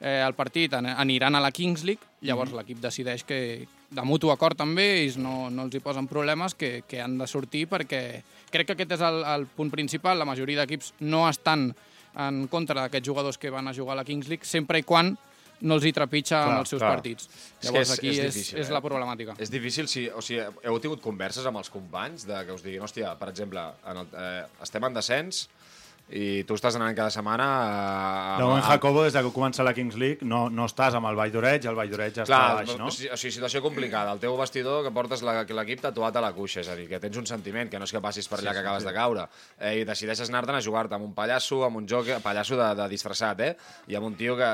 eh, 0.00 0.22
el 0.24 0.32
partit 0.34 0.72
an- 0.80 0.88
aniran 0.96 1.34
a 1.36 1.40
la 1.44 1.52
Kings 1.52 1.84
League, 1.84 2.08
llavors 2.24 2.52
l'equip 2.56 2.80
decideix 2.80 3.22
que 3.28 3.66
de 3.90 4.02
mutu 4.02 4.32
acord 4.32 4.56
també, 4.58 5.02
ells 5.04 5.18
no, 5.20 5.50
no 5.50 5.68
els 5.68 5.76
hi 5.76 5.80
posen 5.84 6.08
problemes, 6.08 6.54
que, 6.56 6.82
que 6.88 7.02
han 7.04 7.18
de 7.20 7.26
sortir 7.28 7.66
perquè 7.68 8.22
crec 8.50 8.66
que 8.66 8.74
aquest 8.78 8.96
és 8.96 9.04
el, 9.04 9.20
el 9.28 9.44
punt 9.46 9.70
principal. 9.70 10.16
La 10.18 10.24
majoria 10.24 10.64
d'equips 10.64 10.94
no 11.04 11.28
estan 11.28 11.68
en 12.16 12.46
contra 12.48 12.82
d'aquests 12.86 13.06
jugadors 13.06 13.38
que 13.38 13.50
van 13.50 13.68
a 13.68 13.74
jugar 13.74 13.92
a 13.92 14.00
la 14.00 14.04
Kings 14.04 14.28
League, 14.28 14.44
sempre 14.48 14.78
i 14.78 14.82
quan 14.82 15.16
no 15.60 15.74
els 15.78 15.84
hi 15.88 15.92
trepitja 15.96 16.42
Clar, 16.42 16.52
en 16.52 16.58
els 16.60 16.68
seus 16.68 16.80
clar. 16.82 16.90
partits. 16.96 17.28
És 17.28 17.58
que 17.60 17.66
Llavors 17.70 17.90
és- 17.90 17.98
aquí 17.98 18.08
és 18.10 18.18
és, 18.18 18.34
difícil, 18.34 18.58
és 18.60 18.68
eh? 18.68 18.72
la 18.72 18.80
problemàtica. 18.84 19.34
És 19.40 19.50
difícil, 19.50 19.88
si, 19.88 20.08
o 20.08 20.20
sigui, 20.20 20.42
heu 20.64 20.78
tingut 20.80 21.00
converses 21.00 21.46
amb 21.46 21.56
els 21.56 21.70
companys 21.72 22.26
de 22.28 22.42
que 22.44 22.52
us 22.52 22.62
diguin, 22.62 22.82
hòstia, 22.82 23.14
per 23.18 23.28
exemple, 23.30 23.62
en 23.86 23.96
el, 24.02 24.06
eh, 24.12 24.44
estem 24.62 24.84
en 24.84 24.94
descens 24.94 25.48
i 26.08 26.44
tu 26.46 26.54
estàs 26.54 26.76
anant 26.78 26.94
cada 26.94 27.10
setmana 27.10 27.46
a... 27.46 28.36
De 28.38 28.44
moment, 28.46 28.62
Jacobo, 28.62 29.02
des 29.02 29.12
de 29.16 29.22
que 29.26 29.32
comença 29.34 29.64
la 29.66 29.72
Kings 29.74 29.96
League, 29.98 30.22
no, 30.22 30.44
no 30.54 30.68
estàs 30.70 30.94
amb 30.94 31.08
el 31.10 31.16
Valldoreig, 31.18 31.66
el 31.66 31.74
Valldoreig 31.74 32.14
ja 32.14 32.22
està 32.22 32.30
Clar, 32.30 32.54
baix, 32.60 32.76
no? 32.78 32.86
o 32.92 32.94
sigui, 32.94 33.32
situació 33.34 33.62
complicada. 33.64 34.12
El 34.14 34.22
teu 34.22 34.36
vestidor 34.38 34.84
que 34.86 34.92
portes 34.94 35.24
la- 35.26 35.42
que 35.48 35.56
l'equip 35.58 35.82
tatuat 35.82 36.14
a 36.16 36.22
la 36.22 36.32
cuixa, 36.36 36.60
és 36.62 36.70
a 36.70 36.76
dir, 36.78 36.86
que 36.88 37.00
tens 37.02 37.18
un 37.18 37.26
sentiment, 37.26 37.68
que 37.68 37.80
no 37.82 37.90
és 37.90 37.92
que 37.96 38.00
passis 38.04 38.28
per 38.30 38.38
allà 38.38 38.54
que 38.54 38.62
acabes 38.62 38.86
de 38.86 38.94
caure. 38.94 39.26
Eh, 39.58 39.80
I 39.80 39.84
decideixes 39.84 40.30
anar-te'n 40.30 40.60
a 40.60 40.62
jugar-te 40.62 40.94
amb 40.94 41.08
un 41.10 41.14
pallasso, 41.14 41.64
amb 41.66 41.82
un 41.82 41.88
joc, 41.90 42.06
pallasso 42.22 42.54
de, 42.56 42.70
de 42.78 42.88
disfressat, 42.94 43.40
eh? 43.40 43.56
I 43.90 43.98
amb 43.98 44.06
un 44.06 44.14
tio 44.14 44.36
que 44.38 44.52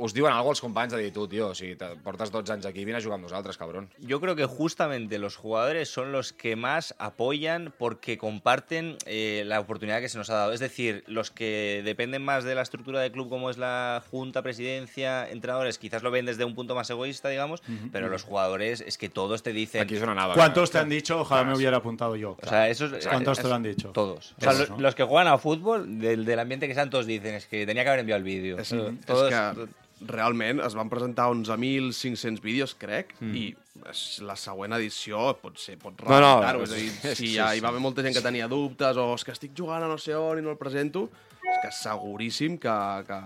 us 0.00 0.14
diuen 0.16 0.32
alguna 0.32 0.54
els 0.56 0.60
companys 0.64 0.94
de 0.96 1.02
dir, 1.04 1.12
tu, 1.12 1.26
tio, 1.28 1.50
o 1.52 1.54
sigui, 1.54 1.76
te- 1.76 1.92
portes 2.02 2.30
12 2.32 2.52
anys 2.54 2.66
aquí, 2.66 2.84
vine 2.88 2.96
a 2.98 3.02
jugar 3.04 3.18
amb 3.18 3.26
nosaltres, 3.28 3.58
cabrón. 3.60 3.90
Yo 4.00 4.18
creo 4.20 4.34
que 4.34 4.46
justamente 4.46 5.18
los 5.18 5.36
jugadores 5.36 5.90
son 5.92 6.10
los 6.12 6.32
que 6.32 6.56
más 6.56 6.94
apoyan 6.98 7.72
porque 7.78 8.16
comparten 8.16 8.96
eh, 9.06 9.42
la 9.46 9.60
oportunidad 9.60 10.00
que 10.00 10.08
se 10.08 10.16
nos 10.18 10.30
ha 10.30 10.34
dado. 10.34 10.52
Es 10.52 10.60
decir, 10.60 11.04
los 11.06 11.30
que 11.30 11.82
dependen 11.84 12.22
más 12.24 12.44
de 12.44 12.54
la 12.54 12.62
estructura 12.62 13.00
del 13.00 13.12
club, 13.12 13.28
como 13.28 13.50
es 13.50 13.58
la 13.58 14.02
junta, 14.10 14.42
presidencia, 14.42 15.28
entrenadores, 15.28 15.78
quizás 15.78 16.02
lo 16.02 16.10
ven 16.10 16.26
desde 16.26 16.44
un 16.44 16.54
punto 16.54 16.74
más 16.74 16.88
egoísta, 16.90 17.28
digamos, 17.28 17.62
pero 17.92 18.08
los 18.08 18.22
jugadores 18.22 18.80
es 18.80 18.96
que 18.98 19.08
todos 19.08 19.42
te 19.42 19.52
dicen... 19.52 19.82
Aquí 19.82 19.96
és 19.96 20.02
on 20.02 20.08
anava. 20.10 20.34
¿Cuántos 20.34 20.70
te 20.70 20.78
han 20.78 20.88
dicho? 20.88 21.20
Ojalá 21.20 21.44
me 21.44 21.54
hubiera 21.54 21.76
apuntado 21.76 22.16
yo. 22.16 22.36
O 22.42 22.46
sea, 22.48 22.68
esos, 22.68 22.92
¿Cuántos 23.06 23.38
te 23.38 23.42
es- 23.42 23.48
lo 23.48 23.54
han 23.54 23.62
dicho? 23.62 23.90
Todos. 23.90 24.34
O 24.38 24.40
sea, 24.40 24.52
Todos, 24.52 24.68
lo- 24.70 24.76
¿no? 24.76 24.82
los 24.82 24.94
que 24.94 25.04
juegan 25.04 25.28
a 25.28 25.36
fútbol, 25.38 25.98
del, 26.00 26.24
del 26.24 26.38
ambiente 26.38 26.66
que 26.68 26.74
sean, 26.74 26.88
todos 26.90 27.06
dicen, 27.06 27.34
es 27.34 27.46
que 27.46 27.66
tenía 27.66 27.82
que 27.82 27.88
haber 27.90 28.00
enviado 28.00 28.18
el 28.18 28.24
vídeo. 28.24 28.58
És 28.58 28.68
todos- 29.06 29.28
que 29.30 29.66
realment 30.08 30.60
es 30.64 30.74
van 30.76 30.88
presentar 30.88 31.28
11.500 31.32 32.40
vídeos, 32.40 32.74
crec, 32.78 33.12
mm. 33.20 33.34
i 33.36 34.24
la 34.24 34.36
següent 34.36 34.74
edició 34.76 35.30
pot 35.40 35.58
ser 35.60 35.76
pot 35.80 36.00
No, 36.08 36.20
no, 36.20 36.62
és 36.64 36.72
a 36.72 36.78
dir, 36.78 36.90
si 37.18 37.26
sí, 37.26 37.32
ja 37.36 37.50
hi 37.54 37.62
va 37.62 37.70
haver 37.72 37.82
molta 37.84 38.04
gent 38.04 38.16
que 38.16 38.24
tenia 38.24 38.48
dubtes 38.48 38.98
o 39.00 39.10
és 39.14 39.26
que 39.26 39.34
estic 39.36 39.52
jugant 39.56 39.84
a 39.84 39.90
no 39.90 39.98
sé 40.00 40.16
on 40.16 40.40
i 40.40 40.44
no 40.44 40.52
el 40.54 40.60
presento, 40.60 41.08
és 41.40 41.58
que 41.64 41.72
seguríssim 41.74 42.56
que, 42.60 42.76
que, 43.08 43.20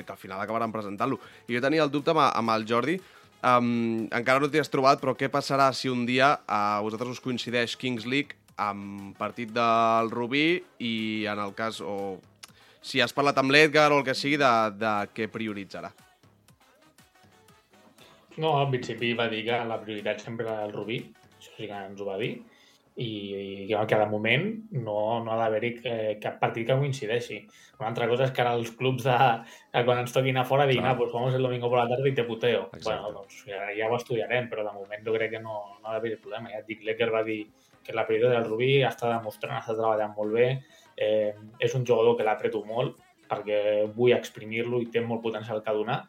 que 0.00 0.12
al 0.12 0.20
final 0.20 0.42
acabaran 0.42 0.74
presentant-lo. 0.74 1.20
I 1.48 1.56
jo 1.56 1.62
tenia 1.64 1.84
el 1.86 1.92
dubte 1.94 2.14
amb, 2.14 2.24
amb 2.26 2.54
el 2.54 2.66
Jordi, 2.68 2.98
um, 3.42 4.08
encara 4.08 4.42
no 4.42 4.50
t'hi 4.50 4.62
has 4.62 4.72
trobat, 4.72 5.02
però 5.02 5.14
què 5.18 5.30
passarà 5.32 5.70
si 5.74 5.90
un 5.92 6.06
dia 6.08 6.34
a 6.46 6.80
vosaltres 6.84 7.18
us 7.18 7.24
coincideix 7.24 7.76
Kings 7.78 8.08
League 8.08 8.38
amb 8.58 9.14
partit 9.18 9.52
del 9.54 10.10
Rubí 10.10 10.58
i 10.82 11.26
en 11.30 11.38
el 11.38 11.54
cas, 11.54 11.78
o 11.78 12.18
si 12.82 13.02
has 13.02 13.14
parlat 13.14 13.38
amb 13.38 13.54
l'Edgar 13.54 13.92
o 13.92 14.00
el 14.00 14.06
que 14.06 14.16
sigui, 14.18 14.38
de, 14.40 14.52
de 14.74 14.94
què 15.14 15.30
prioritzarà. 15.30 15.92
No, 18.38 18.54
al 18.58 18.70
principi 18.70 19.14
va 19.18 19.28
dir 19.32 19.44
que 19.48 19.58
la 19.66 19.80
prioritat 19.82 20.22
sempre 20.22 20.46
era 20.46 20.62
el 20.66 20.72
Rubí, 20.74 21.00
això 21.38 21.56
sí 21.56 21.66
que 21.66 21.82
ens 21.88 22.00
ho 22.00 22.06
va 22.06 22.18
dir, 22.20 22.36
i, 22.98 23.08
i 23.70 23.74
que 23.86 23.98
de 23.98 24.06
moment 24.10 24.44
no, 24.74 24.98
no 25.22 25.30
ha 25.30 25.38
d'haver-hi 25.38 25.70
eh, 25.86 26.14
cap 26.22 26.38
partit 26.42 26.66
que 26.66 26.76
coincideixi. 26.80 27.38
Una 27.78 27.92
altra 27.92 28.08
cosa 28.10 28.26
és 28.26 28.32
que 28.34 28.42
ara 28.42 28.56
els 28.58 28.72
clubs 28.78 29.06
de, 29.06 29.18
de 29.74 29.82
quan 29.86 30.02
ens 30.02 30.14
toquin 30.14 30.40
a 30.40 30.44
fora 30.48 30.66
diguin, 30.66 30.86
ah, 30.90 30.96
pues 30.98 31.12
vamos 31.14 31.34
el 31.34 31.46
domingo 31.46 31.70
por 31.70 31.78
la 31.78 31.86
tarde 31.90 32.10
i 32.10 32.16
te 32.16 32.26
puteo. 32.26 32.64
Exacte. 32.72 32.88
Bueno, 32.88 33.12
doncs 33.20 33.44
ja, 33.46 33.68
ja 33.76 33.86
ho 33.86 33.94
estudiarem, 33.98 34.50
però 34.50 34.66
de 34.66 34.74
moment 34.74 35.06
jo 35.06 35.14
crec 35.14 35.36
que 35.36 35.42
no, 35.44 35.60
no 35.78 35.90
ha 35.90 35.94
d'haver-hi 35.94 36.18
problema. 36.24 36.50
Ja 36.54 36.64
et 36.64 36.66
dic, 36.70 36.82
l'Ecker 36.86 37.10
va 37.14 37.22
dir 37.26 37.44
que 37.86 37.94
la 37.94 38.06
prioritat 38.08 38.34
del 38.34 38.50
Rubí 38.50 38.72
està 38.86 39.12
demostrant, 39.14 39.60
està 39.60 39.78
treballant 39.78 40.14
molt 40.16 40.34
bé, 40.34 40.48
eh, 40.98 41.30
és 41.62 41.78
un 41.78 41.86
jugador 41.86 42.18
que 42.18 42.26
l'apreto 42.26 42.64
molt 42.66 42.98
perquè 43.28 43.86
vull 43.94 44.16
exprimir-lo 44.16 44.80
i 44.82 44.90
té 44.90 45.02
molt 45.04 45.22
potencial 45.22 45.62
que 45.62 45.74
donar, 45.76 46.02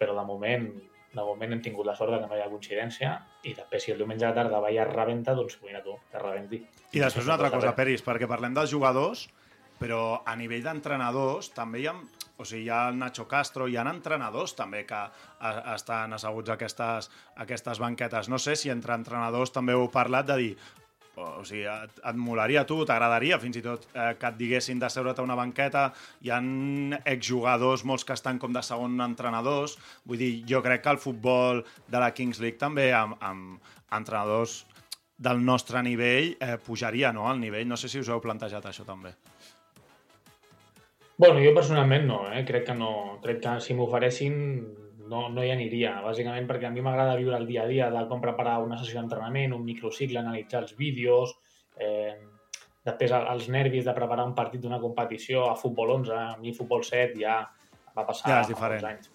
però 0.00 0.14
de 0.16 0.24
moment 0.26 0.68
de 1.16 1.24
moment 1.24 1.56
hem 1.56 1.62
tingut 1.64 1.86
la 1.88 1.96
sort 1.96 2.14
de 2.14 2.20
que 2.22 2.28
no 2.30 2.36
hi 2.36 2.44
ha 2.44 2.50
coincidència 2.52 3.14
i 3.48 3.54
després 3.56 3.86
si 3.86 3.94
el 3.94 4.02
diumenge 4.02 4.26
a 4.26 4.30
la 4.30 4.38
tarda 4.42 4.60
va 4.62 4.70
i 4.72 4.78
es 4.82 4.92
rebenta, 4.92 5.34
doncs 5.38 5.58
mira 5.64 5.82
tu, 5.84 5.96
que 6.12 6.22
rebenti. 6.22 6.62
I 6.92 7.02
després 7.02 7.26
una 7.26 7.36
altra 7.38 7.50
cosa, 7.54 7.74
Peris, 7.76 8.04
perquè 8.04 8.28
parlem 8.30 8.54
dels 8.56 8.70
jugadors, 8.72 9.26
però 9.80 10.22
a 10.24 10.36
nivell 10.36 10.64
d'entrenadors 10.64 11.50
també 11.56 11.82
hi 11.82 11.88
ha, 11.90 11.94
o 12.36 12.44
sigui, 12.44 12.64
hi 12.66 12.72
ha 12.72 12.86
el 12.90 12.98
Nacho 13.00 13.26
Castro, 13.28 13.68
hi 13.68 13.76
ha 13.76 13.84
entrenadors 13.90 14.56
també 14.56 14.84
que 14.88 14.96
a, 14.96 15.52
estan 15.74 16.16
asseguts 16.16 16.52
a 16.52 16.56
aquestes, 16.56 17.10
a 17.34 17.44
aquestes 17.44 17.82
banquetes. 17.82 18.30
No 18.32 18.40
sé 18.40 18.56
si 18.56 18.72
entre 18.72 18.96
entrenadors 18.96 19.52
també 19.52 19.76
heu 19.76 19.88
parlat 19.92 20.28
de 20.32 20.40
dir 20.42 20.52
o 21.16 21.44
sigui, 21.44 21.64
et, 21.70 22.00
et 22.04 22.18
molaria 22.20 22.62
a 22.62 22.68
tu, 22.68 22.78
t'agradaria 22.88 23.38
fins 23.40 23.56
i 23.56 23.64
tot 23.64 23.86
eh, 23.92 24.12
que 24.20 24.28
et 24.28 24.38
diguessin 24.38 24.80
de 24.82 24.90
seure't 24.92 25.18
a 25.18 25.24
una 25.24 25.38
banqueta, 25.38 25.88
hi 26.24 26.32
han 26.34 26.96
exjugadors, 27.04 27.86
molts 27.88 28.04
que 28.04 28.16
estan 28.16 28.40
com 28.42 28.52
de 28.52 28.62
segon 28.66 29.00
entrenadors, 29.04 29.78
vull 30.04 30.20
dir, 30.20 30.32
jo 30.48 30.62
crec 30.64 30.84
que 30.84 30.94
el 30.94 31.02
futbol 31.02 31.64
de 31.88 32.02
la 32.02 32.12
Kings 32.16 32.40
League 32.44 32.60
també 32.60 32.90
amb, 32.96 33.16
amb 33.24 33.74
entrenadors 33.96 34.64
del 35.16 35.40
nostre 35.44 35.80
nivell 35.82 36.34
eh, 36.40 36.56
pujaria 36.62 37.12
no, 37.12 37.30
al 37.30 37.40
nivell. 37.40 37.68
No 37.68 37.78
sé 37.80 37.88
si 37.88 38.00
us 38.02 38.10
heu 38.12 38.20
plantejat 38.20 38.68
això 38.68 38.84
també. 38.84 39.14
Bueno, 41.16 41.40
jo 41.40 41.54
personalment 41.56 42.04
no, 42.04 42.18
eh? 42.28 42.44
crec 42.44 42.66
que 42.68 42.74
no. 42.76 42.90
Crec 43.24 43.40
que 43.40 43.54
si 43.64 43.74
m'oferessin 43.74 44.34
no, 45.10 45.26
no 45.32 45.44
hi 45.44 45.50
aniria, 45.54 45.96
bàsicament 46.04 46.46
perquè 46.48 46.68
a 46.68 46.72
mi 46.74 46.84
m'agrada 46.84 47.16
viure 47.18 47.38
el 47.38 47.46
dia 47.48 47.64
a 47.64 47.70
dia 47.70 47.90
de 47.94 48.04
com 48.10 48.22
preparar 48.22 48.58
una 48.64 48.78
sessió 48.80 49.00
d'entrenament, 49.00 49.54
un 49.56 49.64
microcicle, 49.66 50.20
analitzar 50.20 50.62
els 50.64 50.76
vídeos, 50.78 51.34
eh, 51.76 52.16
després 52.86 53.14
els 53.18 53.48
nervis 53.50 53.86
de 53.86 53.94
preparar 53.94 54.26
un 54.28 54.34
partit 54.34 54.62
d'una 54.62 54.80
competició 54.82 55.48
a 55.50 55.56
futbol 55.58 55.96
11, 55.98 56.14
a 56.14 56.36
mi 56.42 56.54
futbol 56.54 56.84
7 56.86 57.18
ja 57.20 57.40
va 57.96 58.06
passar 58.06 58.30
ja 58.30 58.40
és 58.44 58.52
diferent. 58.52 58.84
anys. 58.92 59.12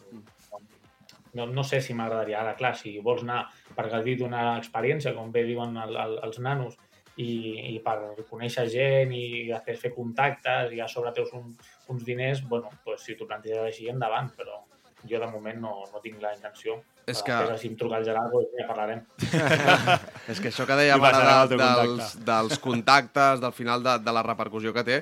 No, 1.34 1.46
no 1.48 1.64
sé 1.64 1.80
si 1.80 1.94
m'agradaria. 1.96 2.42
Ara, 2.42 2.58
clar, 2.60 2.74
si 2.76 2.98
vols 3.00 3.22
anar 3.24 3.46
per 3.76 3.88
gaudir 3.92 4.18
d'una 4.20 4.58
experiència, 4.58 5.14
com 5.16 5.32
bé 5.32 5.46
diuen 5.48 5.78
el, 5.80 5.96
el, 5.96 6.18
els 6.28 6.42
nanos, 6.44 6.76
i, 7.20 7.76
i 7.76 7.80
per 7.84 7.98
conèixer 8.30 8.66
gent 8.72 9.12
i 9.16 9.24
després 9.50 9.80
fer 9.80 9.94
contactes 9.96 10.72
i 10.76 10.80
a 10.82 10.88
sobre 10.92 11.12
teus 11.16 11.32
un, 11.38 11.54
uns 11.92 12.06
diners, 12.08 12.44
bueno, 12.48 12.72
pues, 12.86 13.04
si 13.06 13.16
t'ho 13.16 13.28
planteges 13.28 13.64
així, 13.64 13.90
endavant, 13.92 14.32
però 14.38 14.62
jo 15.10 15.20
de 15.20 15.28
moment 15.32 15.58
no, 15.62 15.72
no 15.92 16.00
tinc 16.04 16.22
la 16.22 16.34
intenció. 16.36 16.80
És 17.06 17.22
que- 17.24 17.32
Després, 17.34 17.62
si 17.62 17.68
em 17.72 17.76
truca 17.78 17.98
el 17.98 18.06
Gerardo, 18.06 18.44
ja 18.58 18.68
parlarem. 18.68 19.02
És 20.32 20.40
que 20.40 20.50
això 20.52 20.68
que 20.70 20.78
deia 20.78 20.96
ara 20.96 21.46
de, 21.48 21.58
dels, 21.58 21.88
contacte. 21.88 22.24
dels 22.30 22.60
contactes, 22.60 23.42
del 23.42 23.54
final 23.58 23.84
de, 23.84 23.98
de 24.00 24.14
la 24.14 24.24
repercussió 24.24 24.74
que 24.74 24.84
té, 24.88 25.00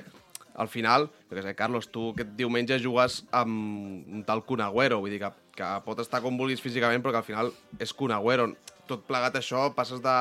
al 0.60 0.68
final, 0.68 1.06
jo 1.30 1.36
què 1.36 1.42
sé, 1.44 1.54
Carlos, 1.56 1.88
tu 1.92 2.10
aquest 2.12 2.32
diumenge 2.36 2.78
jugues 2.82 3.22
amb 3.32 4.10
un 4.12 4.24
tal 4.26 4.42
Kun 4.44 4.60
Agüero, 4.64 4.98
vull 5.00 5.12
dir 5.14 5.20
que, 5.22 5.30
que 5.56 5.68
pot 5.86 6.00
estar 6.02 6.20
com 6.24 6.36
vulguis 6.36 6.60
físicament, 6.60 7.00
però 7.04 7.14
que 7.14 7.22
al 7.22 7.28
final 7.28 7.52
és 7.78 7.92
Kun 7.96 8.12
Agüero. 8.12 8.50
Tot 8.90 9.04
plegat 9.06 9.36
això, 9.38 9.68
passes 9.76 10.02
de 10.02 10.16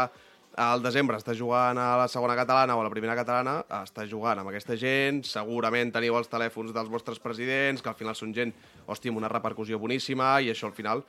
al 0.60 0.82
desembre 0.84 1.16
estàs 1.16 1.38
jugant 1.40 1.78
a 1.80 1.94
la 2.02 2.08
segona 2.12 2.36
catalana 2.36 2.76
o 2.76 2.82
a 2.82 2.84
la 2.84 2.92
primera 2.92 3.16
catalana, 3.16 3.62
estàs 3.84 4.10
jugant 4.12 4.42
amb 4.42 4.52
aquesta 4.52 4.76
gent, 4.76 5.24
segurament 5.24 5.94
teniu 5.96 6.18
els 6.20 6.28
telèfons 6.28 6.74
dels 6.76 6.92
vostres 6.92 7.20
presidents, 7.24 7.82
que 7.82 7.90
al 7.90 7.96
final 7.96 8.16
són 8.20 8.34
gent, 8.36 8.52
hòstia, 8.86 9.14
amb 9.14 9.22
una 9.24 9.32
repercussió 9.32 9.80
boníssima, 9.80 10.36
i 10.44 10.52
això 10.52 10.68
al 10.68 10.76
final, 10.76 11.06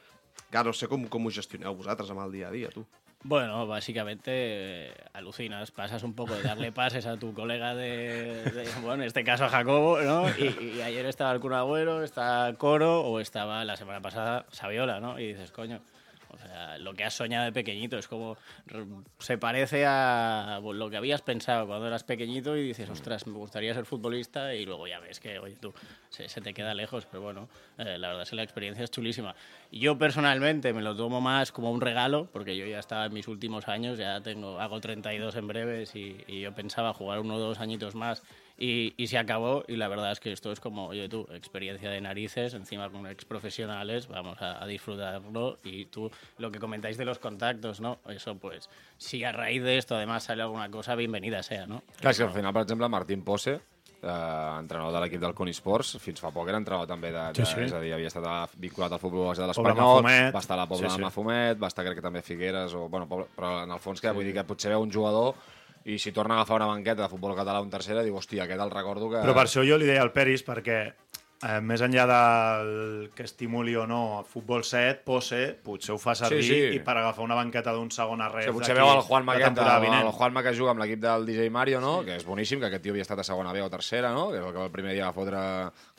clar, 0.50 0.64
no 0.68 0.72
sé 0.72 0.86
com, 0.86 1.08
com 1.10 1.26
ho 1.26 1.34
gestioneu 1.34 1.74
vosaltres 1.74 2.10
amb 2.14 2.22
el 2.28 2.32
dia 2.38 2.48
a 2.48 2.54
dia, 2.54 2.70
tu. 2.70 2.86
Bueno, 3.22 3.66
básicamente 3.66 4.30
eh, 4.32 4.94
alucinas, 5.12 5.70
pasas 5.72 6.02
un 6.04 6.14
poco 6.14 6.32
de 6.34 6.42
darle 6.42 6.72
pases 6.72 7.04
a 7.04 7.18
tu 7.18 7.34
colega 7.34 7.74
de, 7.74 8.44
de- 8.44 8.70
bueno, 8.80 9.02
en 9.02 9.08
este 9.08 9.24
caso 9.24 9.44
a 9.44 9.50
Jacobo, 9.50 10.00
¿no? 10.00 10.26
Y, 10.38 10.76
y 10.78 10.80
ayer 10.80 11.04
estaba 11.04 11.32
el 11.32 11.40
Kun 11.40 11.52
Agüero, 11.52 12.02
está 12.02 12.54
Coro 12.56 13.02
o 13.02 13.20
estaba 13.20 13.62
la 13.66 13.76
semana 13.76 14.00
pasada 14.00 14.46
Saviola, 14.52 15.00
¿no? 15.00 15.18
Y 15.20 15.26
dices, 15.34 15.50
coño, 15.52 15.82
lo 16.78 16.94
que 16.94 17.04
has 17.04 17.14
soñado 17.14 17.44
de 17.44 17.52
pequeñito 17.52 17.98
es 17.98 18.08
como 18.08 18.36
se 19.18 19.38
parece 19.38 19.84
a 19.86 20.60
lo 20.62 20.90
que 20.90 20.96
habías 20.96 21.22
pensado 21.22 21.66
cuando 21.66 21.86
eras 21.86 22.04
pequeñito 22.04 22.56
y 22.56 22.62
dices, 22.62 22.88
ostras, 22.90 23.26
me 23.26 23.34
gustaría 23.34 23.74
ser 23.74 23.84
futbolista 23.84 24.54
y 24.54 24.64
luego 24.64 24.86
ya 24.86 25.00
ves 25.00 25.20
que, 25.20 25.38
oye, 25.38 25.56
tú, 25.56 25.72
se, 26.08 26.28
se 26.28 26.40
te 26.40 26.54
queda 26.54 26.74
lejos, 26.74 27.06
pero 27.06 27.22
bueno, 27.22 27.48
eh, 27.78 27.98
la 27.98 28.08
verdad 28.08 28.22
es 28.22 28.30
que 28.30 28.36
la 28.36 28.42
experiencia 28.42 28.84
es 28.84 28.90
chulísima. 28.90 29.34
Yo 29.72 29.98
personalmente 29.98 30.72
me 30.72 30.82
lo 30.82 30.96
tomo 30.96 31.20
más 31.20 31.52
como 31.52 31.70
un 31.70 31.80
regalo, 31.80 32.28
porque 32.32 32.56
yo 32.56 32.66
ya 32.66 32.78
estaba 32.78 33.06
en 33.06 33.12
mis 33.12 33.28
últimos 33.28 33.68
años, 33.68 33.98
ya 33.98 34.20
tengo, 34.20 34.60
hago 34.60 34.80
32 34.80 35.36
en 35.36 35.46
breves 35.46 35.94
y, 35.94 36.24
y 36.26 36.40
yo 36.40 36.54
pensaba 36.54 36.92
jugar 36.92 37.20
uno 37.20 37.36
o 37.36 37.38
dos 37.38 37.60
añitos 37.60 37.94
más 37.94 38.22
y, 38.60 38.92
y 39.02 39.06
se 39.06 39.16
acabó 39.18 39.64
y 39.66 39.76
la 39.76 39.88
verdad 39.88 40.12
es 40.12 40.20
que 40.20 40.30
esto 40.32 40.52
es 40.52 40.60
como, 40.60 40.86
oye 40.88 41.08
tú, 41.08 41.26
experiencia 41.32 41.88
de 41.90 42.00
narices, 42.00 42.52
encima 42.54 42.90
con 42.90 43.06
ex 43.06 43.24
profesionales, 43.24 44.06
vamos 44.06 44.40
a, 44.42 44.62
a 44.62 44.66
disfrutarlo 44.66 45.58
y 45.64 45.86
tú, 45.86 46.10
lo 46.38 46.50
que 46.52 46.58
comentáis 46.60 46.96
de 46.98 47.06
los 47.06 47.18
contactos, 47.18 47.80
¿no? 47.80 47.98
Eso 48.08 48.36
pues, 48.36 48.68
si 48.98 49.24
a 49.24 49.32
raíz 49.32 49.62
de 49.62 49.78
esto 49.78 49.94
además 49.96 50.24
sale 50.24 50.42
alguna 50.42 50.70
cosa, 50.70 50.94
bienvenida 50.94 51.42
sea, 51.42 51.66
¿no? 51.66 51.82
Clar, 52.00 52.12
és 52.12 52.18
que 52.18 52.24
al 52.28 52.32
final, 52.36 52.52
per 52.52 52.62
exemple, 52.62 52.88
Martín 52.88 53.24
Posse, 53.24 53.54
eh, 54.02 54.56
entrenador 54.58 54.92
de 54.94 55.00
l'equip 55.06 55.20
del 55.20 55.34
Coni 55.34 55.52
Sports, 55.56 55.96
fins 56.00 56.20
fa 56.20 56.30
poc 56.32 56.48
era 56.52 56.60
entrenador 56.60 56.88
també 56.88 57.10
de, 57.12 57.24
de 57.36 57.44
Sí, 57.44 57.54
sí. 57.54 57.64
és 57.68 57.72
a 57.72 57.80
dir, 57.80 57.94
havia 57.96 58.08
estat 58.12 58.24
a- 58.28 58.48
vinculat 58.60 58.92
al 58.92 59.00
futbol 59.00 59.26
base 59.32 59.40
de 59.40 59.48
l'Espanyol, 59.48 60.04
va 60.04 60.40
estar 60.44 60.56
a 60.58 60.60
la 60.62 60.68
Pobla 60.68 60.88
Sí, 60.88 60.90
sí, 60.90 60.96
sí. 60.96 61.00
sí. 61.00 61.04
Mafumet, 61.08 61.56
va 61.62 61.68
estar 61.72 61.84
crec 61.84 61.96
que 62.00 62.04
també 62.04 62.20
a 62.20 62.28
Figueres, 62.28 62.74
o, 62.76 62.88
bueno, 62.88 63.08
però 63.08 63.62
en 63.64 63.72
el 63.72 63.78
fons 63.80 64.00
que 64.00 64.12
vull 64.12 64.24
dir 64.28 64.34
que 64.36 64.44
potser 64.44 64.72
veu 64.72 64.80
un 64.84 64.92
jugador 64.92 65.34
i 65.84 65.98
si 65.98 66.12
torna 66.12 66.34
a 66.34 66.40
agafar 66.40 66.60
una 66.60 66.72
banqueta 66.72 67.02
de 67.04 67.12
futbol 67.12 67.36
català 67.36 67.60
a 67.60 67.64
un 67.64 67.70
tercera, 67.70 68.02
diu, 68.04 68.16
hòstia, 68.16 68.44
aquest 68.44 68.60
el 68.60 68.74
recordo 68.74 69.08
que... 69.08 69.22
Però 69.22 69.36
per 69.36 69.46
això 69.46 69.64
jo 69.66 69.78
li 69.80 69.88
deia 69.88 70.02
al 70.04 70.12
Peris, 70.12 70.44
perquè 70.44 70.80
eh, 71.40 71.60
més 71.64 71.80
enllà 71.84 72.04
del 72.10 73.10
que 73.16 73.24
estimuli 73.24 73.74
o 73.78 73.86
no 73.88 74.00
el 74.18 74.26
futbol 74.28 74.64
7, 74.66 75.00
Pose 75.06 75.40
potser 75.64 75.94
ho 75.94 75.98
fa 76.00 76.14
servir 76.18 76.42
Sí, 76.44 76.52
sí. 76.52 76.76
i 76.76 76.82
per 76.84 76.96
agafar 76.98 77.24
una 77.24 77.38
banqueta 77.38 77.72
d'un 77.76 77.90
segon 77.94 78.20
arrel 78.24 78.50
que 78.50 78.56
potser 78.56 78.76
veu 78.76 78.90
el 78.90 79.00
aquest, 79.00 79.48
temporada 79.48 79.80
el, 79.80 80.12
Juanma 80.12 80.44
que 80.44 80.54
juga 80.56 80.74
amb 80.74 80.84
l'equip 80.84 81.00
del 81.02 81.26
DJ 81.28 81.50
Mario, 81.50 81.80
no? 81.80 82.00
que 82.04 82.18
és 82.18 82.26
boníssim, 82.26 82.60
que 82.60 82.68
aquest 82.68 82.84
tio 82.84 82.94
havia 82.94 83.06
estat 83.06 83.22
a 83.22 83.26
segona 83.26 83.54
B 83.56 83.62
o 83.64 83.70
tercera, 83.72 84.12
no? 84.12 84.28
que 84.30 84.40
és 84.40 84.44
el 84.44 84.52
que 84.56 84.64
el 84.66 84.74
primer 84.74 84.94
dia 84.96 85.08
va 85.08 85.16
fotre, 85.16 85.40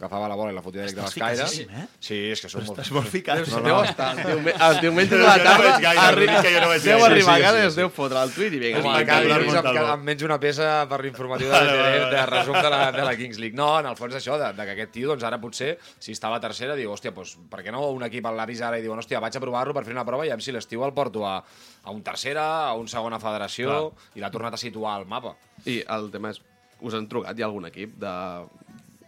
agafava 0.02 0.28
la 0.28 0.36
bola 0.36 0.52
i 0.52 0.56
la 0.58 0.64
fotia 0.66 0.82
directe 0.82 1.00
a 1.00 1.06
l'escaire. 1.06 1.46
eh? 1.78 1.86
Sí, 2.02 2.18
és 2.34 2.42
que 2.42 2.50
som 2.52 2.66
molt... 2.66 2.74
Estàs 2.82 2.92
molt 2.98 3.08
ficat. 3.14 3.44
No, 3.48 3.60
No, 3.62 3.64
deu 3.70 3.76
no. 3.78 3.84
estar 3.86 4.10
els, 4.18 4.26
diume 4.28 4.54
els 4.68 4.82
diumenges 4.82 5.14
de 5.20 5.24
la 5.28 5.38
tarda, 5.46 5.76
arri- 6.02 6.26
l'únic 6.26 6.42
que 6.48 6.54
jo 6.56 6.62
no 6.66 6.70
veig 6.74 6.84
deu 6.90 7.06
arribar 7.06 7.36
a 7.38 7.44
casa 7.46 7.62
i 7.62 7.68
es 7.70 7.78
deu 7.78 7.90
fotre 7.94 8.22
el 8.26 8.34
tuit 8.36 8.58
i 8.58 8.62
vinga. 8.66 8.82
Va, 8.86 8.98
cada 9.06 9.22
dia 9.30 9.38
Espectacular, 9.42 9.94
em, 9.96 10.04
menjo 10.10 10.26
una 10.28 10.40
peça 10.42 10.70
per 10.90 11.00
l'informatiu 11.06 11.52
de, 11.54 11.62
de, 11.70 12.00
de, 12.16 12.26
resum 12.34 12.58
de 12.60 12.70
la, 12.74 12.82
de 12.98 13.06
la 13.08 13.16
Kings 13.22 13.40
League. 13.40 13.56
No, 13.62 13.70
en 13.80 13.86
el 13.92 13.96
fons 14.00 14.18
això, 14.18 14.38
de, 14.42 14.52
de 14.58 14.66
que 14.68 14.76
aquest 14.76 14.92
tio, 14.98 15.08
doncs 15.14 15.24
ara 15.30 15.40
potser, 15.44 15.78
si 16.02 16.12
estava 16.18 16.42
a 16.42 16.44
tercera, 16.44 16.76
diu, 16.80 16.92
hòstia, 16.92 17.14
doncs, 17.16 17.38
per 17.52 17.62
què 17.62 17.72
no 17.72 17.86
un 17.94 18.04
equip 18.10 18.26
l'ha 18.32 18.46
vist 18.50 18.66
ara 18.66 18.80
i 18.82 18.86
diuen, 18.86 19.00
hòstia, 19.00 19.22
vaig 19.22 19.38
a 19.38 19.44
provar-lo 19.44 19.74
per 19.78 19.86
fer 19.86 19.94
una 19.94 20.06
prova 20.08 20.26
i 20.26 20.34
si 20.42 20.52
l'estiu 20.52 20.82
el 20.88 20.94
porto 20.98 21.26
a, 21.28 21.38
a 21.84 21.92
un 21.94 22.02
tercera, 22.02 22.48
a 22.70 22.74
un 22.80 22.88
segona 22.90 23.20
federació, 23.22 23.70
Clar. 23.92 24.10
i 24.18 24.24
l'ha 24.24 24.32
tornat 24.34 24.56
a 24.58 24.58
situar 24.58 24.96
al 24.98 25.06
mapa. 25.06 25.36
I 25.70 25.84
el 25.88 26.10
tema 26.10 26.32
és, 26.34 26.42
us 26.82 26.96
han 26.98 27.06
trucat 27.08 27.38
hi 27.38 27.44
ha 27.44 27.46
algun 27.46 27.68
equip 27.70 27.94
de, 28.02 28.14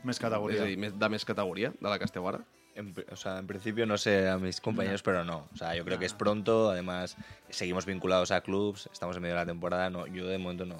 Més 0.03 0.17
és 0.17 0.19
categoria. 0.21 0.61
a 0.61 0.65
dir, 0.65 0.77
més- 0.77 0.97
de 0.99 1.09
més 1.09 1.25
categoria, 1.25 1.71
de 1.79 1.89
la 1.89 1.97
que 1.99 2.05
esteu 2.05 2.27
ara? 2.27 2.39
En, 2.75 2.93
o 3.11 3.15
sea, 3.15 3.37
en 3.37 3.45
principio 3.45 3.85
no 3.85 3.97
sé 3.97 4.27
a 4.27 4.37
mis 4.39 4.59
compañeros, 4.59 5.03
pero 5.03 5.23
no. 5.23 5.47
O 5.53 5.57
sea, 5.57 5.75
yo 5.75 5.85
creo 5.85 5.99
que 5.99 6.05
es 6.07 6.13
pronto. 6.13 6.71
Además, 6.71 7.15
seguimos 7.49 7.85
vinculados 7.85 8.31
a 8.31 8.41
clubs. 8.41 8.89
Estamos 8.91 9.15
en 9.15 9.21
medio 9.21 9.35
de 9.35 9.41
la 9.41 9.45
temporada. 9.45 9.89
No, 9.91 10.07
yo 10.07 10.25
de 10.25 10.39
momento 10.39 10.65
no, 10.65 10.77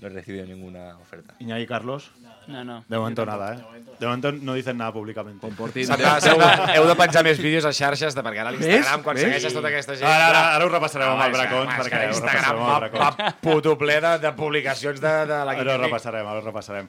no 0.00 0.06
he 0.06 0.10
recibido 0.10 0.44
ninguna 0.44 0.98
oferta. 0.98 1.32
Iñaki 1.38 1.66
Carlos, 1.66 2.12
No, 2.46 2.62
no. 2.62 2.84
de 2.86 2.98
momento 2.98 3.24
nada, 3.24 3.54
¿eh? 3.54 3.82
De 3.98 4.06
momento 4.06 4.32
no 4.32 4.52
dicen 4.52 4.76
nada 4.76 4.92
públicamente. 4.92 5.46
Portin, 5.56 5.86
S'han 5.86 5.98
de, 5.98 6.04
heu, 6.04 6.38
de, 6.38 6.76
heu 6.78 6.86
de 6.86 6.94
penjar 6.94 7.24
més 7.24 7.38
vídeos 7.40 7.64
a 7.64 7.72
xarxes, 7.72 8.14
de, 8.14 8.22
perquè 8.22 8.40
ara 8.40 8.48
a 8.48 8.52
l'Instagram, 8.52 9.02
quan 9.02 9.16
Ves? 9.16 9.24
segueixes 9.24 9.52
tota 9.56 9.68
aquesta 9.68 9.96
gent... 9.96 10.08
Ara, 10.08 10.28
ara, 10.28 10.42
ara 10.56 10.64
ho 10.64 10.68
repassarem 10.72 11.08
amb 11.08 11.24
el 11.26 11.32
Bracons, 11.32 11.72
és 11.72 11.80
perquè 11.82 12.02
ho 12.04 12.12
l'Instagram 12.12 12.44
repassarem 12.44 12.60
amb 12.60 12.68
el 12.68 12.72
va, 12.72 12.78
Bracons. 12.80 13.16
va 13.18 13.34
puto 13.42 13.74
ple 13.80 13.98
de, 14.00 14.12
de 14.18 14.32
publicacions 14.38 15.00
de, 15.00 15.14
de 15.32 15.40
la 15.44 15.56
Ara 15.56 15.74
ho 15.74 15.82
repassarem, 15.88 16.26
ara 16.26 16.38
ho 16.40 16.44
repassarem. 16.46 16.88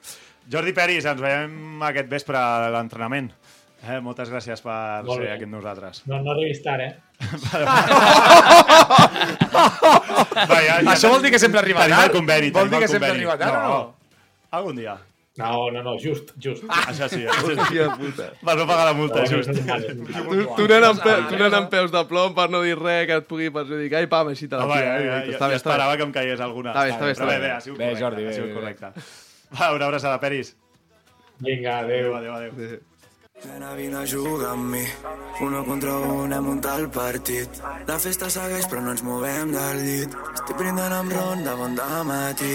Jordi 0.50 0.72
Peris, 0.74 1.04
ens 1.06 1.20
veiem 1.22 1.82
aquest 1.86 2.08
vespre 2.10 2.36
a 2.38 2.70
l'entrenament. 2.74 3.30
Eh, 3.80 3.96
moltes 4.04 4.28
gràcies 4.28 4.60
per 4.60 5.02
Molt 5.06 5.20
ser 5.22 5.28
bé. 5.28 5.32
aquí 5.32 5.44
amb 5.46 5.54
nosaltres. 5.56 6.02
No, 6.10 6.18
no 6.20 6.32
arribis 6.34 6.58
tard, 6.62 6.80
eh? 6.84 6.96
Va, 9.50 10.58
ja, 10.60 10.80
ja, 10.82 10.90
Això 10.92 11.10
vol 11.12 11.22
dir 11.24 11.30
que 11.32 11.38
sempre 11.40 11.60
arriba 11.62 11.84
tenim 11.86 11.96
tard? 11.96 12.10
el 12.10 12.16
conveni, 12.18 12.50
Vol 12.54 12.68
dir 12.72 12.80
que 12.82 12.88
sempre 12.90 13.10
arriba 13.14 13.36
tard 13.40 13.56
o 13.56 13.62
no? 13.68 13.78
Algun 14.58 14.76
dia. 14.76 14.96
No, 15.40 15.70
no, 15.72 15.80
no, 15.86 15.94
just, 16.02 16.32
just. 16.36 16.64
Això 16.68 17.06
sí. 17.08 17.22
Això 17.24 17.46
sí. 17.46 17.56
Hòstia 17.56 17.86
puta. 17.96 18.26
Per 18.44 18.56
no 18.58 18.66
pagar 18.68 18.84
la 18.90 18.94
multa, 18.98 19.22
No, 19.22 19.28
just. 19.30 19.48
no, 19.48 19.54
no, 19.62 19.78
no, 19.78 20.04
no. 20.34 20.56
Tu, 20.58 20.66
tu 20.66 20.74
anant 20.74 21.56
amb, 21.62 21.70
peus 21.72 21.90
de 21.94 22.02
plom 22.10 22.34
per 22.36 22.48
no 22.52 22.60
dir 22.66 22.74
res 22.76 23.06
que 23.08 23.16
et 23.22 23.28
pugui 23.30 23.48
perjudicar 23.54 24.02
i 24.04 24.10
pam, 24.10 24.28
així 24.34 24.48
te 24.50 24.58
la 24.58 24.66
Home, 24.66 24.74
tira. 24.76 24.90
ja, 24.90 24.98
eh, 24.98 25.30
ja, 25.30 25.38
bé, 25.38 25.48
bé. 25.54 25.56
esperava 25.62 25.96
que 25.96 26.04
em 26.04 26.12
caigués 26.12 26.40
alguna. 26.44 26.74
Està 26.74 26.84
bé, 26.84 26.90
està 26.90 27.06
bé, 27.06 27.14
Però 27.14 27.26
bé, 27.30 27.38
bé. 27.38 27.46
bé, 27.46 27.50
ha 27.56 27.60
sigut 27.64 27.78
Bé, 27.78 27.84
correcte. 27.86 28.04
Jordi, 28.04 28.22
ha 28.24 28.26
bé, 28.28 28.34
sigut 28.34 28.48
bé, 28.50 28.54
correcte. 28.60 28.86
Va, 29.58 29.72
una 29.74 29.86
abraçada, 29.86 30.20
Peris. 30.20 30.54
Vinga, 31.40 31.78
Adéu, 31.80 32.14
adéu. 32.14 32.34
adéu, 32.34 32.52
adéu. 32.52 32.78
Nena, 33.40 33.72
vine 33.74 33.96
a 33.96 34.04
jugar 34.06 34.50
amb 34.52 34.68
mi. 34.74 34.82
Uno 35.40 35.64
contra 35.64 35.94
un 35.96 36.32
hem 36.32 36.44
muntat 36.44 36.78
el 36.78 36.90
partit. 36.92 37.48
La 37.88 37.96
festa 37.98 38.28
segueix 38.28 38.66
però 38.68 38.82
no 38.84 38.92
ens 38.92 39.00
movem 39.02 39.54
del 39.54 39.80
llit. 39.80 40.16
Estic 40.34 40.58
brindant 40.58 40.92
amb 40.92 41.14
ron 41.16 41.40
de 41.46 41.54
bon 41.56 41.74
dematí. 41.78 42.52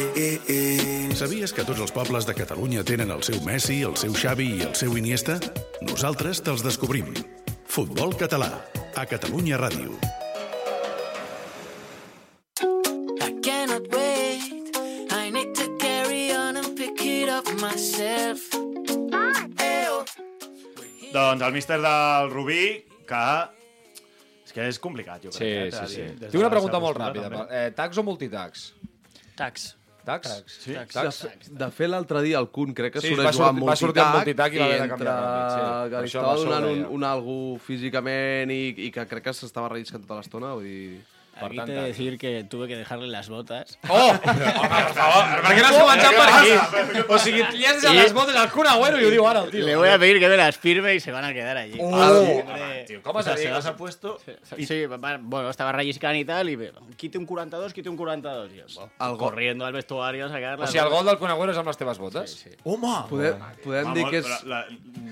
Sabies 1.17 1.53
que 1.57 1.65
tots 1.65 1.81
els 1.81 1.91
pobles 1.95 2.27
de 2.29 2.35
Catalunya 2.37 2.83
tenen 2.85 3.09
el 3.09 3.23
seu 3.25 3.41
Messi, 3.41 3.81
el 3.81 3.97
seu 3.97 4.13
Xavi 4.13 4.51
i 4.59 4.61
el 4.67 4.75
seu 4.77 4.93
Iniesta? 4.95 5.39
Nosaltres 5.81 6.43
te'ls 6.45 6.61
descobrim. 6.61 7.09
Futbol 7.65 8.13
català, 8.15 8.51
a 8.95 9.07
Catalunya 9.09 9.57
Ràdio. 9.57 9.97
Myself. 17.75 18.41
Doncs 21.11 21.41
el 21.43 21.53
míster 21.53 21.79
del 21.81 22.29
Rubí, 22.31 22.63
que... 23.07 23.23
És 24.45 24.53
que 24.55 24.67
és 24.69 24.77
complicat, 24.79 25.23
jo 25.23 25.31
crec. 25.33 25.39
Sí, 25.39 25.47
eh, 25.47 25.71
sí, 25.71 25.95
sí. 25.95 26.05
Tinc 26.29 26.39
una 26.39 26.51
pregunta 26.53 26.79
molt 26.83 26.99
ràpida. 26.99 27.29
també. 27.31 27.47
Eh, 27.55 27.71
tax 27.75 27.99
o 27.99 28.03
multitax? 28.07 28.65
Tax. 29.39 29.73
Tax? 30.05 30.35
Sí. 30.61 30.75
Tax. 30.93 31.21
De, 31.25 31.55
de 31.63 31.69
fet, 31.73 31.89
l'altre 31.91 32.21
dia 32.23 32.39
el 32.39 32.47
Kun 32.53 32.75
crec 32.77 32.93
que 32.95 33.01
Sí, 33.03 33.11
jugar 33.15 33.31
sortir- 33.33 33.47
amb 33.49 33.67
va 33.67 33.75
sortir 33.79 34.03
amb 34.03 34.19
multitac 34.19 34.53
multitac 34.53 34.53
i 34.53 34.61
va 34.61 34.67
haver 34.69 34.77
de 34.77 34.83
entre 34.85 34.97
canviar 34.97 35.17
ràpid, 35.25 35.55
sí. 35.55 35.89
que 35.95 36.03
li 36.05 36.11
estava 36.13 36.35
donant 36.43 36.69
un, 36.69 36.85
un 36.99 37.07
algú 37.09 37.39
físicament 37.65 38.53
i, 38.53 38.61
i 38.87 38.91
que 38.93 39.07
crec 39.09 39.23
que 39.29 39.33
s'estava 39.35 39.71
relliscant 39.73 40.05
tota 40.05 40.19
l'estona, 40.21 40.53
vull 40.55 40.67
dir... 40.69 41.03
Per 41.35 41.49
Aquí 41.49 41.57
te 41.65 41.73
decir 41.73 42.17
que 42.17 42.45
tuve 42.45 42.67
que 42.67 42.77
dejarle 42.77 43.07
las 43.07 43.27
botas. 43.29 43.77
Oh! 43.89 44.09
Home, 44.11 44.19
per 44.19 44.93
favor, 44.95 45.41
per 45.43 45.51
què 45.51 45.61
no 45.61 45.67
has 45.67 45.77
començat 45.77 46.15
per 46.15 46.27
aquí? 46.31 47.03
O 47.11 47.17
sigui, 47.19 47.41
li 47.57 47.65
has 47.67 47.81
deixat 47.81 47.95
les 47.97 48.13
botes 48.15 48.35
al 48.39 48.49
Kun 48.53 48.67
Agüero 48.67 48.97
ho 48.97 49.11
diu 49.11 49.27
ara 49.27 49.41
el 49.45 49.51
tio. 49.51 49.65
Le 49.65 49.75
voy 49.75 49.89
a 49.89 49.99
pedir 49.99 50.19
que 50.19 50.29
me 50.29 50.37
las 50.37 50.57
firme 50.57 50.95
y 50.95 50.99
se 50.99 51.11
van 51.11 51.25
a 51.25 51.33
quedar 51.33 51.57
allí. 51.57 51.77
Oh! 51.81 51.91
Hombre. 51.91 52.85
Tio, 52.87 53.01
com 53.03 53.15
O 53.15 53.23
sea, 53.23 53.35
se 53.35 53.43
dir? 53.43 53.51
las 53.51 53.65
ha 53.65 53.75
puesto... 53.75 54.17
Sí, 54.57 54.85
va- 54.85 55.17
bueno, 55.21 55.49
estaba 55.49 55.71
rayiscant 55.71 56.15
y 56.17 56.25
tal, 56.25 56.49
y 56.49 56.57
quite 56.95 57.17
un 57.17 57.25
42, 57.25 57.73
quite 57.73 57.89
un 57.89 57.97
42. 57.97 58.51
Y 58.51 58.57
yo, 58.57 59.17
corriendo 59.17 59.65
al 59.65 59.73
vestuario 59.73 60.25
a 60.25 60.29
sacar 60.29 60.55
O 60.55 60.61
las 60.61 60.71
sigui, 60.71 60.79
el 60.79 60.85
botas. 60.85 60.97
gol 60.99 61.05
del 61.07 61.17
Kun 61.17 61.29
Agüero 61.31 61.51
és 61.51 61.57
amb 61.59 61.67
les 61.67 61.77
teves 61.77 61.97
botes? 61.99 62.31
Sí, 62.31 62.49
sí. 62.49 62.55
Home! 62.63 62.95
podem, 63.09 63.39
podem 63.63 63.93
dir 63.93 64.05
que 64.09 64.21
és... 64.23 64.29
La, 64.45 64.63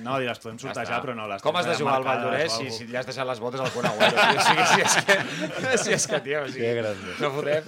no, 0.04 0.18
diràs, 0.22 0.40
podem 0.44 0.60
sortejar, 0.62 1.02
però 1.04 1.16
no 1.18 1.28
les 1.28 1.42
Com 1.44 1.56
has 1.58 1.68
de 1.68 1.76
jugar 1.80 2.00
al 2.02 2.28
o 2.32 2.50
si, 2.58 2.70
si 2.72 2.88
li 2.88 2.98
has 2.98 3.08
deixat 3.10 3.28
les 3.28 3.40
botes 3.44 3.62
al 3.64 3.72
Kun 3.76 3.88
Agüero? 3.90 4.14
O 4.14 4.48
sigui, 4.48 4.68
si 4.74 4.82
és 4.88 4.98
que... 5.08 5.78
Si 5.84 5.96
és 5.98 6.08
que, 6.08 6.13
tio, 6.22 6.44
o 6.44 6.50
sigui, 6.52 6.84
no 7.20 7.32
fotem. 7.34 7.64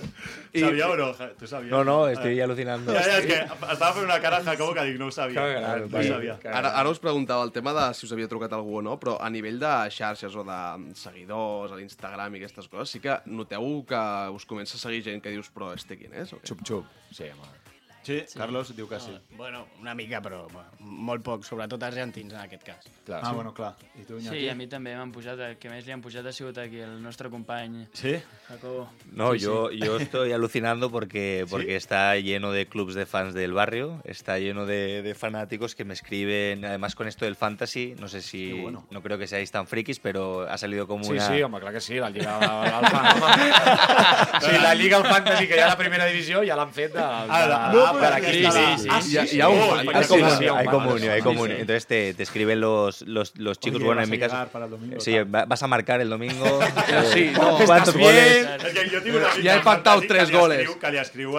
Sabia 0.56 0.90
o 0.90 0.96
no? 1.00 1.08
Tu 1.40 1.48
sabies? 1.48 1.72
No, 1.72 1.84
no, 1.84 1.96
estoy 2.08 2.40
alucinando. 2.42 2.94
Ja, 2.94 3.02
ja, 3.04 3.18
és 3.20 3.26
que 3.26 3.40
estava 3.44 3.92
fent 3.98 4.06
una 4.06 4.20
cara 4.24 4.38
a 4.38 4.46
Jacobo 4.46 4.76
que 4.78 4.86
dic, 4.88 5.00
no 5.02 5.10
ho 5.10 5.16
sabia. 5.16 5.42
Que 5.42 5.58
gran, 5.60 5.90
no 5.90 6.00
ho 6.00 6.04
sabia. 6.04 6.38
Que 6.40 6.54
Ara, 6.54 6.72
ara 6.80 6.94
us 6.94 7.02
preguntava 7.04 7.44
el 7.48 7.52
tema 7.56 7.74
de 7.76 7.90
si 7.98 8.06
us 8.08 8.16
havia 8.16 8.30
trucat 8.32 8.54
algú 8.54 8.80
o 8.80 8.86
no, 8.86 8.96
però 9.02 9.18
a 9.20 9.30
nivell 9.34 9.60
de 9.60 9.74
xarxes 9.92 10.36
o 10.36 10.46
de 10.48 10.62
seguidors, 10.96 11.74
a 11.74 11.82
l'Instagram 11.82 12.36
i 12.36 12.44
aquestes 12.44 12.70
coses, 12.72 12.96
sí 12.96 13.04
que 13.04 13.20
noteu 13.26 13.84
que 13.90 14.02
us 14.36 14.46
comença 14.46 14.78
a 14.78 14.84
seguir 14.86 15.04
gent 15.04 15.24
que 15.24 15.34
dius, 15.34 15.52
però 15.52 15.74
este 15.76 15.98
quin 16.00 16.14
és? 16.14 16.34
Xup-xup. 16.46 16.86
Sí, 17.12 17.30
home. 17.34 17.65
Sí, 18.06 18.20
Carlos 18.38 18.70
diu 18.78 18.88
que 18.88 19.00
sí. 19.02 19.16
Bueno, 19.36 19.66
una 19.82 19.96
mica, 19.98 20.20
però 20.22 20.44
bueno, 20.52 20.70
molt 20.80 21.24
poc, 21.26 21.44
sobretot 21.44 21.82
argentins 21.84 22.34
en 22.34 22.40
aquest 22.44 22.64
cas. 22.64 22.86
Clar, 23.06 23.22
Ah, 23.24 23.30
sí. 23.30 23.36
bueno, 23.36 23.52
clar. 23.54 23.74
I 24.00 24.04
tu, 24.06 24.20
Iñaki? 24.20 24.38
Sí, 24.40 24.50
a 24.50 24.54
mi 24.56 24.68
també 24.68 24.94
m'han 24.96 25.12
pujat, 25.12 25.40
el 25.40 25.58
que 25.58 25.70
més 25.70 25.86
li 25.86 25.92
han 25.94 26.02
pujat 26.02 26.26
ha 26.26 26.32
sigut 26.34 26.58
aquí 26.62 26.80
el 26.82 27.02
nostre 27.02 27.30
company 27.30 27.88
Sí? 27.94 28.16
Jacobo. 28.48 28.90
No, 29.12 29.34
Sí, 29.34 29.40
yo, 29.40 29.72
yo 29.72 29.98
estoy 29.98 30.32
alucinando 30.34 30.92
porque, 30.92 31.46
porque 31.50 31.76
está 31.76 32.16
lleno 32.18 32.52
de 32.52 32.68
clubs 32.68 32.94
de 32.94 33.06
fans 33.08 33.34
del 33.34 33.54
barrio, 33.54 34.02
está 34.06 34.38
lleno 34.40 34.66
de, 34.68 35.02
de 35.02 35.16
fanáticos 35.16 35.74
que 35.76 35.84
me 35.86 35.94
escriben, 35.96 36.64
además 36.66 36.94
con 36.96 37.08
esto 37.08 37.26
del 37.26 37.36
fantasy, 37.36 37.96
no 38.00 38.08
sé 38.08 38.22
si, 38.22 38.52
Qué 38.54 38.62
bueno. 38.62 38.86
no 38.92 39.02
creo 39.02 39.18
que 39.18 39.26
seáis 39.28 39.50
tan 39.52 39.66
frikis, 39.68 40.00
pero 40.00 40.48
ha 40.50 40.58
salido 40.58 40.86
como 40.88 41.04
Sí, 41.06 41.12
una... 41.14 41.28
sí, 41.28 41.42
home, 41.42 41.60
clar 41.60 41.74
que 41.74 41.82
sí, 41.82 41.96
la 41.96 42.10
Lliga 42.12 42.38
al 42.80 42.86
Fantasy. 42.88 44.46
Sí, 44.46 44.52
la 44.62 44.76
Lliga 44.76 44.98
al 44.98 45.06
Fantasy, 45.06 45.48
que 45.48 45.56
hi 45.56 45.60
ha 45.60 45.66
a 45.66 45.70
la 45.70 45.78
primera 45.78 46.06
divisió, 46.06 46.42
ja 46.46 46.56
l'han 46.56 46.72
fet 46.74 46.94
de, 46.94 47.00
de, 47.00 47.06
Ah, 47.06 47.46
la- 47.48 47.70
de, 47.72 47.78
no, 47.78 47.95
per 48.00 48.10
però 48.10 48.16
aquí. 48.16 48.26
aquí 48.26 48.44
està 48.46 48.52
Sí, 48.52 48.60
la- 48.60 48.78
sí, 48.78 49.12
Hi 49.14 49.18
ha, 49.18 49.26
sí, 49.28 49.36
hi 49.38 49.42
ha 49.42 49.50
un 49.50 49.60
Oh, 49.60 49.70
fan. 49.70 49.80
hay 49.80 49.96
Hay 49.96 50.04
Sí, 50.04 50.10
comunio, 50.10 50.38
sí, 50.38 50.46
hay 50.46 50.66
sí, 50.66 50.70
comunio, 50.72 51.12
hay 51.12 51.20
sí, 51.20 51.24
comunio. 51.24 51.56
sí. 51.56 51.62
Entonces 51.62 51.88
te, 51.88 52.14
te 52.14 52.24
escriben 52.24 52.60
los, 52.62 53.02
los, 53.04 53.38
los 53.38 53.60
chicos, 53.60 53.78
Oye, 53.78 53.86
bueno, 53.86 54.00
vas 54.02 54.08
en 54.08 54.12
mi 54.12 54.18
a 54.18 54.20
caso... 54.20 54.34
llegar 54.36 54.50
para 54.50 54.66
el 54.66 54.72
domingo, 54.72 55.00
Sí, 55.00 55.14
tal. 55.14 55.36
va- 55.36 55.46
vas 55.46 55.64
a 55.64 55.68
marcar 55.68 56.02
el 56.02 56.10
domingo. 56.10 56.60
Sí, 57.14 57.32
no, 57.34 57.58
¿Cuántos 57.66 57.96
estás 57.96 57.98
goles? 57.98 58.48
És 58.66 58.74
que 58.74 58.90
jo 58.90 59.02
tinc 59.04 59.16
un 59.16 59.24
amic 59.26 59.44
Ja 59.46 59.52
he 59.52 59.56
del 59.56 59.62
pactat 59.64 59.94
Fantasy 59.94 60.08
tres 60.08 60.26
que 60.26 60.32
li 60.34 60.40
goles. 60.40 60.60
Escriu, 60.60 60.80
que 60.80 60.92
li 60.92 60.98
escriu, 60.98 61.38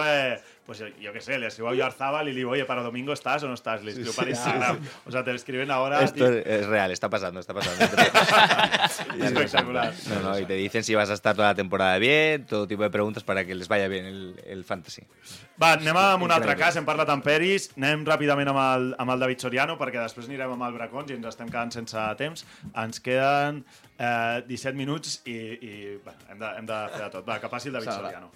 pues, 0.67 0.81
jo 0.99 1.11
què 1.15 1.21
sé, 1.23 1.37
li 1.39 1.47
escriu 1.47 1.69
a 1.71 1.73
Yarzábal 1.73 2.27
i 2.27 2.33
li 2.35 2.41
diu, 2.43 2.49
oye, 2.51 2.65
para 2.67 2.83
domingo 2.83 3.13
estás 3.15 3.41
o 3.43 3.47
no 3.47 3.55
estás? 3.55 3.81
Le 3.87 3.93
escriu 3.95 4.11
per 4.13 4.27
Instagram. 4.29 4.77
O 5.07 5.11
sea, 5.15 5.23
te 5.23 5.31
lo 5.31 5.37
escriben 5.39 5.71
ahora. 5.71 6.01
Esto 6.03 6.27
y- 6.27 6.43
es 6.45 6.67
real, 6.67 6.91
está 6.91 7.09
pasando, 7.09 7.39
está 7.39 7.53
pasando. 7.55 7.85
Espectacular. 9.23 9.93
No, 10.09 10.19
no, 10.31 10.39
y 10.39 10.45
te 10.45 10.53
dicen 10.53 10.83
si 10.83 10.93
vas 10.95 11.09
a 11.09 11.13
estar 11.13 11.35
toda 11.35 11.49
la 11.49 11.55
temporada 11.55 11.97
bien, 11.97 12.45
todo 12.45 12.67
tipo 12.67 12.83
de 12.83 12.89
preguntas 12.89 13.23
para 13.23 13.45
que 13.45 13.55
les 13.55 13.67
vaya 13.67 13.87
bien 13.87 14.05
el, 14.05 14.41
el 14.45 14.63
fantasy. 14.65 15.03
Va, 15.61 15.71
anem 15.73 15.97
amb 15.97 16.23
un 16.27 16.31
altre 16.35 16.53
cas, 16.59 16.75
hem 16.77 16.85
parlat 16.85 17.09
amb 17.09 17.23
Peris, 17.25 17.71
anem 17.79 18.03
ràpidament 18.05 18.51
amb 18.51 18.61
el, 18.61 18.89
amb 19.01 19.13
el 19.15 19.23
David 19.23 19.41
Soriano, 19.47 19.77
perquè 19.79 20.03
després 20.03 20.27
anirem 20.29 20.53
amb 20.53 20.67
el 20.67 20.75
Bracons 20.77 21.09
i 21.11 21.17
ens 21.17 21.31
estem 21.31 21.49
quedant 21.49 21.71
sense 21.73 22.03
temps. 22.19 22.43
Ens 22.77 22.99
queden 23.01 23.63
eh, 23.97 24.43
17 24.49 24.75
minuts 24.77 25.21
i, 25.25 25.37
i 25.37 25.73
bueno, 26.03 26.19
hem, 26.29 26.43
de, 26.43 26.51
hem 26.59 26.69
de 26.69 26.81
fer 26.93 27.05
de 27.07 27.09
tot. 27.17 27.25
Va, 27.27 27.39
que 27.41 27.49
passi 27.49 27.71
el 27.71 27.79
David 27.79 27.89
Sala. 27.89 28.11
Soriano. 28.11 28.31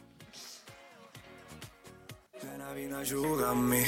Nena, 2.41 2.73
vine 2.73 2.95
a 2.97 3.05
jugar 3.05 3.51
amb 3.51 3.69
mi. 3.69 3.81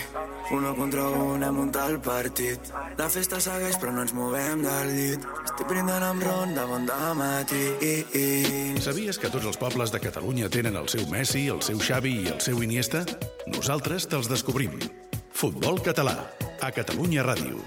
Uno 0.52 0.76
contra 0.76 1.08
un 1.10 1.44
a 1.44 1.52
muntar 1.52 1.90
el 1.90 2.00
partit. 2.00 2.60
La 3.00 3.08
festa 3.10 3.40
segueix 3.42 3.80
però 3.82 3.90
no 3.96 4.04
ens 4.06 4.14
movem 4.14 4.62
del 4.62 4.92
llit. 4.94 5.24
Estic 5.42 5.66
brindant 5.72 6.04
amb 6.06 6.22
ron 6.22 6.54
de 6.54 6.66
bon 6.70 6.86
matí. 7.18 7.64
Sabies 8.84 9.18
que 9.18 9.32
tots 9.34 9.48
els 9.50 9.58
pobles 9.58 9.90
de 9.92 10.00
Catalunya 10.04 10.50
tenen 10.54 10.78
el 10.78 10.88
seu 10.88 11.08
Messi, 11.10 11.48
el 11.50 11.64
seu 11.66 11.80
Xavi 11.82 12.14
i 12.26 12.28
el 12.36 12.42
seu 12.42 12.62
Iniesta? 12.62 13.02
Nosaltres 13.48 14.06
te'ls 14.06 14.30
descobrim. 14.30 14.78
Futbol 15.32 15.82
català, 15.82 16.30
a 16.62 16.70
Catalunya 16.70 17.26
Ràdio. 17.26 17.58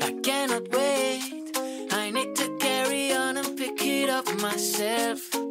I 0.00 0.16
cannot 0.24 0.72
wait. 0.72 1.52
I 1.92 2.10
need 2.12 2.34
to 2.34 2.48
carry 2.56 3.12
on 3.12 3.36
and 3.36 3.58
pick 3.58 3.82
it 3.82 4.08
up 4.08 4.24
myself. 4.40 5.47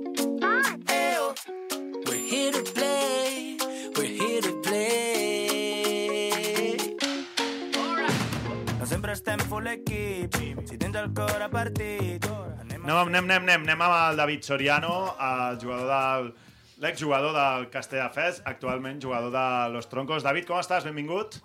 Sempre 9.58 9.74
estem 9.74 10.30
full 10.32 10.38
equip, 10.48 10.68
si 10.68 10.78
tens 10.78 10.96
el 10.96 11.14
cor 11.14 11.42
a 11.42 11.50
partit. 11.50 12.26
Anem 12.62 12.84
Anem, 12.84 12.86
anem, 12.86 13.24
anem, 13.26 13.42
anem, 13.44 13.62
anem 13.64 13.82
amb 13.82 13.96
el 14.12 14.18
David 14.18 14.42
Soriano, 14.44 15.16
el 15.20 15.58
jugador 15.60 15.88
del 15.88 16.34
l'exjugador 16.80 17.34
del 17.34 17.70
Castelldefels, 17.74 18.42
actualment 18.46 19.02
jugador 19.02 19.32
de 19.32 19.74
Los 19.74 19.88
Troncos. 19.90 20.22
David, 20.24 20.46
com 20.46 20.60
estàs? 20.60 20.84
Benvingut. 20.86 21.40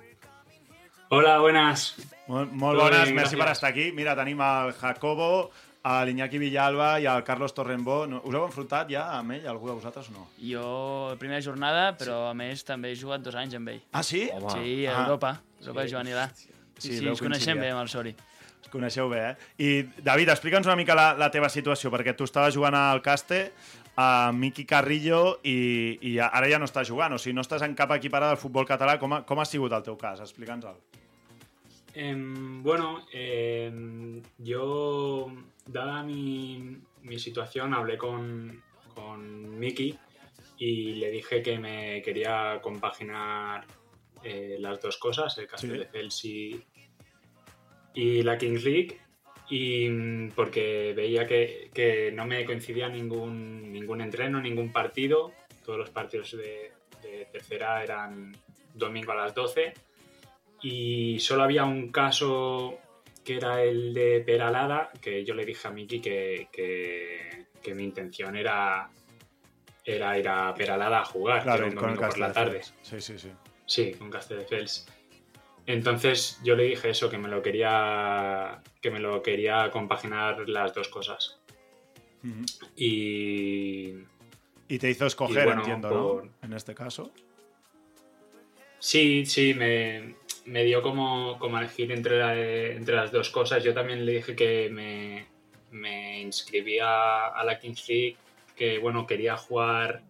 Hola, 1.08 1.38
buenas. 1.40 1.94
Molt, 2.28 2.52
molt 2.52 2.78
bones, 2.80 3.04
bien, 3.04 3.16
merci 3.16 3.36
per 3.36 3.48
estar 3.52 3.70
aquí. 3.70 3.90
Mira, 3.92 4.14
tenim 4.16 4.40
el 4.44 4.72
Jacobo, 4.76 5.50
a 5.84 6.04
l'Iñaki 6.06 6.38
Villalba 6.38 7.00
i 7.02 7.06
el 7.10 7.24
Carlos 7.24 7.52
Torrembó. 7.56 8.06
No, 8.06 8.20
us 8.28 8.34
heu 8.36 8.44
enfrontat 8.46 8.88
ja 8.92 9.08
amb 9.16 9.32
ell, 9.38 9.48
algú 9.50 9.68
de 9.68 9.74
vosaltres 9.80 10.08
o 10.12 10.14
no? 10.14 10.28
Jo, 10.38 11.16
primera 11.18 11.40
jornada, 11.42 11.96
però 11.98 12.28
a 12.30 12.34
més 12.36 12.62
també 12.64 12.92
he 12.92 12.96
jugat 12.96 13.24
dos 13.24 13.34
anys 13.34 13.56
amb 13.58 13.72
ell. 13.72 13.80
Ah, 13.92 14.02
sí? 14.04 14.28
Sí, 14.52 14.86
a 14.86 14.92
Ah. 14.98 15.02
Europa, 15.06 15.40
Europa 15.60 15.88
juvenil 15.88 16.18
A. 16.18 16.28
Sí, 16.82 16.98
sí, 16.98 17.06
ens 17.06 17.22
coneixem 17.22 17.60
bé 17.62 17.70
amb 17.72 17.84
el 17.84 17.90
Sori. 17.92 18.14
Us 18.62 18.70
coneixeu 18.72 19.08
bé, 19.10 19.22
eh? 19.32 19.34
I, 19.58 19.70
David, 20.04 20.32
explica'ns 20.34 20.68
una 20.68 20.78
mica 20.78 20.96
la, 20.98 21.12
la 21.18 21.30
teva 21.34 21.50
situació, 21.52 21.90
perquè 21.94 22.14
tu 22.18 22.26
estaves 22.28 22.54
jugant 22.58 22.76
al 22.78 23.02
Caste, 23.02 23.44
a 23.98 24.32
Miqui 24.32 24.64
Carrillo, 24.68 25.38
i, 25.44 25.98
i 26.08 26.16
ara 26.22 26.48
ja 26.50 26.60
no 26.62 26.68
estàs 26.70 26.88
jugant, 26.88 27.14
o 27.14 27.20
sigui, 27.20 27.34
no 27.36 27.44
estàs 27.44 27.64
en 27.66 27.76
cap 27.78 27.92
equip 27.98 28.14
ara 28.18 28.32
del 28.32 28.40
futbol 28.40 28.66
català. 28.68 28.96
Com 29.02 29.18
ha, 29.18 29.22
com 29.28 29.42
ha 29.42 29.48
sigut 29.48 29.74
el 29.74 29.84
teu 29.86 29.98
cas? 30.00 30.22
Explica'ns-el. 30.24 30.78
Em, 31.94 32.62
bueno, 32.62 33.02
em, 33.12 34.22
yo, 34.38 35.30
dada 35.66 36.02
mi, 36.02 36.78
mi 37.02 37.18
situación, 37.18 37.74
hablé 37.74 37.98
con, 37.98 38.62
con 38.94 39.58
Miki 39.58 39.98
y 40.56 40.94
le 40.94 41.10
dije 41.10 41.42
que 41.42 41.58
me 41.58 42.00
quería 42.02 42.60
compaginar 42.62 43.66
eh, 44.22 44.56
las 44.58 44.80
dos 44.80 44.96
cosas, 44.96 45.36
el 45.38 45.46
Castelldefels 45.46 46.24
y, 46.24 46.64
y 47.94 48.22
la 48.22 48.38
Kings 48.38 48.64
League, 48.64 48.98
y 49.50 49.88
mm, 49.88 50.30
porque 50.34 50.92
veía 50.96 51.26
que, 51.26 51.70
que 51.74 52.10
no 52.12 52.26
me 52.26 52.44
coincidía 52.44 52.88
ningún, 52.88 53.72
ningún 53.72 54.00
entreno, 54.00 54.40
ningún 54.40 54.72
partido, 54.72 55.32
todos 55.64 55.78
los 55.78 55.90
partidos 55.90 56.32
de, 56.32 56.72
de 57.02 57.26
tercera 57.30 57.82
eran 57.82 58.32
domingo 58.74 59.12
a 59.12 59.16
las 59.16 59.34
12 59.34 59.74
y 60.62 61.18
solo 61.20 61.42
había 61.42 61.64
un 61.64 61.90
caso 61.90 62.78
que 63.24 63.36
era 63.36 63.62
el 63.62 63.92
de 63.94 64.20
Peralada, 64.20 64.90
que 65.00 65.24
yo 65.24 65.34
le 65.34 65.44
dije 65.44 65.68
a 65.68 65.70
Miki 65.70 66.00
que, 66.00 66.48
que, 66.52 67.46
que 67.62 67.74
mi 67.74 67.84
intención 67.84 68.36
era, 68.36 68.88
era 69.84 70.18
ir 70.18 70.28
a 70.28 70.54
Peralada 70.54 71.00
a 71.00 71.04
jugar, 71.04 71.42
era 71.42 71.66
un 71.66 71.74
domingo 71.74 72.08
por 72.08 72.18
la 72.18 72.32
tarde. 72.32 72.62
Sí, 72.82 73.00
sí, 73.00 73.18
sí. 73.18 73.30
Sí, 73.66 73.92
con 73.92 74.10
Castelldefels. 74.10 74.86
Entonces 75.66 76.40
yo 76.42 76.56
le 76.56 76.64
dije 76.64 76.90
eso, 76.90 77.08
que 77.08 77.18
me 77.18 77.28
lo 77.28 77.42
quería, 77.42 78.62
que 78.80 78.90
me 78.90 78.98
lo 79.00 79.22
quería 79.22 79.70
compaginar 79.70 80.48
las 80.48 80.74
dos 80.74 80.88
cosas. 80.88 81.38
Y 82.76 83.94
Y 84.68 84.78
te 84.78 84.90
hizo 84.90 85.06
escoger, 85.06 85.44
bueno, 85.44 85.60
entiendo, 85.62 85.88
por- 85.88 86.24
¿no? 86.24 86.32
En 86.42 86.52
este 86.52 86.74
caso. 86.74 87.12
Sí, 88.78 89.24
sí, 89.26 89.54
me, 89.54 90.16
me 90.46 90.64
dio 90.64 90.82
como, 90.82 91.38
como 91.38 91.58
elegir 91.58 91.92
entre, 91.92 92.18
la- 92.18 92.36
entre 92.36 92.96
las 92.96 93.12
dos 93.12 93.30
cosas. 93.30 93.62
Yo 93.62 93.72
también 93.74 94.04
le 94.04 94.12
dije 94.14 94.34
que 94.34 94.68
me, 94.70 95.26
me 95.70 96.20
inscribía 96.20 97.26
a 97.28 97.44
la 97.44 97.58
Kings 97.60 97.88
League, 97.88 98.16
que 98.56 98.78
bueno, 98.78 99.06
quería 99.06 99.36
jugar 99.36 100.02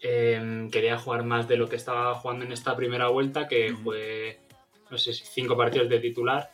em, 0.00 0.70
quería 0.70 0.98
jugar 0.98 1.24
más 1.24 1.48
de 1.48 1.56
lo 1.56 1.68
que 1.68 1.76
estaba 1.76 2.14
jugando 2.14 2.44
en 2.44 2.52
esta 2.52 2.76
primera 2.76 3.08
vuelta, 3.08 3.48
que 3.48 3.74
fue 3.82 4.38
no 4.94 4.98
sé 4.98 5.12
si 5.12 5.24
cinco 5.24 5.56
partidos 5.56 5.88
de 5.88 5.98
titular 5.98 6.52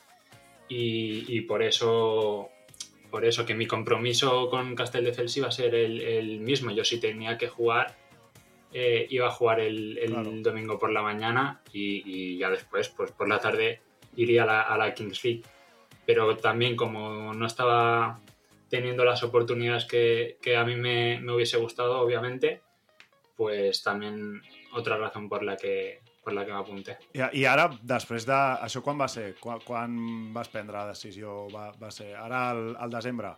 y, 0.66 1.36
y 1.36 1.42
por 1.42 1.62
eso 1.62 2.48
por 3.10 3.26
eso 3.26 3.44
que 3.44 3.54
mi 3.54 3.66
compromiso 3.66 4.48
con 4.48 4.74
Castelldefels 4.74 5.36
iba 5.36 5.48
a 5.48 5.50
ser 5.50 5.74
el, 5.74 6.00
el 6.00 6.40
mismo. 6.40 6.70
Yo 6.70 6.84
si 6.84 6.98
tenía 7.00 7.36
que 7.36 7.48
jugar, 7.48 7.96
eh, 8.72 9.06
iba 9.10 9.26
a 9.26 9.30
jugar 9.30 9.60
el, 9.60 9.98
el 9.98 10.12
Claro. 10.12 10.30
domingo 10.36 10.78
por 10.78 10.90
la 10.90 11.02
mañana 11.02 11.60
y, 11.72 12.02
y 12.06 12.38
ya 12.38 12.48
después, 12.50 12.88
pues 12.88 13.10
por 13.10 13.28
la 13.28 13.38
tarde, 13.40 13.82
iría 14.16 14.44
a 14.44 14.46
la, 14.46 14.62
a 14.62 14.78
la 14.78 14.94
Kings 14.94 15.22
League. 15.24 15.42
Pero 16.06 16.36
también 16.36 16.76
como 16.76 17.34
no 17.34 17.46
estaba 17.46 18.20
teniendo 18.70 19.04
las 19.04 19.22
oportunidades 19.22 19.84
que, 19.84 20.38
que 20.40 20.56
a 20.56 20.64
mí 20.64 20.76
me, 20.76 21.20
me 21.20 21.34
hubiese 21.34 21.58
gustado, 21.58 22.00
obviamente, 22.00 22.62
pues 23.36 23.82
también 23.82 24.40
otra 24.72 24.96
razón 24.96 25.28
por 25.28 25.42
la 25.42 25.56
que, 25.56 25.99
por 26.22 26.32
la 26.34 26.44
que 26.44 26.52
me 26.52 26.58
apunté. 26.58 26.98
I, 27.14 27.22
I 27.40 27.44
ara, 27.48 27.68
després 27.82 28.26
de... 28.28 28.36
Això 28.66 28.82
quan 28.84 28.98
va 29.00 29.06
ser? 29.08 29.34
Quan, 29.40 29.60
quan 29.64 29.94
vas 30.34 30.48
prendre 30.52 30.76
la 30.76 30.88
decisió? 30.92 31.46
Va, 31.54 31.70
va 31.80 31.90
ser 31.90 32.10
ara 32.14 32.50
al, 32.50 32.76
al 32.76 32.90
desembre? 32.92 33.30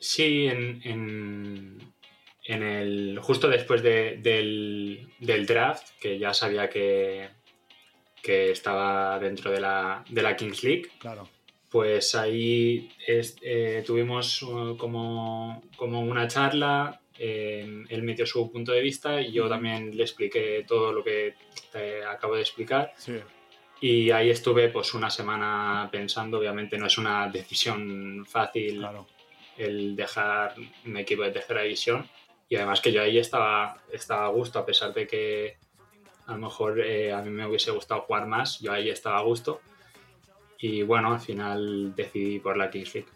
Sí, 0.00 0.46
en, 0.46 0.80
en, 0.84 1.78
en 2.46 2.62
el, 2.62 3.18
justo 3.22 3.48
después 3.48 3.82
de- 3.82 4.18
del, 4.22 5.08
del 5.20 5.46
draft, 5.46 5.88
que 6.00 6.18
ya 6.18 6.34
sabía 6.34 6.68
que, 6.68 7.30
que 8.22 8.50
estaba 8.50 9.18
dentro 9.18 9.50
de 9.50 9.60
la, 9.60 10.04
de 10.08 10.22
la 10.22 10.36
Kings 10.36 10.62
League, 10.64 10.90
Claro. 10.98 11.28
pues 11.70 12.14
ahí 12.14 12.90
es- 13.06 13.36
eh, 13.42 13.82
tuvimos 13.86 14.42
uh, 14.42 14.76
como, 14.76 15.62
como 15.76 16.00
una 16.00 16.26
charla, 16.28 17.00
eh, 17.18 17.84
él 17.88 18.02
metió 18.02 18.26
su 18.26 18.50
punto 18.50 18.72
de 18.72 18.80
vista 18.80 19.20
y 19.20 19.32
yo 19.32 19.48
también 19.48 19.96
le 19.96 20.02
expliqué 20.02 20.64
todo 20.66 20.92
lo 20.92 21.04
que 21.04 21.34
te 21.70 22.04
acabo 22.04 22.34
de 22.34 22.42
explicar. 22.42 22.92
Sí. 22.96 23.14
Y 23.80 24.10
ahí 24.10 24.30
estuve 24.30 24.68
pues 24.68 24.94
una 24.94 25.10
semana 25.10 25.88
pensando, 25.92 26.38
obviamente 26.38 26.78
no 26.78 26.86
es 26.86 26.96
una 26.98 27.28
decisión 27.28 28.24
fácil 28.26 28.78
Claro. 28.78 29.06
el 29.58 29.94
dejar 29.94 30.54
un 30.86 30.96
equipo 30.96 31.22
de 31.22 31.32
tercera 31.32 31.62
división 31.62 32.08
y 32.48 32.56
además 32.56 32.80
que 32.80 32.92
yo 32.92 33.02
ahí 33.02 33.18
estaba, 33.18 33.82
estaba 33.92 34.26
a 34.26 34.28
gusto 34.28 34.58
a 34.58 34.66
pesar 34.66 34.94
de 34.94 35.06
que 35.06 35.56
a 36.26 36.32
lo 36.32 36.38
mejor 36.38 36.80
eh, 36.80 37.12
a 37.12 37.20
mí 37.20 37.30
me 37.30 37.46
hubiese 37.46 37.70
gustado 37.72 38.02
jugar 38.02 38.26
más, 38.26 38.58
yo 38.60 38.72
ahí 38.72 38.88
estaba 38.88 39.18
a 39.18 39.22
gusto 39.22 39.60
y 40.58 40.82
bueno, 40.82 41.12
al 41.12 41.20
final 41.20 41.94
decidí 41.94 42.38
por 42.38 42.56
la 42.56 42.70
Kings 42.70 42.94
League. 42.94 43.08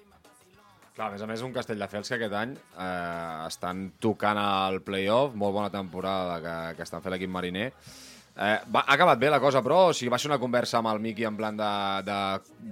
Clar, 0.98 1.12
a 1.12 1.14
més 1.14 1.22
a 1.22 1.26
més, 1.30 1.42
un 1.46 1.52
Castelldefels 1.54 2.08
que 2.10 2.16
aquest 2.16 2.32
any 2.34 2.56
eh, 2.58 3.44
estan 3.46 3.84
tocant 4.02 4.38
al 4.42 4.80
play-off, 4.82 5.36
molt 5.38 5.54
bona 5.54 5.68
temporada 5.70 6.40
que, 6.42 6.54
que 6.74 6.82
estan 6.82 7.04
fent 7.04 7.14
l'equip 7.14 7.30
mariner. 7.30 7.68
Eh, 7.70 8.56
va, 8.66 8.82
ha 8.82 8.96
acabat 8.96 9.20
bé 9.22 9.30
la 9.30 9.38
cosa, 9.38 9.62
però 9.62 9.76
o 9.92 9.92
sigui, 9.94 10.10
va 10.10 10.18
ser 10.18 10.32
una 10.32 10.40
conversa 10.42 10.80
amb 10.80 10.90
el 10.90 10.98
Miqui 11.04 11.28
en 11.28 11.38
plan 11.38 11.54
de, 11.60 11.70
de, 12.08 12.18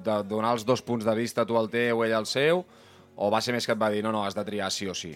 de 0.08 0.16
donar 0.26 0.56
els 0.56 0.66
dos 0.66 0.82
punts 0.82 1.06
de 1.06 1.14
vista, 1.14 1.46
tu 1.46 1.54
el 1.60 1.70
teu, 1.70 2.02
ell 2.02 2.16
el 2.18 2.26
seu, 2.26 2.64
o 3.14 3.30
va 3.30 3.38
ser 3.46 3.54
més 3.54 3.62
que 3.62 3.76
et 3.78 3.84
va 3.84 3.94
dir, 3.94 4.02
no, 4.02 4.10
no, 4.10 4.24
has 4.26 4.34
de 4.34 4.42
triar 4.50 4.74
sí 4.74 4.90
o 4.90 4.98
sí? 4.98 5.14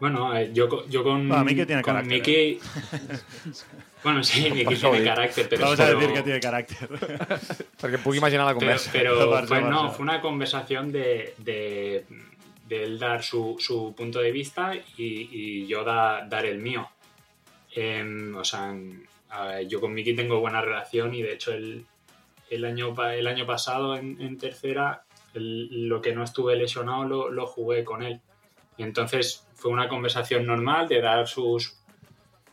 Bueno, 0.00 0.36
eh, 0.36 0.50
yo, 0.52 0.86
yo 0.88 1.02
con, 1.02 1.28
Bueno, 1.28 1.44
Miki 1.44 1.66
tiene 1.66 1.82
con 1.82 1.94
carácter, 1.94 2.16
¿eh? 2.18 2.20
Miki- 2.20 2.60
bueno, 4.04 4.22
sí, 4.22 4.50
Miki 4.50 4.76
tiene 4.76 5.04
carácter, 5.04 5.48
pero... 5.48 5.62
Vamos 5.64 5.80
a 5.80 5.86
pero- 5.86 5.98
decir 5.98 6.14
que 6.14 6.22
tiene 6.22 6.40
carácter. 6.40 6.88
Perquè 7.80 7.98
em 7.98 8.02
pugui 8.02 8.18
imaginar 8.18 8.46
la 8.46 8.54
Pero, 8.54 8.58
conversa. 8.60 8.90
pero 8.92 9.14
No 9.40 9.46
fue, 9.46 9.60
no 9.60 9.70
no, 9.70 9.82
pasa. 9.82 9.94
fue 9.96 10.02
una 10.04 10.20
conversación 10.20 10.92
de, 10.92 11.34
de, 11.38 12.04
de 12.68 12.84
él 12.84 12.98
dar 12.98 13.22
su, 13.22 13.56
su 13.58 13.94
punto 13.96 14.20
de 14.20 14.30
vista 14.32 14.74
y, 14.74 14.82
y 14.96 15.66
yo 15.66 15.82
da- 15.84 16.24
dar 16.28 16.46
el 16.46 16.58
mío. 16.58 16.88
Em, 17.74 18.36
o 18.36 18.44
sea, 18.44 18.70
en- 18.70 19.06
a 19.30 19.46
ver, 19.46 19.68
yo 19.68 19.80
con 19.80 19.92
Miki 19.94 20.14
tengo 20.14 20.40
buena 20.40 20.60
relación 20.60 21.12
y 21.14 21.22
de 21.22 21.34
hecho 21.34 21.52
el, 21.52 21.84
el, 22.50 22.64
año, 22.64 22.94
el 23.12 23.26
año 23.26 23.46
pasado 23.46 23.96
en, 23.96 24.20
en 24.20 24.38
tercera 24.38 25.02
el- 25.34 25.88
lo 25.88 26.00
que 26.00 26.14
no 26.14 26.22
estuve 26.24 26.54
lesionado 26.56 27.04
lo, 27.04 27.30
lo 27.30 27.46
jugué 27.46 27.84
con 27.84 28.02
él. 28.02 28.20
Y 28.76 28.84
entonces 28.84 29.44
fue 29.58 29.72
una 29.72 29.88
conversación 29.88 30.46
normal 30.46 30.86
de 30.88 31.00
dar 31.02 31.26
sus 31.26 31.74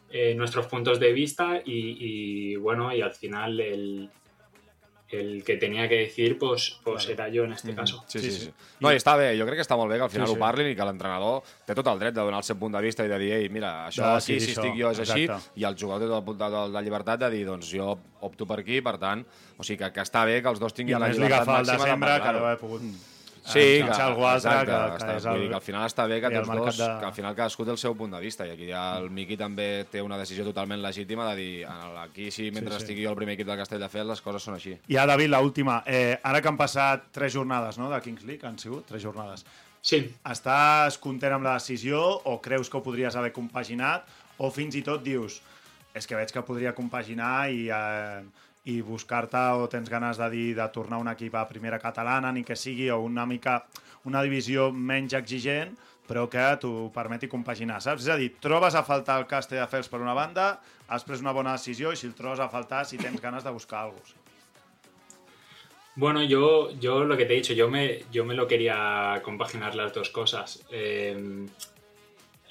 eh, 0.10 0.34
nuestros 0.34 0.66
puntos 0.66 1.00
de 1.00 1.14
vista 1.14 1.62
y, 1.64 1.98
y, 2.00 2.56
bueno, 2.56 2.92
y 2.94 3.02
al 3.02 3.12
final 3.12 3.60
el, 3.60 4.10
el 5.10 5.44
que 5.44 5.58
tenía 5.58 5.88
que 5.88 5.98
decir 6.00 6.40
pues, 6.40 6.80
pues 6.84 7.08
era 7.08 7.30
yo 7.30 7.44
en 7.44 7.54
este 7.54 7.76
caso. 7.76 8.04
Sí, 8.08 8.20
sí, 8.20 8.32
sí. 8.32 8.52
No, 8.82 8.90
i 8.90 8.98
està 8.98 9.14
bé, 9.20 9.30
jo 9.38 9.46
crec 9.46 9.62
que 9.62 9.66
està 9.68 9.78
molt 9.78 9.94
bé 9.94 10.00
que 10.02 10.08
al 10.08 10.12
final 10.12 10.28
Sí, 10.28 10.34
ho 10.34 10.40
sí. 10.40 10.42
parlin 10.42 10.72
i 10.72 10.76
que 10.76 10.88
l'entrenador 10.88 11.46
té 11.68 11.78
tot 11.78 11.88
el 11.94 12.02
dret 12.02 12.18
de 12.18 12.26
donar 12.26 12.42
el 12.42 12.48
seu 12.48 12.58
punt 12.58 12.74
de 12.74 12.82
vista 12.82 13.06
i 13.06 13.12
de 13.12 13.20
dir, 13.22 13.32
ei, 13.38 13.50
mira, 13.54 13.74
això 13.86 14.02
De 14.02 14.18
aquí, 14.18 14.34
decidir 14.34 14.42
si 14.42 14.52
això, 14.56 14.66
estic 14.66 14.80
jo, 14.82 14.92
és 14.92 15.02
així, 15.06 15.26
exacte. 15.30 15.60
i 15.62 15.70
el 15.70 15.78
jugador 15.78 16.08
té 16.08 16.10
tot 16.10 16.22
el 16.24 16.28
punt 16.32 16.40
de, 16.42 16.50
de, 16.58 16.68
de 16.74 16.86
llibertat 16.88 17.22
de 17.22 17.34
dir, 17.38 17.44
doncs 17.46 17.70
jo 17.70 17.92
opto 18.26 18.50
per 18.50 18.64
aquí, 18.64 18.82
per 18.82 18.98
tant, 18.98 19.22
o 19.60 19.68
sigui 19.68 19.84
que, 19.84 19.92
que 19.94 20.08
està 20.08 20.26
bé 20.26 20.42
que 20.42 20.50
els 20.56 20.64
dos 20.64 20.74
I 20.74 20.82
tinguin 20.82 20.98
a 20.98 21.04
la 21.06 21.12
més 21.14 21.20
li 21.22 21.28
llibertat 21.28 21.46
agafa 21.46 21.60
el 21.60 21.70
màxima 21.70 21.84
de 21.84 21.86
desembre 21.86 22.16
que 22.26 22.40
deu 22.40 22.50
haver 22.50 22.64
pogut 22.66 23.14
Sí, 23.46 23.60
que, 23.86 24.02
algú 24.02 24.24
altre, 24.26 24.50
exacte, 24.50 24.72
que, 24.72 24.78
que 24.90 24.98
està, 25.04 25.16
és 25.20 25.26
vull 25.28 25.36
el, 25.36 25.42
dir 25.44 25.50
que 25.52 25.56
al 25.60 25.62
final 25.62 25.84
està 25.86 26.06
bé 26.10 26.16
que 26.20 26.28
el 26.32 26.34
tots 26.48 26.58
dos, 26.58 26.78
de- 26.80 26.88
que 27.00 27.06
al 27.06 27.14
final 27.14 27.36
cadascú 27.38 27.66
té 27.68 27.72
el 27.72 27.78
seu 27.78 27.94
punt 27.96 28.16
de 28.16 28.22
vista 28.24 28.48
i 28.48 28.50
aquí 28.56 28.68
ja 28.72 28.86
el 28.98 29.10
Miqui 29.14 29.38
també 29.38 29.68
té 29.92 30.02
una 30.02 30.18
decisió 30.18 30.44
totalment 30.48 30.82
legítima 30.82 31.28
de 31.30 31.36
dir, 31.38 31.68
aquí 32.02 32.32
sí, 32.32 32.50
mentre 32.52 32.74
Sí, 32.74 32.80
sí. 32.80 32.84
estigui 32.86 33.04
jo 33.06 33.12
al 33.12 33.16
primer 33.20 33.36
equip 33.38 33.48
del 33.52 33.58
Castelldefels 33.62 34.10
les 34.10 34.22
coses 34.26 34.42
són 34.44 34.56
així. 34.58 34.74
I 34.88 34.98
ara, 34.98 35.14
David, 35.14 35.30
l'última. 35.36 35.84
Eh, 35.86 36.18
ara 36.24 36.42
que 36.42 36.48
han 36.50 36.58
passat 36.58 37.12
tres 37.12 37.34
jornades 37.38 37.78
no, 37.78 37.90
de 37.92 38.02
Kings 38.02 38.24
League, 38.26 38.48
han 38.48 38.58
sigut 38.58 38.88
tres 38.90 39.04
jornades. 39.06 39.46
Sí. 39.86 40.02
Estàs 40.26 40.98
content 40.98 41.36
amb 41.38 41.46
la 41.46 41.54
decisió 41.60 42.02
o 42.26 42.40
creus 42.42 42.70
que 42.70 42.78
ho 42.78 42.82
podries 42.84 43.16
haver 43.16 43.32
compaginat 43.32 44.08
o 44.42 44.50
fins 44.50 44.74
i 44.76 44.82
tot 44.82 45.04
dius 45.06 45.38
és 45.94 46.08
que 46.10 46.18
veig 46.18 46.34
que 46.34 46.42
podria 46.44 46.74
compaginar 46.76 47.50
i, 47.54 47.70
eh, 47.70 48.24
i 48.66 48.80
buscar-te 48.82 49.42
o 49.62 49.68
tens 49.70 49.90
ganes 49.90 50.18
de 50.18 50.30
dir 50.34 50.48
de 50.58 50.66
tornar 50.74 51.00
un 51.02 51.10
equip 51.12 51.36
a 51.38 51.48
primera 51.48 51.80
catalana 51.80 52.32
ni 52.34 52.44
que 52.44 52.58
sigui 52.58 52.90
o 52.90 53.00
una 53.06 53.26
mica 53.26 53.64
una 54.06 54.24
divisió 54.26 54.72
menys 54.72 55.14
exigent 55.18 55.76
però 56.06 56.28
que 56.30 56.44
t'ho 56.62 56.92
permeti 56.94 57.28
compaginar, 57.30 57.80
saps? 57.82 58.06
És 58.06 58.14
a 58.14 58.18
dir, 58.20 58.30
trobes 58.42 58.76
a 58.78 58.84
faltar 58.86 59.18
el 59.22 59.26
Castelldefels 59.30 59.90
per 59.90 60.02
una 60.04 60.14
banda, 60.14 60.60
has 60.88 61.06
pres 61.08 61.24
una 61.24 61.34
bona 61.34 61.56
decisió 61.58 61.94
i 61.94 61.98
si 61.98 62.06
el 62.06 62.14
trobes 62.14 62.42
a 62.44 62.50
faltar, 62.52 62.84
si 62.86 63.00
tens 63.02 63.18
ganes 63.22 63.44
de 63.44 63.54
buscar 63.56 63.80
alguna 63.84 64.04
cosa. 64.04 64.22
Bueno, 65.96 66.22
yo, 66.22 66.72
yo 66.80 67.06
lo 67.06 67.16
que 67.18 67.26
te 67.26 67.34
he 67.34 67.38
dicho, 67.38 67.54
yo 67.54 67.70
me, 67.70 68.04
yo 68.12 68.26
me 68.26 68.36
lo 68.36 68.48
quería 68.48 69.22
compaginar 69.24 69.76
las 69.76 69.94
dos 69.94 70.10
cosas. 70.10 70.64
Eh, 70.70 71.48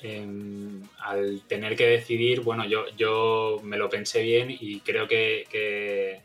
em, 0.05 0.83
al 1.01 1.41
tener 1.49 1.75
que 1.77 1.87
decidir, 1.87 2.41
bueno, 2.43 2.65
yo, 2.67 2.85
yo 2.97 3.61
me 3.65 3.79
lo 3.79 3.89
pensé 3.89 4.23
bien 4.23 4.51
y 4.51 4.81
creo 4.81 5.09
que, 5.09 5.47
que- 5.51 6.21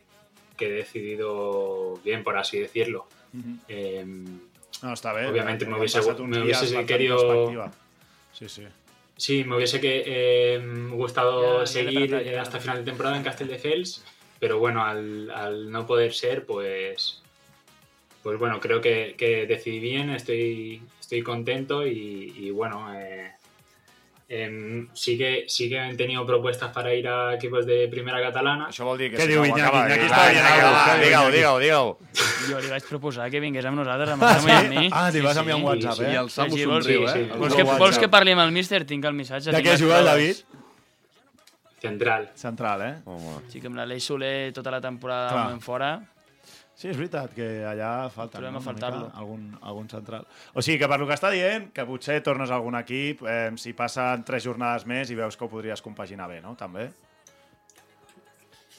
que 0.56 0.66
he 0.66 0.70
decidido 0.72 1.98
bien, 2.04 2.22
por 2.22 2.36
así 2.36 2.58
decirlo. 2.58 3.06
Em, 3.68 4.24
No, 4.82 4.92
està 4.94 5.12
bé. 5.12 5.26
Obviamente 5.28 5.64
me 5.66 5.72
Han 5.74 5.78
hubiese, 5.80 6.00
me 6.24 6.42
hubiese 6.42 6.86
querido... 6.86 7.18
Sí, 8.32 8.48
sí. 8.48 8.64
Sí, 9.16 9.44
me 9.44 9.56
hubiese 9.56 9.80
que, 9.80 10.02
eh, 10.06 10.60
gustado 10.92 11.60
Ya, 11.60 11.66
seguir 11.66 12.14
eh, 12.14 12.32
ya. 12.32 12.42
hasta 12.42 12.60
final 12.60 12.78
de 12.78 12.84
temporada 12.90 13.16
en 13.16 13.22
Castelldefels, 13.22 14.02
pero 14.38 14.58
bueno, 14.58 14.82
al, 14.84 15.30
al 15.30 15.70
no 15.70 15.86
poder 15.86 16.14
ser, 16.14 16.46
pues, 16.46 17.20
pues 18.22 18.38
bueno, 18.38 18.60
creo 18.60 18.80
que, 18.80 19.14
que 19.18 19.46
decidí 19.46 19.78
bien, 19.80 20.08
estoy, 20.10 20.80
estoy 20.98 21.22
contento 21.22 21.86
y, 21.86 22.32
y 22.36 22.50
bueno, 22.50 22.94
eh, 22.98 23.32
em, 24.32 24.88
sí, 24.94 25.18
que, 25.18 25.44
sí 25.48 25.68
que 25.68 25.76
han 25.76 25.96
tenido 25.96 26.24
propuestas 26.24 26.70
para 26.70 26.94
ir 26.94 27.08
a 27.08 27.34
equipos 27.34 27.66
de 27.66 27.88
primera 27.90 28.20
catalana. 28.22 28.68
Això 28.70 28.86
vol 28.86 29.00
dir 29.00 29.08
que 29.10 29.18
Què 29.18 29.26
diu 29.26 29.42
Iñaki? 29.42 29.80
Iñaki 29.80 30.04
dir, 30.04 30.06
està 30.06 30.20
va, 30.20 30.28
dient. 30.30 31.00
Digue-ho, 31.02 31.32
digue-ho, 31.34 31.56
digue-ho. 31.58 31.88
Jo 32.46 32.60
li 32.62 32.70
vaig 32.70 32.86
proposar 32.86 33.26
que 33.32 33.40
vingués 33.42 33.66
amb 33.66 33.82
nosaltres, 33.82 34.14
amb, 34.14 34.22
amb, 34.22 34.52
amb 34.54 34.70
mi. 34.70 34.86
Ah, 34.94 35.08
li 35.10 35.24
vas 35.24 35.42
enviar 35.42 35.58
un 35.58 35.66
WhatsApp, 35.66 36.04
I 36.06 36.12
eh? 36.12 36.20
el 36.22 36.30
Samu 36.30 36.54
Sí, 36.54 36.62
somriu, 36.62 36.84
sí, 36.84 37.10
eh? 37.10 37.16
sí. 37.16 37.26
El 37.26 37.42
Vols 37.42 37.58
que, 37.58 37.66
vols 37.82 37.98
que 37.98 38.10
parli 38.12 38.36
amb 38.38 38.44
el 38.46 38.54
míster? 38.54 38.84
Tinc 38.86 39.10
el 39.10 39.18
missatge. 39.18 39.50
De 39.50 39.58
tinc 39.58 39.66
què 39.66 39.76
juga 39.82 39.98
el. 39.98 40.12
David? 40.12 40.44
Central. 41.82 42.30
Central, 42.38 42.86
eh? 42.86 42.94
Home. 43.10 43.36
Sí, 43.50 43.58
que 43.58 43.66
amb 43.66 43.82
la 43.82 43.88
Lei 43.88 43.98
Soler 44.04 44.52
tota 44.54 44.70
la 44.70 44.80
temporada. 44.84 45.34
Clar. 45.34 45.60
fora. 45.64 45.90
Sí, 46.80 46.88
és 46.88 46.96
veritat 46.96 47.34
que 47.36 47.46
allà 47.68 48.08
falta 48.08 48.38
Trobem 48.38 48.56
a 48.56 48.60
faltar-lo. 48.64 49.10
algun, 49.20 49.50
algun 49.68 49.88
central. 49.92 50.22
O 50.56 50.62
sigui 50.64 50.78
que 50.80 50.88
per 50.88 50.96
lo 51.02 51.06
que 51.10 51.12
està 51.18 51.28
dient, 51.34 51.66
que 51.76 51.84
potser 51.84 52.22
tornes 52.24 52.48
a 52.48 52.56
algun 52.56 52.78
equip, 52.78 53.20
eh, 53.28 53.50
si 53.60 53.74
passen 53.76 54.24
tres 54.24 54.46
jornades 54.48 54.86
més 54.88 55.10
i 55.12 55.18
veus 55.18 55.36
que 55.36 55.44
ho 55.44 55.50
podries 55.52 55.82
compaginar 55.84 56.30
bé, 56.30 56.40
no? 56.40 56.54
També. 56.56 56.86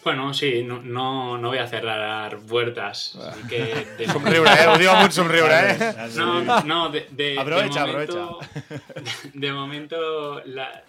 Bueno, 0.03 0.33
sí, 0.33 0.63
no, 0.63 0.81
no, 0.81 1.37
no 1.37 1.49
voy 1.49 1.59
a 1.59 1.67
cerrar 1.67 2.35
puertas. 2.39 3.15
Así 3.21 3.47
que 3.47 3.85
de- 3.99 4.07
Somriure, 4.11 4.49
eh? 4.49 4.65
Ho 4.67 4.77
diu 4.81 4.89
amb 4.89 5.03
un 5.05 5.11
somriure, 5.13 5.59
eh? 5.69 5.93
No, 6.15 6.41
no, 6.63 6.89
de, 6.89 7.05
de- 7.11 7.35
Aprovecha, 7.43 7.85
de 7.85 7.91
momento, 7.93 8.39
De 9.35 9.53
momento, 9.53 10.41
la- 10.45 10.81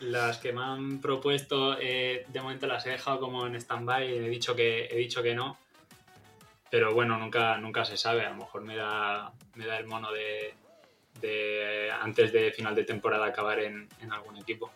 las 0.00 0.36
que 0.36 0.52
me 0.52 0.62
han 0.62 1.00
propuesto, 1.00 1.78
eh, 1.80 2.26
de 2.28 2.40
momento 2.42 2.66
las 2.66 2.84
he 2.84 2.90
dejado 2.90 3.20
como 3.20 3.46
en 3.46 3.54
stand-by. 3.56 4.04
He 4.06 4.28
dicho 4.28 4.54
que 4.54 4.84
he 4.92 4.96
dicho 4.98 5.22
que 5.22 5.34
no. 5.34 5.56
Pero 6.70 6.92
bueno, 6.94 7.16
nunca, 7.18 7.56
nunca 7.58 7.84
se 7.84 7.96
sabe. 7.96 8.26
A 8.26 8.30
lo 8.30 8.36
mejor 8.36 8.62
me 8.62 8.76
da, 8.76 9.30
me 9.54 9.66
da 9.66 9.78
el 9.78 9.86
mono 9.86 10.12
de, 10.12 10.54
de, 11.20 11.90
antes 12.00 12.32
de 12.32 12.52
final 12.52 12.74
de 12.74 12.84
temporada 12.84 13.26
acabar 13.26 13.58
en, 13.60 13.88
en 14.00 14.12
algún 14.12 14.36
equipo. 14.36 14.70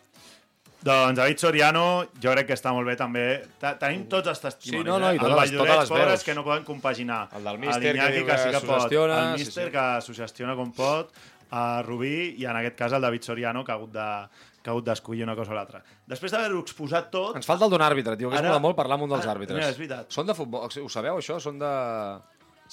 Doncs 0.83 1.15
David 1.15 1.37
Soriano, 1.39 1.83
jo 2.19 2.31
crec 2.33 2.49
que 2.49 2.55
està 2.57 2.73
molt 2.75 2.89
bé 2.89 2.97
també. 2.99 3.21
Ta- 3.61 3.77
Tenim 3.79 4.01
tots 4.11 4.27
els 4.27 4.41
testimonis, 4.43 4.83
Sí, 4.83 4.89
no, 4.89 4.97
no, 4.99 5.13
i 5.13 5.15
eh? 5.15 5.19
totes 5.21 5.53
totes 5.55 5.77
les 5.79 5.89
pobres 5.93 6.09
veus. 6.11 6.23
que 6.27 6.33
no 6.35 6.43
poden 6.43 6.65
compaginar. 6.67 7.29
El 7.37 7.45
del 7.47 7.57
míster 7.61 7.93
que 7.95 8.09
diu 8.17 8.25
que 8.27 8.37
sí 8.41 8.49
que 8.51 8.59
pot. 8.67 8.91
El 8.91 9.13
sí, 9.37 9.45
míster 9.45 9.69
sí. 9.69 9.71
que 9.77 9.85
suggestiona 10.03 10.55
com 10.59 10.73
pot, 10.75 11.13
a 11.55 11.81
Rubí, 11.87 12.33
i 12.35 12.43
en 12.49 12.59
aquest 12.59 12.75
cas 12.75 12.91
el 12.97 13.01
David 13.01 13.21
Soriano, 13.23 13.63
que 13.63 13.71
ha 13.71 13.75
hagut 13.75 13.93
de 13.95 14.09
que 14.63 14.71
ha 14.71 14.73
hagut 14.73 14.85
d'escollir 14.87 15.25
una 15.27 15.35
cosa 15.35 15.51
o 15.51 15.57
l'altra. 15.57 15.81
Després 16.07 16.31
d'haver-ho 16.31 16.61
exposat 16.63 17.09
tot... 17.11 17.35
Ens 17.35 17.45
falta 17.49 17.67
el 17.67 17.71
d'un 17.75 17.83
àrbitre, 17.83 18.15
tio, 18.17 18.29
que 18.31 18.37
Ara- 18.39 18.47
és 18.47 18.55
molt 18.55 18.63
molt 18.69 18.77
parlar 18.79 18.95
amb 18.97 19.03
un 19.09 19.11
dels 19.11 19.25
Ara- 19.27 19.35
àrbitres. 19.35 19.59
mira, 19.59 19.69
és 19.73 19.77
veritat. 19.77 20.07
Són 20.15 20.25
de 20.29 20.33
futbol, 20.37 20.63
ho 20.71 20.89
sabeu, 20.89 21.19
això? 21.19 21.35
Són 21.43 21.59
de... 21.59 21.71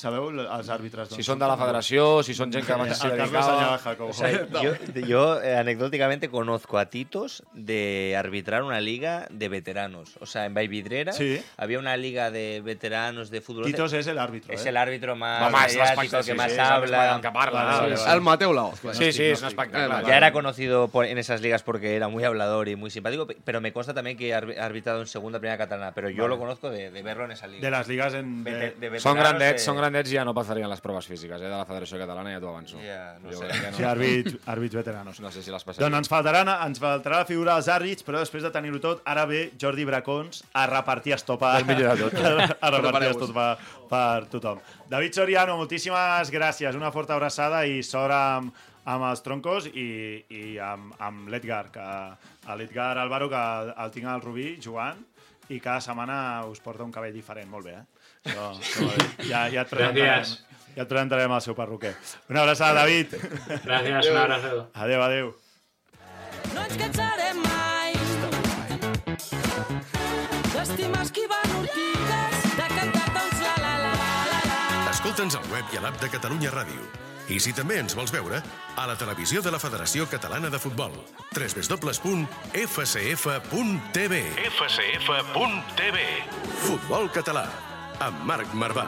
Sabeu 0.01 0.31
els 0.33 0.69
àrbitres? 0.73 1.11
Si 1.13 1.23
són 1.27 1.39
de 1.43 1.49
la 1.51 1.57
federació, 1.61 2.23
si 2.25 2.33
són 2.37 2.53
gent 2.55 2.65
que 2.65 2.73
abans 2.73 2.97
s'hi 2.97 3.11
dedicava... 3.13 3.77
O 4.09 4.13
sea, 4.17 4.31
yo, 4.65 4.73
yo, 5.07 5.25
eh, 5.43 5.57
anecdóticamente 5.59 6.31
conozco 6.31 6.79
a 6.79 6.87
Titos 6.87 7.43
de 7.53 8.17
arbitrar 8.19 8.63
una 8.63 8.81
liga 8.81 9.27
de 9.31 9.49
veteranos. 9.49 10.17
O 10.21 10.27
sea, 10.27 10.47
en 10.47 10.55
Vallvidrera 10.55 11.13
Sí. 11.13 11.43
había 11.57 11.79
una 11.79 11.97
liga 11.97 12.31
de 12.31 12.63
veteranos 12.65 13.31
de 13.31 13.41
fútbol. 13.43 13.65
Titos 13.67 13.93
es 13.93 14.07
el 14.07 14.19
árbitro, 14.19 14.55
Es 14.55 14.65
¿eh? 14.65 14.71
el 14.71 14.77
árbitro 14.79 15.17
más 15.17 15.43
Home, 15.53 15.59
és 15.67 15.77
mediático, 15.77 15.83
l'espectacle, 15.83 16.19
que 16.19 16.33
sí, 16.33 16.37
más 16.39 16.51
sí, 16.53 16.55
és 16.55 16.61
habla. 16.61 17.15
el 17.17 17.21
que 17.21 17.31
parla, 17.31 17.85
sí, 17.89 17.97
sí. 17.97 18.11
El 18.11 18.21
Mateu 18.23 18.53
Laoz. 18.55 18.81
Sí, 18.93 19.13
sí, 19.13 19.23
és 19.25 19.43
un 19.43 19.49
espectacle. 19.49 20.07
Ya 20.09 20.17
era 20.17 20.33
conocido 20.33 20.89
por- 20.89 21.05
en 21.05 21.19
esas 21.19 21.41
ligas 21.43 21.63
porque 21.63 21.95
era 21.97 22.09
muy 22.09 22.25
hablador 22.25 22.69
y 22.69 22.77
muy 22.77 22.91
simpático, 22.91 23.27
pe- 23.27 23.37
pero 23.45 23.61
me 23.61 23.73
consta 23.73 23.93
también 23.93 24.17
que 24.17 24.33
ha 24.35 24.41
arbi- 24.41 24.57
ha 24.59 24.65
arbitrado 24.65 25.01
en 25.01 25.07
segunda, 25.07 25.39
primera 25.39 25.59
catalana, 25.59 25.93
pero 25.93 26.09
yo 26.09 26.23
Vale. 26.25 26.35
lo 26.37 26.39
conozco 26.41 26.71
de, 26.71 26.91
de 26.91 27.03
verlo 27.03 27.25
en 27.27 27.33
esa 27.33 27.47
liga. 27.47 27.61
De 27.61 27.77
les 27.77 27.89
ligues 27.89 28.15
en... 28.15 28.45
De... 28.45 28.75
veteranos 28.81 29.39
de- 29.39 29.59
són 29.59 29.77
i 29.91 30.15
ja 30.15 30.25
no 30.25 30.33
passarien 30.35 30.69
les 30.71 30.81
proves 30.81 31.07
físiques, 31.07 31.41
eh, 31.41 31.45
de 31.49 31.51
la 31.51 31.65
Federació 31.67 31.99
Catalana, 31.99 32.33
ja 32.35 32.41
t'ho 32.41 32.49
avanço. 32.53 32.79
Ja, 32.85 33.17
no 33.23 33.31
Jo 33.33 33.39
sé. 33.41 33.49
crec 33.49 33.61
que 33.67 33.73
Sí, 33.77 33.83
àrbits, 33.85 34.37
àrbits 34.47 34.75
veteranos. 34.75 35.21
No 35.21 35.31
sé 35.31 35.43
si 35.43 35.51
les 35.51 35.65
passarien. 35.65 35.91
Doncs 35.91 35.99
ens, 36.05 36.09
faltaran, 36.13 36.49
ens 36.69 36.81
faltarà 36.81 37.19
la 37.23 37.29
figura 37.29 37.55
dels 37.59 37.69
àrbits, 37.69 38.05
però 38.07 38.19
després 38.23 38.43
de 38.43 38.51
tenir-ho 38.51 38.81
tot, 38.81 39.03
ara 39.05 39.27
ve 39.27 39.51
Jordi 39.61 39.85
Bracons 39.85 40.45
a 40.53 40.67
repartir 40.67 41.15
estopa. 41.15 41.57
El 41.59 41.67
millor 41.67 41.97
de 41.97 42.09
tot. 42.09 42.15
a 42.61 42.71
repartir 42.71 43.11
estopa 43.11 43.59
per 43.91 44.27
tothom. 44.33 44.61
David 44.89 45.15
Soriano, 45.15 45.57
moltíssimes 45.57 46.31
gràcies. 46.31 46.75
Una 46.77 46.93
forta 46.93 47.15
abraçada 47.15 47.65
i 47.67 47.83
sort 47.83 48.13
amb, 48.15 48.53
amb 48.91 49.05
els 49.11 49.23
troncos 49.23 49.67
i, 49.75 50.25
i 50.31 50.59
amb, 50.59 50.95
amb 50.99 51.29
l'Edgar, 51.29 51.67
que 51.75 52.55
l'Edgar 52.57 52.97
Álvaro, 52.99 53.29
que 53.29 53.41
el 53.77 53.91
tinc 53.95 54.07
al 54.07 54.23
Rubí 54.23 54.57
jugant 54.63 54.99
i 55.51 55.59
cada 55.59 55.81
setmana 55.83 56.45
us 56.47 56.61
porta 56.63 56.85
un 56.87 56.93
cabell 56.95 57.13
diferent. 57.13 57.49
Molt 57.51 57.67
bé, 57.67 57.73
eh? 57.75 57.85
Molt 58.25 58.61
bé. 58.81 59.27
ja, 59.29 59.47
ja, 59.49 59.63
et 59.63 59.71
presentarem, 59.71 60.25
ja 60.77 60.83
et 60.85 60.89
presentarem 60.91 61.33
al 61.33 61.41
seu 61.45 61.55
perruquer. 61.57 61.95
Una 62.29 62.43
abraçada, 62.45 62.83
David. 62.85 63.15
Gràcies, 63.65 64.11
un 64.13 64.17
abrazo. 64.21 64.67
Adéu, 64.75 65.03
adéu. 65.03 65.33
No 66.55 66.61
ens 66.67 66.77
cansarem 66.77 67.37
mai 67.45 67.95
d'estimar 70.55 71.03
esquivant 71.07 71.53
ortigues, 71.61 72.35
de 72.59 72.67
cantar 72.77 73.07
doncs 73.15 73.39
la 73.47 73.55
la 73.65 73.75
la 73.81 73.93
la 73.95 74.41
la. 74.51 74.59
Escolta'ns 74.93 75.35
al 75.39 75.47
web 75.55 75.65
i 75.73 75.79
a 75.81 75.85
l'app 75.87 76.01
de 76.03 76.09
Catalunya 76.13 76.51
Ràdio. 76.53 76.83
I 77.31 77.39
si 77.39 77.53
també 77.55 77.77
ens 77.79 77.95
vols 77.95 78.11
veure, 78.11 78.41
a 78.77 78.87
la 78.91 78.97
televisió 78.99 79.39
de 79.41 79.53
la 79.55 79.59
Federació 79.63 80.03
Catalana 80.11 80.51
de 80.51 80.59
Futbol. 80.59 80.91
www.fcf.tv 82.91 84.15
fcf.tv 84.51 85.99
Futbol 86.67 87.07
català, 87.15 87.45
amb 88.01 88.23
Marc 88.25 88.53
Marvà. 88.57 88.87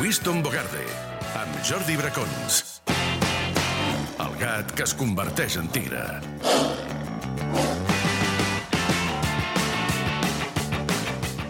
Winston 0.00 0.42
Bogarde, 0.44 0.84
amb 1.40 1.56
Jordi 1.64 1.96
Bracons. 1.96 2.60
El 4.20 4.36
gat 4.40 4.76
que 4.76 4.84
es 4.84 4.92
converteix 5.00 5.56
en 5.62 5.72
tigre. 5.72 6.04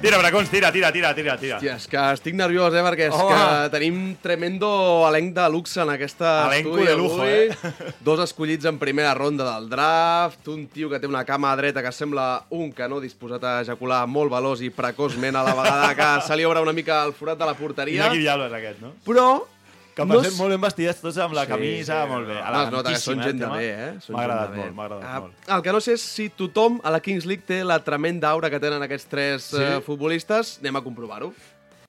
Tira, 0.05 0.19
Bracons, 0.21 0.51
tira, 0.53 0.69
tira, 0.71 0.91
tira, 0.93 1.15
tira, 1.17 1.35
tira. 1.41 1.57
Hòstia, 1.57 1.75
és 1.81 1.87
que 1.89 1.97
estic 2.13 2.35
nerviós, 2.37 2.75
eh, 2.77 2.83
perquè 2.85 3.07
és 3.09 3.15
Home. 3.17 3.33
que 3.33 3.71
tenim 3.73 4.01
tremendo 4.21 4.69
elenc 5.09 5.33
de 5.33 5.47
luxe 5.49 5.81
en 5.81 5.89
aquesta 5.95 6.33
Elenco 6.51 6.75
estudi 6.75 6.85
de 6.91 6.97
lujo, 6.99 7.23
avui. 7.23 7.31
eh? 7.31 7.95
Dos 8.05 8.21
escollits 8.21 8.67
en 8.69 8.77
primera 8.79 9.15
ronda 9.17 9.47
del 9.55 9.71
draft, 9.71 10.47
un 10.53 10.67
tio 10.69 10.91
que 10.93 11.01
té 11.01 11.09
una 11.09 11.25
cama 11.25 11.55
dreta 11.57 11.83
que 11.83 11.91
sembla 11.91 12.45
un 12.51 12.71
canó 12.77 13.01
disposat 13.01 13.43
a 13.49 13.55
ejacular 13.63 14.03
molt 14.07 14.31
veloç 14.31 14.61
i 14.61 14.69
precoçment 14.69 15.41
a 15.41 15.43
la 15.43 15.55
vegada 15.57 15.95
que 15.97 16.11
se 16.29 16.37
li 16.37 16.45
obre 16.45 16.61
una 16.61 16.77
mica 16.77 17.01
el 17.09 17.15
forat 17.17 17.39
de 17.41 17.47
la 17.49 17.55
porteria. 17.57 18.05
Iñaki 18.05 18.19
Villalba 18.21 18.51
és 18.53 18.59
aquest, 18.61 18.83
no? 18.85 18.93
Però 19.09 19.47
Que 19.95 20.03
per 20.03 20.09
no 20.11 20.21
cert, 20.25 20.35
molt 20.41 20.51
ben 20.51 20.61
vestits 20.65 21.01
tots 21.01 21.19
amb 21.23 21.37
la 21.37 21.45
Sí, 21.47 21.53
camisa, 21.53 22.01
sí, 22.03 22.11
molt 22.11 22.27
bé. 22.27 22.35
no, 22.41 22.63
es 22.65 22.71
nota 22.73 22.91
que 22.91 22.99
són 22.99 23.21
gent 23.23 23.39
de 23.39 23.47
bé, 23.53 23.69
eh? 23.71 23.91
Són 24.03 24.17
M'ha 24.17 24.25
agradat 24.25 24.55
molt, 24.57 24.75
m'ha 24.75 24.85
agradat 24.89 25.07
Ah, 25.07 25.21
molt. 25.23 25.49
El 25.57 25.63
que 25.63 25.73
no 25.77 25.81
sé 25.81 25.93
és 25.95 26.03
si 26.03 26.29
tothom 26.35 26.81
a 26.83 26.91
la 26.91 26.99
Kings 27.01 27.25
League 27.31 27.45
té 27.47 27.63
la 27.63 27.79
tremenda 27.79 28.29
aura 28.31 28.51
que 28.51 28.59
tenen 28.59 28.83
aquests 28.83 29.07
tres 29.09 29.43
Sí? 29.53 29.63
eh, 29.63 29.81
futbolistes. 29.87 30.59
Anem 30.61 30.77
a 30.77 30.83
comprovar-ho. 30.83 31.33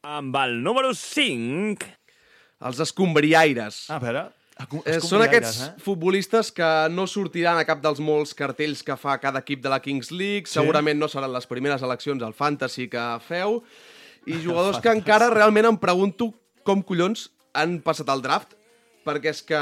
Amb 0.03 0.35
el 0.43 0.61
número 0.63 0.93
5... 0.93 1.85
Els 2.65 2.79
escombriaires. 2.79 3.89
A 3.91 3.99
veure... 3.99 4.27
Eh, 4.85 5.01
són 5.03 5.19
aquests 5.25 5.57
eh? 5.65 5.71
futbolistes 5.83 6.47
que 6.55 6.67
no 6.89 7.03
sortiran 7.11 7.57
a 7.59 7.65
cap 7.67 7.81
dels 7.83 7.99
molts 7.99 8.31
cartells 8.33 8.79
que 8.87 8.95
fa 8.95 9.17
cada 9.19 9.41
equip 9.43 9.59
de 9.61 9.67
la 9.73 9.81
Kings 9.83 10.13
League. 10.15 10.47
Sí. 10.47 10.53
Segurament 10.61 10.95
no 10.97 11.09
seran 11.11 11.33
les 11.33 11.45
primeres 11.45 11.83
eleccions 11.83 12.23
al 12.23 12.31
Fantasy 12.33 12.87
que 12.87 13.03
feu. 13.27 13.59
I 14.25 14.39
jugadors 14.45 14.79
que 14.79 14.93
encara 14.95 15.27
realment 15.33 15.67
em 15.67 15.75
pregunto 15.77 16.29
com 16.63 16.79
collons 16.81 17.27
han 17.55 17.79
passat 17.85 18.09
el 18.13 18.21
draft 18.25 18.53
perquè 19.05 19.29
és 19.29 19.41
que 19.45 19.59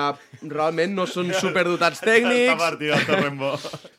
realment 0.48 0.94
no 0.96 1.04
són 1.10 1.32
superdotats 1.44 2.00
Està 2.02 2.14
tècnics, 2.14 2.58
partit 2.60 2.94
el 2.96 3.06
Torrembo. 3.08 3.54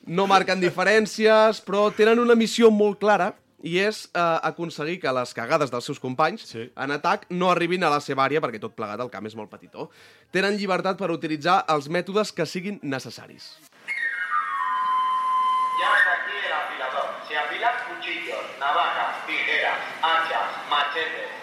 no 0.06 0.26
marquen 0.26 0.60
diferències, 0.62 1.60
però 1.66 1.90
tenen 1.94 2.18
una 2.22 2.34
missió 2.34 2.70
molt 2.72 2.98
clara 3.02 3.32
i 3.64 3.78
és 3.80 4.02
eh, 4.12 4.20
aconseguir 4.44 4.98
que 5.00 5.12
les 5.16 5.30
cagades 5.36 5.70
dels 5.72 5.84
seus 5.88 6.00
companys 6.00 6.42
Sí. 6.48 6.66
en 6.76 6.90
atac 6.96 7.26
no 7.30 7.50
arribin 7.52 7.84
a 7.84 7.90
la 7.92 8.00
seva 8.00 8.24
àrea 8.26 8.40
perquè 8.44 8.60
tot 8.60 8.74
plegat 8.76 9.00
el 9.00 9.08
camp 9.12 9.24
és 9.28 9.36
molt 9.36 9.48
petitó. 9.52 9.90
Tenen 10.32 10.56
llibertat 10.60 10.96
per 11.00 11.10
utilitzar 11.12 11.62
els 11.72 11.88
mètodes 11.88 12.32
que 12.32 12.44
siguin 12.46 12.80
necessaris. 12.82 13.54
Ya 15.80 15.90
está 15.98 16.12
aquí 16.22 16.36
el 16.46 16.52
afilador. 16.52 17.08
Se 17.28 17.36
afilan 17.36 17.74
cuchillos, 17.88 18.44
navajas, 18.60 19.26
tijeras, 19.26 19.80
hachas, 20.02 20.50
machetes. 20.70 21.33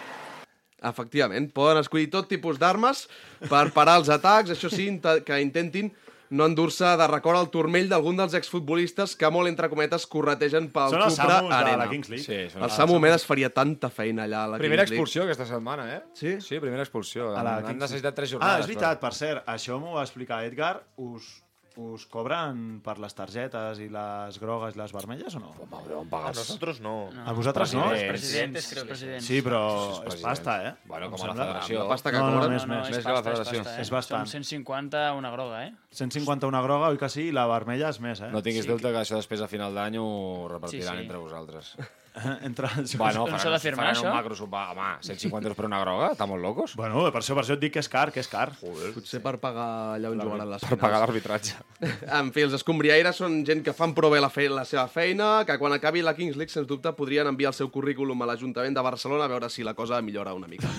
Efectivament, 0.82 1.52
poden 1.54 1.78
escollir 1.84 2.10
tot 2.10 2.28
tipus 2.28 2.58
d'armes 2.58 3.08
per 3.50 3.68
parar 3.76 4.00
els 4.02 4.10
atacs, 4.10 4.50
això 4.56 4.70
sí, 4.74 4.88
que 5.26 5.42
intentin 5.42 5.92
no 6.32 6.46
endur-se 6.48 6.88
de 6.96 7.08
record 7.12 7.38
el 7.38 7.50
turmell 7.52 7.90
d'algun 7.92 8.16
dels 8.16 8.34
exfutbolistes 8.34 9.18
que 9.20 9.28
molt, 9.30 9.50
entre 9.52 9.68
cometes, 9.70 10.06
corretegen 10.08 10.70
pel 10.72 10.90
Són 10.94 11.02
els 11.04 11.18
Cupra 11.20 11.36
Samus 11.42 11.50
de 11.52 11.56
Arena. 11.58 11.78
la 11.84 11.90
Kings 11.92 12.10
League. 12.10 12.24
Sí, 12.24 12.38
són 12.54 12.62
El 12.64 12.70
els 12.70 12.78
Samu 12.80 13.00
Medes 13.04 13.26
faria 13.28 13.50
tanta 13.52 13.90
feina 13.92 14.24
allà 14.24 14.46
a 14.46 14.48
la 14.54 14.58
Primera 14.58 14.86
Kings 14.86 14.92
League. 14.96 15.04
expulsió 15.04 15.24
aquesta 15.28 15.46
setmana, 15.46 15.90
eh? 15.98 16.02
Sí? 16.16 16.38
Sí, 16.40 16.60
primera 16.64 16.84
expulsió. 16.88 17.30
A 17.36 17.44
la 17.44 17.58
Han, 17.58 17.66
han 17.66 17.66
Kings 17.74 17.82
necessitat 17.84 18.16
tres 18.16 18.30
Ah, 18.30 18.34
jornades. 18.38 18.60
és 18.62 18.68
veritat, 18.72 19.00
per 19.02 19.14
cert, 19.14 19.44
això 19.46 19.78
m'ho 19.80 19.94
va 20.00 20.04
explicar 20.08 20.44
Edgar. 20.46 20.82
Us, 20.96 21.44
us 21.78 22.06
cobren 22.12 22.82
per 22.84 22.98
les 23.00 23.14
targetes 23.16 23.80
i 23.80 23.88
les 23.90 24.40
grogues 24.42 24.76
i 24.76 24.80
les 24.80 24.92
vermelles 24.92 25.36
o 25.36 25.40
no? 25.40 25.52
Home, 25.62 25.80
A 26.02 26.10
pagues? 26.10 26.38
nosotros 26.38 26.82
no. 26.82 27.10
A 27.26 27.32
vosaltres 27.34 27.74
no? 27.74 27.86
Los 27.92 28.04
Presidents. 28.04 28.64
sí. 28.66 28.76
presidents. 28.86 29.26
Sí, 29.26 29.42
però 29.42 29.62
és 30.08 30.16
pasta, 30.22 30.58
eh? 30.70 30.74
Bueno, 30.86 31.10
com 31.12 31.22
a 31.22 31.28
la 31.28 31.36
federació. 31.36 31.80
La 31.84 31.88
pasta 31.90 32.12
que 32.12 32.18
No, 32.18 32.30
no, 32.30 32.34
cobren. 32.40 32.52
més, 32.54 32.68
no, 32.68 32.76
més. 32.76 32.90
és 32.90 32.96
Més 32.98 33.06
que 33.06 33.12
la 33.12 33.24
federació. 33.24 33.58
pasta, 33.64 33.78
eh? 33.78 33.82
És 33.82 33.90
bastant. 33.92 34.26
Són 34.28 34.44
150 34.44 35.14
una 35.14 35.32
groga, 35.32 35.66
eh? 35.68 35.74
150 35.92 36.48
una 36.48 36.62
groga, 36.62 36.90
oi 36.90 36.98
que 36.98 37.10
sí? 37.10 37.28
I 37.30 37.32
la 37.32 37.48
vermella 37.48 37.90
és 37.90 38.00
més, 38.00 38.20
eh? 38.22 38.32
No 38.32 38.42
tinguis 38.42 38.66
Sí. 38.66 38.70
dubte 38.72 38.92
que 38.92 38.98
això 39.06 39.16
després 39.16 39.42
a 39.42 39.48
final 39.48 39.74
d'any 39.74 39.98
ho 39.98 40.48
repartiran 40.50 40.94
Sí, 40.96 40.98
sí. 40.98 41.04
entre 41.06 41.18
vosaltres. 41.18 41.76
Entre 42.48 42.68
els... 42.78 42.96
Bueno, 43.00 43.26
faran, 43.28 43.54
de 43.54 43.60
firmar, 43.64 43.86
faran 43.86 44.00
un 44.02 44.08
això? 44.08 44.14
macro 44.14 44.36
sopar. 44.36 44.64
Home, 44.74 44.88
150 45.08 45.48
euros 45.48 45.58
per 45.58 45.68
una 45.68 45.80
groga? 45.84 46.10
Està 46.16 46.28
molt 46.28 46.44
locos? 46.44 46.76
Bueno, 46.80 47.06
per 47.14 47.22
això, 47.22 47.36
per 47.38 47.46
això 47.46 47.56
et 47.56 47.62
dic 47.64 47.76
que 47.78 47.84
és 47.84 47.90
car, 47.92 48.10
que 48.12 48.20
és 48.24 48.30
car. 48.32 48.50
Joder. 48.60 48.92
Potser 48.98 49.22
per 49.24 49.38
pagar 49.44 49.68
allà 49.96 50.12
on 50.12 50.20
jugaran 50.20 50.52
les 50.52 50.66
Per 50.68 50.80
pagar 50.82 51.02
l'arbitratge. 51.04 51.56
En 52.22 52.30
fi, 52.36 52.44
els 52.46 52.54
escombriaires 52.58 53.18
són 53.18 53.40
gent 53.48 53.64
que 53.66 53.74
fan 53.76 53.96
prou 53.98 54.12
bé 54.14 54.20
la, 54.22 54.30
fe 54.34 54.50
la 54.52 54.66
seva 54.68 54.86
feina, 54.92 55.30
que 55.48 55.56
quan 55.62 55.74
acabi 55.76 56.04
la 56.04 56.14
Kings 56.18 56.38
League, 56.40 56.52
sens 56.54 56.68
dubte, 56.70 56.92
podrien 56.98 57.30
enviar 57.32 57.54
el 57.54 57.58
seu 57.58 57.72
currículum 57.74 58.22
a 58.22 58.28
l'Ajuntament 58.30 58.76
de 58.76 58.84
Barcelona 58.86 59.26
a 59.26 59.32
veure 59.32 59.50
si 59.50 59.66
la 59.66 59.74
cosa 59.78 60.02
millora 60.04 60.36
una 60.38 60.52
mica. 60.52 60.70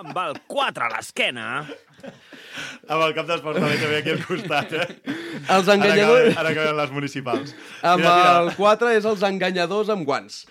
Amb 0.00 0.16
el 0.24 0.40
4 0.48 0.88
a 0.88 0.92
l'esquena... 0.96 1.48
Amb 2.88 3.04
el 3.06 3.14
cap 3.16 3.28
d'esports 3.28 3.60
també 3.60 3.76
que 3.80 3.88
ve 3.90 4.00
aquí 4.02 4.10
al 4.14 4.22
costat, 4.24 4.72
eh? 4.72 4.88
Els 5.48 5.68
Ara 5.68 5.76
enganyadors... 5.76 6.32
que, 6.34 6.40
ara 6.42 6.52
que 6.54 6.60
venen 6.64 6.76
les 6.80 6.90
municipals. 6.94 7.54
Amb 7.82 8.02
Tira, 8.02 8.14
tira. 8.18 8.34
el 8.42 8.52
4 8.58 8.92
és 8.98 9.08
els 9.12 9.24
enganyadors 9.28 9.88
amb 9.94 10.06
guants. 10.08 10.42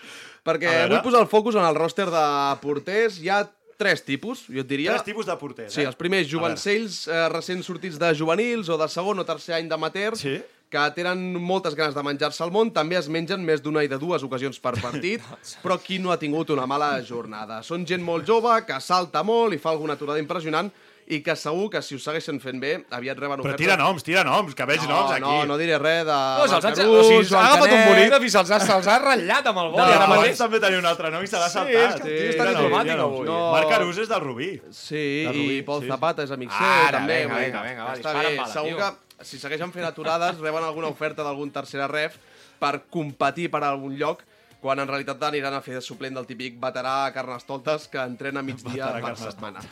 Perquè 0.48 0.74
vull 0.88 1.02
posar 1.04 1.22
el 1.24 1.30
focus 1.30 1.58
en 1.60 1.66
el 1.68 1.76
roster 1.76 2.06
de 2.12 2.26
porters. 2.62 3.18
Hi 3.20 3.28
ha 3.34 3.42
tres 3.78 4.00
tipus, 4.06 4.46
jo 4.50 4.62
et 4.64 4.68
diria. 4.70 4.94
Tres 4.96 5.04
tipus 5.10 5.26
de 5.28 5.34
porters, 5.38 5.72
Sí, 5.74 5.82
eh? 5.84 5.86
els 5.90 5.98
primers 5.98 6.26
jovencells 6.30 7.02
eh, 7.06 7.26
recents 7.30 7.66
sortits 7.68 7.98
de 8.00 8.14
juvenils 8.18 8.70
o 8.72 8.78
de 8.80 8.88
segon 8.90 9.20
o 9.22 9.26
tercer 9.28 9.54
any 9.58 9.68
d'amateur, 9.70 10.16
Sí. 10.18 10.38
que 10.68 10.82
tenen 10.96 11.20
moltes 11.40 11.74
ganes 11.78 11.94
de 11.94 12.02
menjar-se 12.04 12.42
el 12.44 12.50
món, 12.52 12.72
també 12.74 12.98
es 12.98 13.06
mengen 13.08 13.40
més 13.46 13.62
d'una 13.62 13.84
i 13.86 13.88
de 13.88 13.96
dues 13.96 14.22
ocasions 14.26 14.58
per 14.60 14.74
partit, 14.82 15.22
però 15.62 15.78
qui 15.80 15.98
no 16.02 16.10
ha 16.12 16.18
tingut 16.20 16.50
una 16.50 16.66
mala 16.66 16.90
jornada? 17.06 17.62
Són 17.62 17.86
gent 17.86 18.02
molt 18.04 18.26
jove, 18.28 18.50
que 18.66 18.80
salta 18.80 19.22
molt 19.22 19.54
i 19.54 19.58
fa 19.62 19.70
alguna 19.70 19.94
aturada 19.94 20.18
impressionant, 20.20 20.68
i 21.08 21.22
que 21.24 21.32
segur 21.40 21.70
que 21.72 21.80
si 21.80 21.96
ho 21.96 21.98
segueixen 22.02 22.36
fent 22.42 22.58
bé, 22.60 22.74
aviat 22.92 23.16
reben 23.16 23.38
Però 23.40 23.46
ofertes... 23.46 23.62
tira 23.62 23.76
noms, 23.80 24.02
tira 24.04 24.20
noms, 24.28 24.52
que 24.54 24.66
veig 24.68 24.82
no, 24.84 24.90
noms 24.92 25.14
aquí. 25.14 25.22
No, 25.24 25.46
no 25.48 25.56
diré 25.56 25.78
res 25.80 26.02
de... 26.04 26.12
No, 26.12 26.44
se'ls 26.50 26.66
ha, 26.68 26.72
o 26.84 27.04
sigui, 27.06 27.22
agafat 27.38 27.72
un 27.72 27.84
bolígraf 27.88 28.26
i 28.28 28.32
se'ls 28.34 28.52
ha, 28.52 28.58
se'ls 28.60 28.90
ha 28.92 28.98
ratllat 29.00 29.48
amb 29.48 29.62
el 29.62 29.70
boli. 29.72 29.80
No, 29.80 29.86
ara 29.96 30.08
mateix. 30.12 30.36
també 30.42 30.60
tenia 30.60 30.82
un 30.82 30.88
altre 30.90 31.12
nom 31.14 31.24
i 31.24 31.30
se 31.32 31.40
l'ha 31.40 31.48
Sí, 31.48 31.56
saltat. 31.56 31.72
és 31.72 31.96
que 32.02 32.12
el 32.12 32.20
tio 32.20 32.34
està 32.36 32.48
diplomàtic 32.52 33.02
avui. 33.06 33.24
no. 33.30 33.38
Marc 33.56 33.72
Arús 33.78 34.02
és 34.04 34.12
del 34.12 34.20
Rubí. 34.26 34.50
Sí, 34.68 35.04
De 35.24 35.32
Rubí, 35.32 35.56
i 35.56 35.62
Pol 35.64 35.80
sí. 35.86 35.88
Zapata 35.94 36.28
és 36.28 36.36
amic 36.36 36.52
seu, 36.52 36.92
també. 36.92 37.20
vinga, 37.24 37.40
vinga, 37.46 37.62
vinga, 37.70 37.84
va, 37.88 37.96
Està 37.96 38.12
dispara 38.12 38.52
segur 38.52 38.76
que 38.82 39.24
si 39.24 39.40
segueixen 39.40 39.72
fent 39.72 39.88
aturades 39.88 40.36
reben 40.44 40.62
alguna 40.68 40.92
oferta 40.92 41.24
d'algun 41.24 41.48
tercera 41.50 41.88
ref 41.88 42.20
per 42.60 42.82
competir 42.92 43.48
per 43.50 43.64
algun 43.64 43.96
lloc 43.96 44.20
quan 44.60 44.80
en 44.82 44.88
realitat 44.90 45.22
aniran 45.22 45.54
a 45.54 45.60
fer 45.62 45.76
de 45.76 45.80
suplent 45.84 46.16
del 46.18 46.26
típic 46.26 46.56
veterà 46.60 46.94
a 47.06 47.12
Carnestoltes 47.14 47.86
que 47.92 48.00
entrena 48.02 48.42
migdia 48.42 48.88
per 48.90 49.02
Carnestoltes. 49.04 49.34
setmana. 49.36 49.62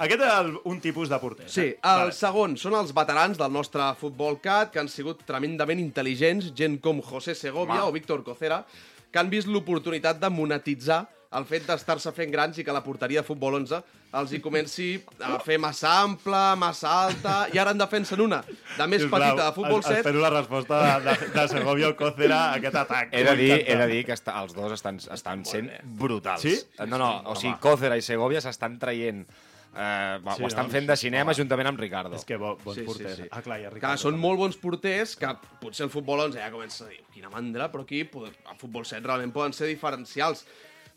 Aquest 0.00 0.24
és 0.24 0.32
el, 0.38 0.52
un 0.64 0.80
tipus 0.80 1.12
de 1.12 1.18
porter. 1.20 1.48
Sí, 1.52 1.66
eh? 1.68 1.78
el 1.82 2.06
Vale. 2.06 2.16
segon 2.16 2.56
són 2.56 2.78
els 2.80 2.94
veterans 2.96 3.36
del 3.38 3.52
nostre 3.52 3.90
futbol 4.00 4.40
cat 4.40 4.72
que 4.72 4.80
han 4.80 4.88
sigut 4.88 5.24
tremendament 5.28 5.82
intel·ligents, 5.82 6.54
gent 6.56 6.80
com 6.80 7.02
José 7.04 7.34
Segovia 7.34 7.82
Va. 7.82 7.88
o 7.88 7.92
Víctor 7.92 8.24
Cocera, 8.24 8.64
que 9.10 9.18
han 9.18 9.28
vist 9.28 9.48
l'oportunitat 9.50 10.20
de 10.22 10.30
monetitzar 10.30 11.02
el 11.38 11.44
fet 11.46 11.62
d'estar-se 11.68 12.10
fent 12.10 12.32
grans 12.34 12.56
i 12.58 12.64
que 12.66 12.72
la 12.74 12.80
porteria 12.82 13.20
de 13.22 13.26
Futbol 13.28 13.54
11 13.60 13.78
els 14.18 14.32
hi 14.34 14.40
comenci 14.42 14.86
a 15.22 15.36
fer 15.38 15.60
massa 15.62 15.92
ampla, 16.02 16.56
massa 16.58 16.90
alta, 17.04 17.34
i 17.54 17.58
ara 17.62 17.70
en 17.70 17.78
defensen 17.78 18.18
una 18.24 18.40
de 18.42 18.86
més 18.90 19.04
Sisplau, 19.04 19.22
petita 19.28 19.44
de 19.46 19.52
Futbol 19.54 19.78
es- 19.78 19.86
7. 19.86 19.98
Espero 20.00 20.24
la 20.24 20.30
resposta 20.34 20.80
de, 20.82 21.04
de, 21.06 21.28
de 21.36 21.44
Segovia 21.52 21.92
o 21.92 21.94
Còcera 22.00 22.38
a 22.48 22.56
aquest 22.58 22.74
atac. 22.80 23.12
He 23.14 23.22
de 23.22 23.36
dir, 23.38 23.52
he 23.62 23.76
de 23.78 23.86
dir 23.92 24.00
que 24.08 24.16
està, 24.16 24.34
els 24.42 24.56
dos 24.56 24.74
estan, 24.74 24.98
estan 24.98 25.44
sent 25.46 25.70
brutals. 25.84 26.42
Sí? 26.42 26.56
No, 26.88 26.98
no, 26.98 27.12
o 27.30 27.36
sigui, 27.38 27.54
Còcera 27.62 27.94
i 28.00 28.02
Segovia 28.02 28.42
s'estan 28.42 28.80
traient... 28.82 29.22
Eh, 29.70 30.18
va, 30.26 30.34
Sí, 30.34 30.42
ho 30.42 30.48
estan 30.48 30.66
no? 30.66 30.72
fent 30.74 30.88
de 30.90 30.96
cinema 30.98 31.30
Home. 31.30 31.36
juntament 31.38 31.68
amb 31.70 31.78
Ricardo. 31.78 32.16
És 32.18 32.24
que 32.26 32.34
bo, 32.34 32.56
bon 32.64 32.74
Sí, 32.74 32.80
sí, 32.80 32.86
porter. 32.88 33.12
sí. 33.20 33.28
Ah, 33.30 33.38
clar, 33.40 33.60
Ricardo. 33.70 34.00
són 34.02 34.16
molt 34.18 34.40
bons 34.40 34.56
porters, 34.58 35.12
que 35.14 35.30
potser 35.62 35.84
el 35.86 35.92
futbol 35.94 36.18
11 36.24 36.40
ja 36.42 36.50
comença 36.50 36.88
a 36.88 36.90
dir 36.90 36.98
quina 37.14 37.30
mandra, 37.30 37.70
però 37.70 37.84
aquí 37.86 38.00
el 38.02 38.58
futbol 38.58 38.82
7 38.84 38.98
realment 39.06 39.30
poden 39.30 39.54
ser 39.54 39.68
diferencials. 39.70 40.42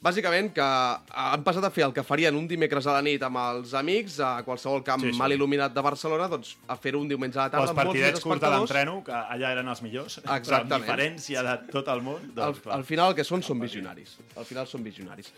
Bàsicament 0.04 0.50
que 0.52 0.64
han 0.64 1.44
passat 1.46 1.64
a 1.64 1.70
fer 1.72 1.86
el 1.86 1.94
que 1.96 2.04
farien 2.04 2.36
un 2.36 2.48
dimecres 2.50 2.86
a 2.92 2.98
la 2.98 3.02
nit 3.06 3.22
amb 3.24 3.40
els 3.40 3.72
amics 3.80 4.18
a 4.20 4.32
qualsevol 4.44 4.84
camp 4.84 5.00
Sí, 5.06 5.14
sí, 5.14 5.18
mal 5.20 5.32
il·luminat 5.32 5.72
de 5.74 5.84
Barcelona, 5.86 6.28
doncs 6.28 6.58
a 6.68 6.76
fer-ho 6.76 7.00
un 7.00 7.08
diumenge 7.08 7.40
a 7.40 7.46
la 7.46 7.48
O 7.48 7.54
tarda 7.54 7.70
els 7.72 7.78
partidets 7.80 8.20
curts 8.26 8.42
de 8.44 8.50
l'entreno, 8.52 8.98
que 9.08 9.16
allà 9.16 9.54
eren 9.56 9.72
els 9.72 9.82
millors. 9.86 10.20
Però 10.20 10.34
amb 10.36 10.42
Exactament. 10.44 10.84
diferència 10.90 11.44
de 11.48 11.58
tot 11.72 11.88
el 11.94 12.02
món. 12.04 12.20
Al, 12.20 12.34
Doncs, 12.36 12.60
clar. 12.66 12.76
al 12.76 12.84
final 12.84 13.14
el 13.14 13.16
que 13.16 13.24
són 13.24 13.44
són 13.48 13.64
visionaris. 13.64 14.18
Al 14.36 14.44
final 14.50 14.68
són 14.68 14.84
visionaris. 14.84 15.32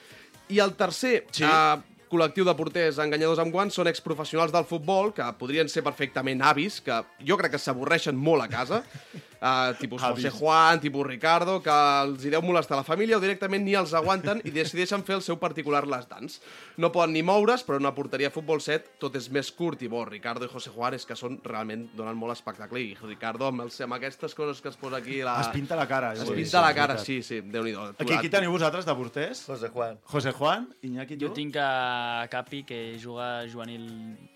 I 0.50 0.60
el 0.66 0.74
tercer 0.76 1.28
Sí. 1.32 1.44
eh, 1.44 1.76
col·lectiu 2.10 2.46
de 2.46 2.54
porters 2.56 2.98
enganyadors 3.02 3.40
amb 3.42 3.52
guants 3.52 3.74
són 3.76 3.88
exprofessionals 3.90 4.52
del 4.54 4.66
futbol, 4.66 5.14
que 5.14 5.26
podrien 5.38 5.68
ser 5.70 5.84
perfectament 5.84 6.42
avis, 6.42 6.82
que 6.82 7.04
jo 7.26 7.38
crec 7.38 7.52
que 7.52 7.60
s'avorreixen 7.60 8.16
molt 8.16 8.44
a 8.44 8.48
casa, 8.48 8.84
uh, 9.42 9.74
tipus 9.80 10.02
José 10.02 10.28
Avis. 10.30 10.40
Juan, 10.40 10.80
tipus 10.84 11.08
Ricardo, 11.08 11.58
que 11.64 11.76
els 11.76 12.26
hi 12.26 12.32
deu 12.34 12.44
molestar 12.46 12.78
la 12.80 12.86
família 12.88 13.18
o 13.18 13.24
directament 13.24 13.64
ni 13.66 13.76
els 13.78 13.94
aguanten 13.98 14.42
i 14.46 14.54
decideixen 14.56 15.04
fer 15.08 15.18
el 15.20 15.24
seu 15.26 15.40
particular 15.42 15.86
last 15.88 16.12
dance. 16.12 16.42
No 16.78 16.92
poden 16.96 17.16
ni 17.16 17.24
moure's, 17.26 17.64
però 17.66 17.80
en 17.80 17.86
una 17.86 17.94
porteria 17.96 18.30
de 18.32 18.36
futbol 18.36 18.62
7 18.62 18.98
tot 19.02 19.16
és 19.20 19.30
més 19.34 19.52
curt 19.56 19.84
i 19.86 19.92
bo. 19.92 20.04
Ricardo 20.06 20.48
i 20.48 20.52
José 20.52 20.74
Juan 20.76 20.98
és 20.98 21.06
que 21.08 21.18
són 21.20 21.40
realment 21.44 21.88
donen 21.96 22.18
molt 22.20 22.36
espectacle 22.36 22.82
i 22.82 22.96
Ricardo 23.02 23.50
amb, 23.50 23.66
els, 23.66 23.80
amb 23.86 23.98
aquestes 23.98 24.36
coses 24.38 24.62
que 24.62 24.72
es 24.74 24.80
posa 24.80 25.00
aquí... 25.02 25.22
La... 25.26 25.38
Es 25.42 25.52
pinta 25.54 25.78
la 25.80 25.88
cara. 25.90 26.14
Es 26.14 26.24
ho 26.26 26.34
he 26.34 26.42
pinta 26.42 26.64
la 26.64 26.74
cara, 26.78 26.98
sí, 27.02 27.22
sí, 27.26 27.42
déu-n'hi-do. 27.42 27.92
Aquí, 27.96 28.18
qui 28.24 28.32
teniu 28.34 28.54
vosaltres 28.56 28.88
de 28.88 28.96
porters? 28.98 29.46
José 29.50 29.72
Juan. 29.74 30.00
José 30.12 30.34
Juan, 30.36 30.68
Iñaki, 30.86 31.18
tu? 31.18 31.30
Jo 31.30 31.34
tinc 31.36 31.58
a 31.62 32.28
Capi, 32.32 32.64
que 32.68 32.82
juga 33.02 33.46
juvenil 33.52 33.88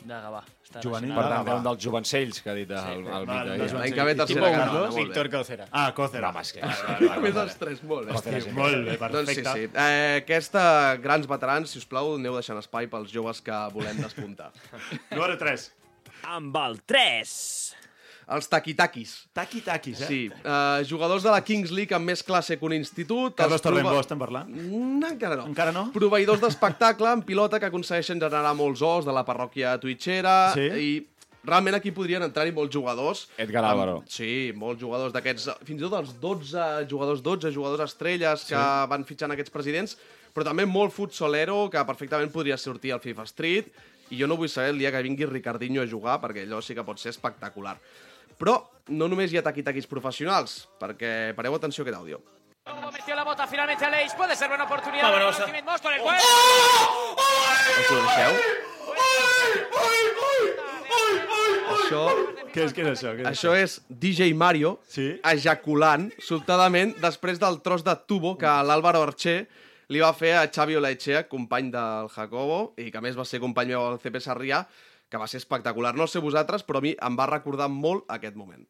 de 0.04 0.16
Gavà. 0.16 0.43
Està 0.70 0.84
Juvenil 0.86 1.16
Per 1.18 1.24
tant, 1.26 1.47
un 1.56 1.64
dels 1.66 1.82
jovencells 1.82 2.43
que 2.45 2.52
ha 2.52 2.54
dit 2.54 2.70
el, 2.70 3.02
el 3.02 3.26
Vale, 3.26 3.26
Mica. 3.26 3.43
de 3.45 3.54
ahir. 3.56 3.70
Joan 3.72 3.82
L'any 3.82 3.95
que 3.95 4.04
ve 4.06 4.14
Tipo 4.14 4.26
tercera 4.26 4.52
Carlos, 4.54 4.84
cara, 4.84 4.89
molt 4.92 5.00
bé. 5.02 5.06
Víctor 5.10 5.30
Cocera. 5.34 5.68
Ah, 5.72 5.88
Còcera. 5.96 6.22
No, 6.28 6.30
home, 6.34 6.42
és 6.42 6.52
que... 6.54 6.62
Més 7.26 7.36
els 7.44 7.56
tres, 7.62 7.84
molt 7.84 8.08
bé. 8.10 8.14
Hosti, 8.18 8.52
molt 8.58 8.86
bé, 8.88 8.98
Doncs 9.00 9.34
sí, 9.34 9.42
perfecte. 9.42 9.54
sí. 9.56 9.70
Eh, 9.74 10.22
aquesta, 10.24 10.64
grans 11.02 11.28
veterans, 11.30 11.70
si 11.74 11.80
us 11.82 11.86
plau, 11.90 12.16
aneu 12.20 12.36
deixant 12.40 12.58
espai 12.62 12.88
pels 12.92 13.12
joves 13.14 13.42
que 13.42 13.58
volem 13.74 13.98
despuntar. 14.04 14.52
Número 15.16 15.38
3. 15.42 15.68
Amb 16.36 16.58
el 16.66 16.82
3. 16.86 17.36
Els 18.30 18.46
taquitakis. 18.46 19.12
Taqui-taquis, 19.34 20.02
eh? 20.04 20.08
Sí, 20.08 20.18
eh, 20.30 20.84
jugadors 20.86 21.24
de 21.26 21.32
la 21.34 21.40
Kings 21.42 21.72
League 21.74 21.96
amb 21.98 22.06
més 22.12 22.22
classe 22.22 22.60
que 22.60 22.66
un 22.68 22.76
institut. 22.76 23.34
Carlos 23.40 23.58
prova- 23.64 23.80
Torrembó, 23.82 24.04
estem 24.04 24.20
parlant? 24.22 24.52
Mm, 24.54 25.00
encara 25.16 25.40
no. 25.40 25.48
Encara 25.50 25.72
no? 25.74 25.88
Proveïdors 25.96 26.44
d'espectacle 26.44 27.10
en 27.10 27.24
pilota 27.26 27.58
que 27.60 27.66
aconsegueixen 27.72 28.22
generar 28.22 28.52
molts 28.54 28.84
ous 28.86 29.08
de 29.08 29.16
la 29.18 29.24
parròquia 29.26 29.74
twitchera 29.82 30.36
Sí? 30.54 30.68
i 30.78 30.92
realment 31.44 31.76
aquí 31.78 31.92
podrien 31.96 32.24
entrar-hi 32.24 32.52
molts 32.52 32.74
jugadors. 32.76 33.28
Edgar 33.38 33.64
Amb- 33.64 33.72
Álvaro. 33.72 34.04
Sí, 34.08 34.52
molts 34.56 34.82
jugadors 34.82 35.14
d'aquests, 35.14 35.50
fins 35.66 35.80
i 35.82 35.84
tot 35.88 35.94
els 36.00 36.14
12 36.20 36.86
jugadors, 36.90 37.22
12 37.24 37.52
jugadors 37.56 37.82
estrelles 37.92 38.44
que 38.46 38.56
van 38.92 39.06
fitxant 39.06 39.32
aquests 39.32 39.52
presidents, 39.54 39.98
però 40.34 40.44
també 40.46 40.66
molt 40.66 40.92
futsolero 40.94 41.70
que 41.70 41.84
perfectament 41.86 42.32
podria 42.32 42.58
sortir 42.58 42.92
al 42.94 43.00
FIFA 43.02 43.24
Street 43.26 43.66
i 44.12 44.18
jo 44.20 44.28
no 44.28 44.36
vull 44.38 44.50
saber 44.50 44.70
el 44.74 44.80
dia 44.80 44.92
que 44.92 45.02
vingui 45.06 45.26
Ricardinho 45.26 45.82
a 45.82 45.88
jugar 45.88 46.20
perquè 46.22 46.44
allò 46.48 46.62
sí 46.62 46.74
que 46.76 46.84
pot 46.84 46.98
ser 47.00 47.10
espectacular. 47.14 47.78
Però 48.40 48.70
no 48.88 49.08
només 49.08 49.32
hi 49.34 49.38
ha 49.38 49.44
taquitaquis 49.44 49.88
professionals, 49.88 50.68
perquè 50.80 51.34
pareu 51.36 51.56
atenció 51.56 51.84
a 51.84 51.88
aquest 51.88 52.00
àudio. 52.00 52.22
Metió 52.94 53.16
la 53.16 53.24
bota 53.24 53.48
finalmente 53.48 53.86
a 53.86 53.90
Leis. 53.90 54.14
Puede 54.14 54.36
ser 54.36 54.48
buena 54.48 54.64
oportunidad. 54.66 55.12
Vámonos. 55.12 55.40
Monster, 55.66 55.94
el 55.94 56.00
juez. 56.02 56.24
Us 57.80 57.92
ho 57.92 57.96
deixeu? 58.06 58.34
Això, 61.70 62.04
Què 62.54 62.64
és, 62.66 62.74
què 62.74 62.84
és 62.86 62.89
això? 62.91 63.14
Què 63.18 63.24
és 63.24 63.28
això 63.30 63.54
és 63.58 63.76
DJ 63.89 64.34
Mario 64.38 64.80
Sí? 64.89 65.08
ejaculant 65.32 66.10
sobtadament 66.22 66.95
després 67.02 67.39
del 67.41 67.60
tros 67.66 67.84
de 67.86 67.95
tubo 68.10 68.36
que 68.38 68.50
l'Àlvaro 68.66 69.02
Archer 69.06 69.47
li 69.89 70.02
va 70.02 70.12
fer 70.14 70.36
a 70.38 70.47
Xavi 70.50 70.76
Olaechea, 70.78 71.24
company 71.30 71.72
del 71.74 72.10
Jacobo, 72.14 72.74
i 72.78 72.91
que 72.91 73.00
a 73.00 73.02
més 73.02 73.18
va 73.18 73.26
ser 73.26 73.39
company 73.41 73.72
meu 73.74 73.82
al 73.88 73.97
CP 74.02 74.22
Sarrià, 74.22 74.64
que 75.10 75.18
va 75.18 75.26
ser 75.28 75.41
espectacular. 75.41 75.95
No 75.97 76.06
sé 76.06 76.22
vosaltres, 76.22 76.62
però 76.66 76.78
a 76.78 76.86
mi 76.86 76.93
em 76.93 77.18
va 77.18 77.26
recordar 77.26 77.70
molt 77.74 78.06
aquest 78.08 78.36
moment. 78.38 78.68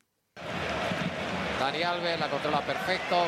Dani 1.60 1.84
Alves 1.84 2.20
la 2.22 2.30
controla 2.32 2.62
perfecto. 2.64 3.26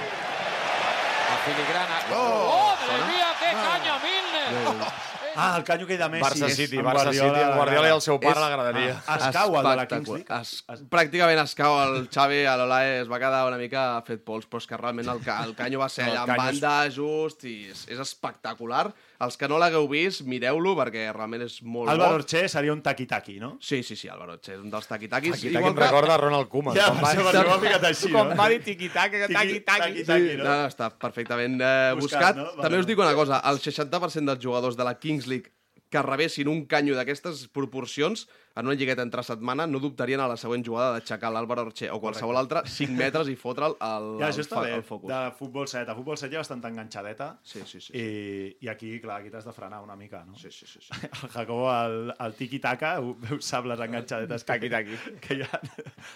La 1.31 1.37
filigrana. 1.43 1.99
Oh, 2.15 2.75
¡Madre 2.79 3.11
mía, 3.11 3.31
qué 3.39 3.51
caña, 3.59 3.99
Milner! 4.03 5.20
Ah, 5.35 5.55
el 5.57 5.63
canyo 5.63 5.87
que 5.87 5.95
hi 5.95 5.99
de 5.99 6.07
Messi. 6.09 6.23
Barça 6.23 6.49
City, 6.55 6.79
Amb 6.81 6.87
Barça 6.89 7.13
City, 7.13 7.43
el 7.43 7.53
Guardiola 7.55 7.91
i 7.91 7.93
el 7.95 8.01
seu 8.03 8.19
pare 8.21 8.41
l'agradaria. 8.43 8.95
Ah, 9.05 9.17
es 9.17 9.35
cau 9.35 9.55
el 9.59 9.67
de 9.67 9.75
la 9.79 9.85
Kings. 9.87 10.09
League? 10.09 10.39
Es, 10.41 10.81
pràcticament 10.91 11.43
es 11.43 11.55
cau 11.59 11.77
el 11.83 12.09
Xavi 12.11 12.41
a 12.49 12.57
l'Olae, 12.59 12.97
es 13.05 13.11
va 13.11 13.19
quedar 13.21 13.45
una 13.47 13.59
mica 13.61 13.85
fet 14.07 14.25
pols, 14.27 14.49
però 14.49 14.63
és 14.63 14.67
que 14.67 14.79
realment 14.81 15.13
el, 15.13 15.23
el 15.45 15.55
canyo 15.55 15.83
va 15.83 15.89
ser 15.93 16.09
allà 16.09 16.25
en 16.27 16.43
banda, 16.43 16.75
just, 16.91 17.45
i 17.47 17.71
és, 17.71 17.85
és 17.91 18.03
espectacular. 18.03 18.89
Els 19.21 19.35
que 19.37 19.47
no 19.47 19.59
l'hagueu 19.61 19.85
vist, 19.87 20.23
mireu-lo, 20.25 20.71
perquè 20.79 21.03
realment 21.13 21.43
és 21.45 21.59
molt 21.61 21.91
Álvaro 21.93 22.15
bo. 22.15 22.23
Orché 22.23 22.47
seria 22.49 22.73
un 22.73 22.79
taqui-taqui, 22.81 23.35
no? 23.39 23.51
Sí, 23.61 23.83
sí, 23.85 23.95
sí, 23.95 24.07
Álvaro 24.09 24.33
Orche, 24.39 24.55
és 24.55 24.59
un 24.63 24.71
dels 24.73 24.87
taquitaquis. 24.89 25.35
Aquí 25.37 25.51
em 25.55 25.75
recorda 25.77 26.17
Ronald 26.17 26.49
Koeman. 26.49 26.73
Ja, 26.75 26.87
quan 26.89 26.97
per 27.03 27.23
va- 27.23 27.31
això, 27.33 27.45
m'ha 27.51 27.59
ficat 27.61 27.83
així, 27.91 28.11
quan 28.11 28.29
no? 28.31 28.35
va 28.39 28.49
dir 28.49 28.59
tiqui-taca, 28.65 29.27
Tiqui- 29.27 29.33
taqui-taqui. 29.37 29.63
taqui-taqui, 29.83 30.37
no? 30.39 30.43
no? 30.49 30.55
està 30.67 30.89
perfectament 30.97 31.59
eh, 31.61 31.93
Buscat, 31.99 32.01
buscat. 32.01 32.35
no? 32.41 32.45
Vale, 32.55 32.61
També 32.65 32.79
us 32.79 32.87
dic 32.89 32.97
una 33.05 33.13
cosa, 33.13 33.41
el 33.51 33.59
60% 33.61 34.25
dels 34.33 34.43
jugadors 34.43 34.75
de 34.77 34.83
la 34.89 34.97
Kings 34.97 35.27
League 35.27 35.51
que 35.91 36.01
rebessin 36.01 36.47
un 36.47 36.63
canyo 36.71 36.95
d'aquestes 36.95 37.49
proporcions 37.51 38.25
en 38.55 38.67
una 38.67 38.75
lligueta 38.75 39.03
entre 39.03 39.23
setmana 39.23 39.65
no 39.67 39.79
dubtarien 39.83 40.19
a 40.23 40.27
la 40.31 40.37
següent 40.39 40.63
jugada 40.63 40.93
d'aixecar 40.95 41.29
l'Àlvaro 41.31 41.65
Orche 41.67 41.89
o 41.91 41.99
qualsevol 42.03 42.35
altre 42.39 42.61
5 42.67 42.95
metres 42.95 43.27
i 43.31 43.35
fotre'l 43.39 43.75
al, 43.79 44.07
Ja, 44.19 44.29
al, 44.31 44.43
fa- 44.47 44.61
bé, 44.63 44.71
al 44.79 44.83
focus. 44.87 45.11
de 45.11 45.19
futbol 45.39 45.67
7. 45.67 45.91
A 45.91 45.95
futbol 45.95 46.17
7 46.19 46.31
hi 46.31 46.39
ha 46.39 46.43
bastant 46.43 46.63
enganxadeta. 46.71 47.27
Sí, 47.43 47.61
sí, 47.67 47.81
sí. 47.83 47.91
I, 47.95 48.57
I 48.63 48.71
aquí, 48.71 48.93
clar, 49.03 49.19
aquí 49.21 49.31
t'has 49.31 49.45
de 49.47 49.53
frenar 49.55 49.81
una 49.83 49.95
mica, 49.99 50.23
no? 50.25 50.35
Sí, 50.39 50.47
sí, 50.51 50.65
sí. 50.67 50.79
sí. 50.81 50.91
El 51.23 51.29
Jacobo, 51.35 51.67
el, 51.75 52.13
el 52.19 52.33
tiki-taka, 52.39 52.93
ho- 53.03 53.15
veus, 53.27 53.43
sap 53.45 53.67
les 53.67 53.79
enganxadetes 53.87 54.43
que, 54.43 54.53
Taqui-taqui. 54.53 54.99
que 55.27 55.39
hi 55.39 55.43
ha. 55.43 55.61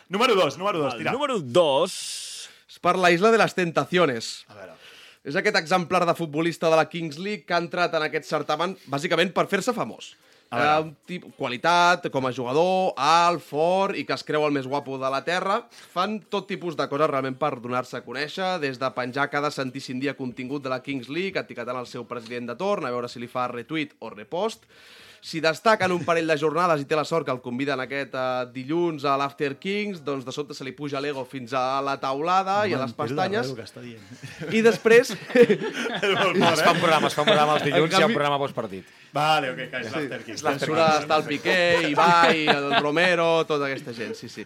número 0.10 0.36
2, 0.36 0.58
número 0.58 0.80
2, 0.88 0.94
El 0.94 1.00
tira. 1.04 1.12
número 1.12 1.40
2. 1.40 2.00
És 2.76 2.80
per 2.84 2.96
la 3.00 3.12
Isla 3.12 3.30
de 3.32 3.38
les 3.44 3.54
Tentaciones. 3.56 4.46
A 4.50 4.56
veure. 4.56 4.75
És 5.26 5.36
aquest 5.40 5.58
exemplar 5.58 6.04
de 6.06 6.14
futbolista 6.14 6.70
de 6.70 6.78
la 6.78 6.86
Kings 6.86 7.18
League 7.18 7.48
que 7.48 7.56
ha 7.56 7.64
entrat 7.64 7.96
en 7.98 8.06
aquest 8.06 8.30
certamen 8.30 8.76
bàsicament 8.92 9.34
per 9.34 9.48
fer-se 9.50 9.74
famós. 9.74 10.14
A 10.54 10.60
veure. 10.60 10.74
Uh, 10.74 10.84
un 10.86 10.92
tip, 11.10 11.24
qualitat, 11.40 12.06
com 12.14 12.28
a 12.28 12.32
jugador, 12.36 12.92
alt, 13.02 13.42
fort 13.42 13.98
i 13.98 14.06
que 14.06 14.14
es 14.14 14.24
creu 14.28 14.46
el 14.46 14.54
més 14.54 14.68
guapo 14.70 15.00
de 15.02 15.10
la 15.10 15.24
Terra. 15.26 15.58
Fan 15.96 16.20
tot 16.30 16.46
tipus 16.52 16.78
de 16.78 16.86
coses 16.92 17.10
realment 17.10 17.38
per 17.42 17.56
donar-se 17.64 17.98
a 17.98 18.04
conèixer, 18.06 18.52
des 18.62 18.78
de 18.82 18.92
penjar 18.94 19.32
cada 19.34 19.50
santíssim 19.52 19.98
dia 20.04 20.14
contingut 20.14 20.64
de 20.64 20.70
la 20.70 20.84
Kings 20.86 21.10
League, 21.10 21.42
etiquetant 21.42 21.82
el 21.82 21.90
seu 21.90 22.06
president 22.06 22.54
de 22.54 22.58
torn, 22.60 22.86
a 22.86 22.94
veure 22.94 23.10
si 23.10 23.24
li 23.24 23.32
fa 23.32 23.50
retweet 23.50 23.98
o 24.06 24.14
repost. 24.14 24.70
Si 25.26 25.40
destaquen 25.42 25.90
un 25.90 26.04
parell 26.06 26.28
de 26.30 26.36
jornades 26.38 26.84
i 26.84 26.86
té 26.86 26.94
la 26.94 27.02
sort 27.08 27.26
que 27.26 27.34
el 27.34 27.40
conviden 27.42 27.80
aquest 27.82 28.14
uh, 28.14 28.44
dilluns 28.54 29.08
a 29.10 29.16
l'After 29.18 29.56
Kings, 29.58 30.04
doncs 30.06 30.22
de 30.28 30.34
sobte 30.36 30.54
se 30.54 30.62
li 30.68 30.70
puja 30.78 31.02
l'ego 31.02 31.24
fins 31.26 31.56
a 31.58 31.82
la 31.82 31.96
taulada 31.98 32.60
i 32.70 32.76
a 32.78 32.82
les 32.84 32.94
pestanyes. 32.94 33.50
Que 33.58 33.66
està 33.66 33.82
dient. 33.82 34.06
I 34.54 34.62
després... 34.62 35.16
Es 35.34 36.62
fa 36.62 36.76
un 36.76 36.80
programa, 36.84 37.10
es 37.10 37.18
fa 37.18 37.26
un 37.26 37.32
programa 37.32 37.58
els 37.58 37.66
dilluns 37.66 37.90
En 37.90 37.90
i 37.90 37.96
canvi- 37.98 38.12
un 38.14 38.20
programa 38.20 38.38
postpartit. 38.44 38.94
Vale, 39.18 39.50
ok, 39.56 39.64
que 39.74 39.82
és 39.82 39.92
l'After 39.96 40.22
Kings. 40.28 40.46
Doncs 40.46 40.66
surt 40.70 40.86
està 41.02 41.18
el 41.24 41.28
Piqué, 41.34 41.60
Ibai, 41.90 42.46
el 42.54 42.70
Romero, 42.86 43.30
tota 43.50 43.66
aquesta 43.72 43.98
gent, 43.98 44.14
sí, 44.20 44.30
sí. 44.30 44.46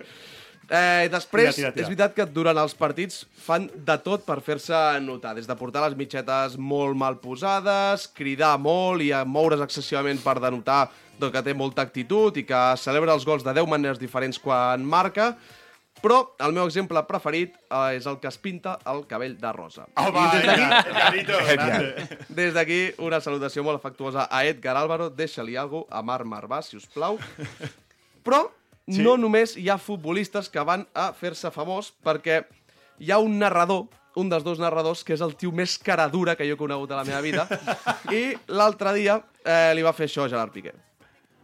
Eh, 0.70 1.08
després, 1.10 1.56
Tira, 1.56 1.72
tira, 1.72 1.72
tira. 1.74 1.82
és 1.82 1.90
veritat 1.90 2.14
que 2.14 2.26
durant 2.30 2.58
els 2.62 2.76
partits 2.78 3.24
fan 3.46 3.64
de 3.74 3.96
tot 4.06 4.22
per 4.28 4.40
fer-se 4.46 4.78
notar, 5.02 5.34
des 5.36 5.48
de 5.50 5.56
portar 5.58 5.82
les 5.88 5.96
mitgetes 5.98 6.58
molt 6.62 6.96
mal 6.96 7.18
posades, 7.18 8.08
cridar 8.14 8.56
molt 8.62 9.02
i 9.02 9.12
a 9.12 9.24
moure's 9.26 9.62
excessivament 9.66 10.22
per 10.22 10.38
denotar 10.40 10.84
doncs, 11.20 11.34
que 11.34 11.42
té 11.44 11.54
molta 11.58 11.82
actitud 11.82 12.38
i 12.38 12.44
que 12.46 12.60
celebra 12.78 13.14
els 13.18 13.26
gols 13.26 13.44
de 13.44 13.54
10 13.58 13.66
maneres 13.68 13.98
diferents 14.00 14.38
quan 14.40 14.86
marca, 14.86 15.32
però 16.00 16.22
el 16.40 16.54
meu 16.56 16.64
exemple 16.70 17.02
preferit 17.10 17.58
eh, 17.58 17.98
és 17.98 18.06
el 18.08 18.20
que 18.22 18.30
es 18.30 18.38
pinta 18.38 18.78
el 18.88 19.02
cabell 19.10 19.34
de 19.42 19.52
rosa. 19.52 19.88
Home, 19.98 20.22
I 21.18 21.26
des 22.30 22.54
d'aquí- 22.54 22.94
des 22.94 22.96
una 23.00 23.20
salutació 23.20 23.64
molt 23.66 23.82
afectuosa 23.82 24.28
a 24.32 24.46
Edgar 24.46 24.78
Álvaro, 24.78 25.10
deixa-li 25.10 25.58
alguna 25.58 25.90
a 25.90 26.02
Marc 26.04 26.26
Marvà, 26.30 26.62
si 26.64 26.78
us 26.78 26.86
plau. 26.86 27.18
Però 28.24 28.46
sí. 28.90 29.04
no 29.06 29.18
només 29.18 29.56
hi 29.58 29.70
ha 29.70 29.78
futbolistes 29.78 30.50
que 30.50 30.64
van 30.66 30.88
a 30.94 31.12
fer-se 31.14 31.52
famós, 31.52 31.94
perquè 32.04 32.44
hi 33.00 33.12
ha 33.12 33.20
un 33.24 33.40
narrador, 33.40 33.88
un 34.20 34.30
dels 34.30 34.44
dos 34.44 34.60
narradors, 34.60 35.06
que 35.06 35.16
és 35.16 35.24
el 35.24 35.36
tio 35.40 35.54
més 35.56 35.78
cara 35.80 36.10
dura 36.12 36.36
que 36.36 36.48
jo 36.48 36.58
he 36.58 36.60
conegut 36.60 36.92
a 36.92 37.00
la 37.00 37.08
meva 37.08 37.22
vida, 37.24 37.48
i 38.12 38.36
l'altre 38.52 38.94
dia 38.98 39.22
eh, 39.44 39.72
li 39.76 39.86
va 39.86 39.96
fer 39.96 40.10
això 40.10 40.26
a 40.26 40.32
Gerard 40.32 40.54
Piqué. 40.56 40.76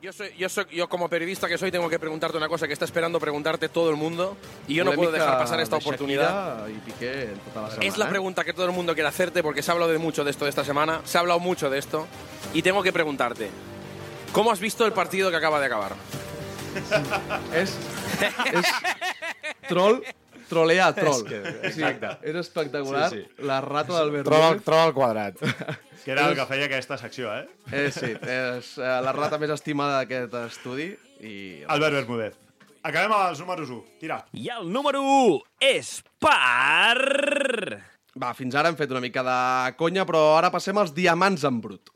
Yo, 0.06 0.14
soy, 0.14 0.30
yo, 0.38 0.48
soy, 0.50 0.66
yo 0.72 0.88
como 0.88 1.10
periodista 1.10 1.48
que 1.48 1.58
soy 1.58 1.72
tengo 1.72 1.90
que 1.90 1.98
preguntarte 1.98 2.38
una 2.38 2.48
cosa 2.48 2.68
que 2.68 2.74
está 2.74 2.86
esperando 2.86 3.20
preguntarte 3.20 3.70
todo 3.70 3.90
el 3.90 3.96
mundo 3.96 4.38
y 4.68 4.76
yo 4.76 4.84
no 4.84 4.92
puedo 4.92 5.12
dejar 5.12 5.40
pasar 5.40 5.60
esta 5.60 5.78
de 5.78 5.84
oportunidad. 5.84 6.68
I 6.68 6.74
Piqué 6.74 7.24
en 7.24 7.30
la 7.56 7.72
setmana. 7.72 7.88
Es 7.88 7.98
la 7.98 8.06
eh? 8.06 8.10
pregunta 8.10 8.44
que 8.44 8.54
todo 8.54 8.68
el 8.68 8.72
mundo 8.72 8.94
quiere 8.94 9.10
hacerte 9.10 9.42
porque 9.42 9.64
se 9.64 9.72
ha 9.72 9.74
hablado 9.74 9.92
de 9.92 9.98
mucho 9.98 10.24
de 10.24 10.30
esto 10.30 10.46
de 10.46 10.50
esta 10.50 10.64
semana, 10.64 11.02
se 11.06 11.18
ha 11.18 11.22
hablado 11.22 11.40
mucho 11.40 11.72
de 11.72 11.80
esto 11.80 12.06
y 12.54 12.62
tengo 12.62 12.84
que 12.84 12.94
preguntarte, 12.94 13.50
¿cómo 14.32 14.52
has 14.52 14.60
visto 14.60 14.86
el 14.86 14.94
partido 14.94 15.32
que 15.32 15.38
acaba 15.38 15.60
de 15.60 15.66
acabar? 15.66 15.94
És, 17.56 17.74
és 18.52 18.70
troll, 19.70 20.02
trolea 20.50 20.92
troll. 20.98 21.24
És 21.26 21.30
que- 21.30 21.72
Sí, 21.72 21.82
exacte. 21.84 22.12
és 22.30 22.36
espectacular. 22.36 23.10
Sí, 23.10 23.24
sí. 23.24 23.44
La 23.48 23.62
rata 23.62 23.94
d'Albert 23.94 24.26
Troba, 24.28 24.52
Núñez. 24.54 24.64
troba 24.64 24.84
al 24.84 24.94
quadrat. 24.94 25.36
Que 26.06 26.12
era 26.14 26.28
el 26.30 26.36
que 26.38 26.44
feia 26.46 26.66
aquesta 26.68 27.00
secció, 27.02 27.32
eh? 27.34 27.48
Eh, 27.74 27.88
sí, 27.90 28.12
és 28.14 28.68
eh, 28.78 28.90
la 29.02 29.10
rata 29.16 29.40
més 29.42 29.50
estimada 29.50 30.04
d'aquest 30.04 30.36
estudi. 30.44 30.92
I... 31.26 31.64
Albert 31.66 31.96
Bermúdez. 31.98 32.36
Acabem 32.86 33.10
amb 33.10 33.32
els 33.32 33.40
números 33.42 33.72
1. 33.74 33.80
Tira. 34.04 34.20
I 34.38 34.52
el 34.54 34.70
número 34.70 35.02
1 35.02 35.40
és 35.66 35.96
per... 36.22 37.80
Va, 38.22 38.30
fins 38.38 38.54
ara 38.54 38.70
hem 38.70 38.78
fet 38.78 38.94
una 38.94 39.02
mica 39.02 39.24
de 39.26 39.74
conya, 39.82 40.06
però 40.06 40.22
ara 40.38 40.52
passem 40.54 40.78
als 40.78 40.94
diamants 40.94 41.42
en 41.50 41.58
brut. 41.64 41.90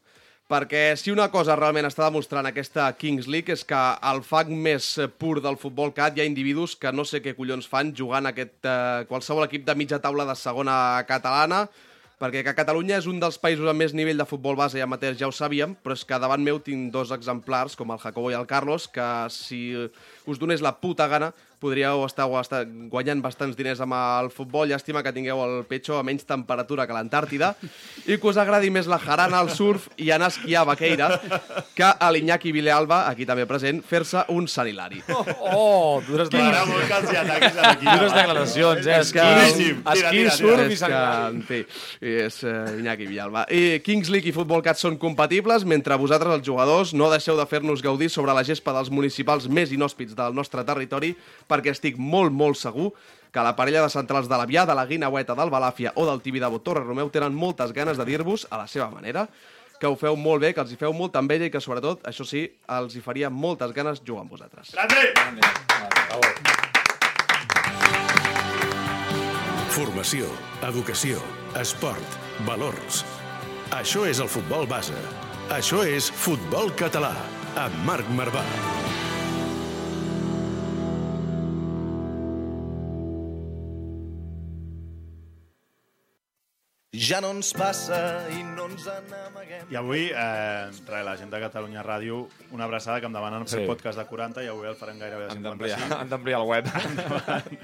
Perquè 0.50 0.96
si 0.98 1.12
una 1.14 1.28
cosa 1.30 1.54
realment 1.54 1.86
està 1.86 2.08
demostrant 2.08 2.48
aquesta 2.50 2.88
Kings 2.98 3.28
League 3.30 3.54
és 3.54 3.62
que 3.70 3.78
al 3.78 4.24
fang 4.26 4.50
més 4.50 4.88
pur 5.22 5.36
del 5.46 5.60
futbol 5.62 5.92
cat 5.94 6.18
hi 6.18 6.24
ha 6.24 6.26
individus 6.26 6.74
que 6.74 6.90
no 6.90 7.06
sé 7.06 7.20
què 7.22 7.36
collons 7.38 7.68
fan 7.70 7.92
jugant 7.94 8.26
aquest, 8.26 8.56
eh, 8.66 9.06
qualsevol 9.12 9.46
equip 9.46 9.68
de 9.68 9.76
mitja 9.78 10.00
taula 10.02 10.26
de 10.26 10.34
segona 10.34 11.04
catalana, 11.06 11.68
perquè 12.18 12.42
que 12.48 12.56
Catalunya 12.58 12.98
és 12.98 13.06
un 13.06 13.22
dels 13.22 13.38
països 13.38 13.70
amb 13.70 13.84
més 13.84 13.94
nivell 13.94 14.18
de 14.18 14.26
futbol 14.26 14.58
base 14.58 14.82
i 14.82 14.82
amateur, 14.82 15.14
ja 15.14 15.30
ho 15.30 15.36
sabíem, 15.38 15.78
però 15.84 15.94
és 15.94 16.02
que 16.02 16.18
davant 16.18 16.42
meu 16.42 16.58
tinc 16.66 16.90
dos 16.98 17.14
exemplars, 17.14 17.78
com 17.78 17.94
el 17.94 18.02
Jacobo 18.02 18.34
i 18.34 18.40
el 18.40 18.50
Carlos, 18.50 18.90
que 18.90 19.06
si 19.30 19.62
us 20.26 20.42
donés 20.42 20.66
la 20.66 20.74
puta 20.82 21.06
gana 21.14 21.30
podríeu 21.60 22.06
estar, 22.08 22.26
guanyant 22.90 23.22
bastants 23.22 23.58
diners 23.58 23.82
amb 23.84 23.94
el 23.98 24.30
futbol. 24.32 24.68
Llàstima 24.70 25.04
que 25.04 25.12
tingueu 25.16 25.42
el 25.44 25.66
pecho 25.70 25.98
a 26.00 26.04
menys 26.04 26.26
temperatura 26.26 26.86
que 26.88 26.94
l'Antàrtida 26.96 27.54
i 28.08 28.18
que 28.18 28.28
us 28.30 28.38
agradi 28.40 28.70
més 28.72 28.88
la 28.88 29.00
jarana, 29.00 29.42
el 29.44 29.50
surf 29.52 29.90
i 29.98 30.10
anar 30.16 30.30
a 30.30 30.34
esquiar 30.34 30.62
a 30.64 30.70
Baqueira 30.72 31.10
que 31.76 31.84
a 31.90 32.12
l'Iñaki 32.12 32.52
Vilealba, 32.56 33.04
aquí 33.10 33.26
també 33.28 33.46
present, 33.50 33.82
fer-se 33.84 34.24
un 34.36 34.48
Sant 34.48 34.68
Hilari. 34.72 35.02
Oh, 35.10 36.02
dures 36.08 36.30
l'equip. 36.32 36.40
Dures 37.84 38.14
declaracions, 38.16 38.88
eh? 38.88 39.00
És 39.00 39.12
que- 39.14 39.28
Esquí, 40.00 40.24
surf 40.38 40.66
i 40.72 40.78
Hilari. 40.80 41.36
en 41.36 41.42
fi, 41.48 41.60
és 42.02 42.40
uh, 42.44 42.80
Iñaki 42.80 43.08
Villalba. 43.10 43.46
I 43.52 43.80
Kings 43.86 44.10
League 44.10 44.30
i 44.30 44.34
Futbol 44.36 44.64
Cat 44.66 44.78
són 44.80 44.98
compatibles, 45.02 45.66
mentre 45.66 45.96
vosaltres, 46.00 46.34
els 46.40 46.46
jugadors, 46.48 46.94
no 46.94 47.10
deixeu 47.12 47.38
de 47.38 47.46
fer-nos 47.50 47.82
gaudir 47.84 48.10
sobre 48.10 48.34
la 48.34 48.44
gespa 48.48 48.74
dels 48.76 48.90
municipals 48.94 49.48
més 49.50 49.72
inhòspits 49.76 50.16
del 50.18 50.34
nostre 50.36 50.64
territori, 50.68 51.14
perquè 51.50 51.74
estic 51.74 51.98
molt, 51.98 52.32
molt 52.32 52.60
segur 52.60 52.92
que 53.34 53.44
la 53.46 53.56
parella 53.58 53.84
de 53.86 53.94
centrals 53.94 54.30
de 54.30 54.38
l'Avià, 54.38 54.66
de 54.66 54.76
la 54.78 54.88
Guinaueta, 54.90 55.36
del 55.38 55.52
Balàfia 55.54 55.94
o 55.96 56.06
del 56.08 56.22
Tibidabo 56.22 56.62
Torre 56.66 56.86
Romeu 56.86 57.12
tenen 57.14 57.36
moltes 57.36 57.74
ganes 57.74 57.98
de 57.98 58.06
dir-vos, 58.06 58.48
a 58.50 58.58
la 58.58 58.68
seva 58.68 58.90
manera, 58.90 59.28
que 59.80 59.88
ho 59.88 59.96
feu 59.96 60.18
molt 60.20 60.44
bé, 60.44 60.54
que 60.54 60.62
els 60.66 60.74
hi 60.74 60.80
feu 60.80 60.94
molta 60.94 61.22
enveja 61.24 61.48
i 61.48 61.54
que, 61.54 61.62
sobretot, 61.64 62.04
això 62.10 62.26
sí, 62.28 62.44
els 62.76 62.96
hi 62.98 63.04
faria 63.06 63.30
moltes 63.30 63.72
ganes 63.76 64.02
jugar 64.06 64.26
amb 64.26 64.36
vosaltres. 64.36 64.74
Grande! 64.76 65.00
Formació, 69.70 70.28
educació, 70.68 71.22
esport, 71.62 72.20
valors. 72.50 73.06
Això 73.78 74.04
és 74.10 74.20
el 74.20 74.28
futbol 74.28 74.68
base. 74.68 74.98
Això 75.56 75.86
és 75.88 76.12
Futbol 76.12 76.74
Català, 76.76 77.16
amb 77.56 77.86
Marc 77.88 78.10
Marvà. 78.18 78.44
Ja 87.10 87.18
no 87.24 87.30
ens 87.34 87.50
passa 87.58 87.98
i 88.36 88.42
no 88.46 88.66
ens 88.70 88.84
n'amaguem. 89.10 89.70
I 89.72 89.78
avui, 89.80 90.02
eh, 90.12 90.66
res, 90.86 91.06
la 91.08 91.16
gent 91.18 91.32
de 91.32 91.40
Catalunya 91.42 91.82
Ràdio, 91.86 92.20
una 92.54 92.66
abraçada 92.68 93.00
que 93.02 93.08
em 93.10 93.14
demanen 93.16 93.48
fer 93.48 93.62
Sí. 93.64 93.66
podcast 93.66 93.98
de 93.98 94.06
40 94.06 94.44
i 94.44 94.48
avui 94.52 94.68
el 94.70 94.76
farem 94.78 95.00
gairebé 95.00 95.26
de 95.26 95.32
Han 95.32 95.38
55. 95.42 95.50
d'ampliar- 95.50 96.00
han 96.04 96.10
d'ampliar 96.10 96.42
el 96.42 96.48
web. 96.48 96.66
Endavant, 96.90 97.58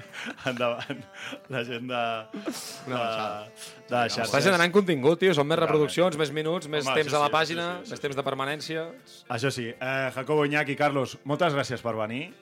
endavant. 0.46 1.04
La 1.52 1.62
gent 1.64 1.86
de... 1.92 2.02
de, 2.86 3.02
de 3.88 4.00
xarxes. 4.08 4.24
Està 4.26 4.40
generant 4.48 4.72
contingut, 4.74 5.20
tio. 5.20 5.34
Són 5.36 5.46
més 5.46 5.58
reproduccions, 5.60 6.16
més 6.18 6.32
minuts, 6.32 6.66
més 6.72 6.86
Home, 6.86 6.96
temps 6.98 7.12
això 7.12 7.20
a 7.20 7.24
la 7.26 7.30
sí, 7.30 7.36
pàgina, 7.38 7.66
això 7.66 7.76
sí, 7.76 7.86
això 7.86 7.96
més 7.96 8.04
temps 8.08 8.16
de 8.16 8.26
permanència. 8.26 8.86
Això 9.36 9.50
sí. 9.54 9.68
Eh, 9.70 10.10
Jacobo 10.16 10.44
Iñaki, 10.48 10.74
Carlos, 10.76 11.18
moltes 11.24 11.54
gràcies 11.54 11.82
per 11.84 11.94
venir. 11.94 12.32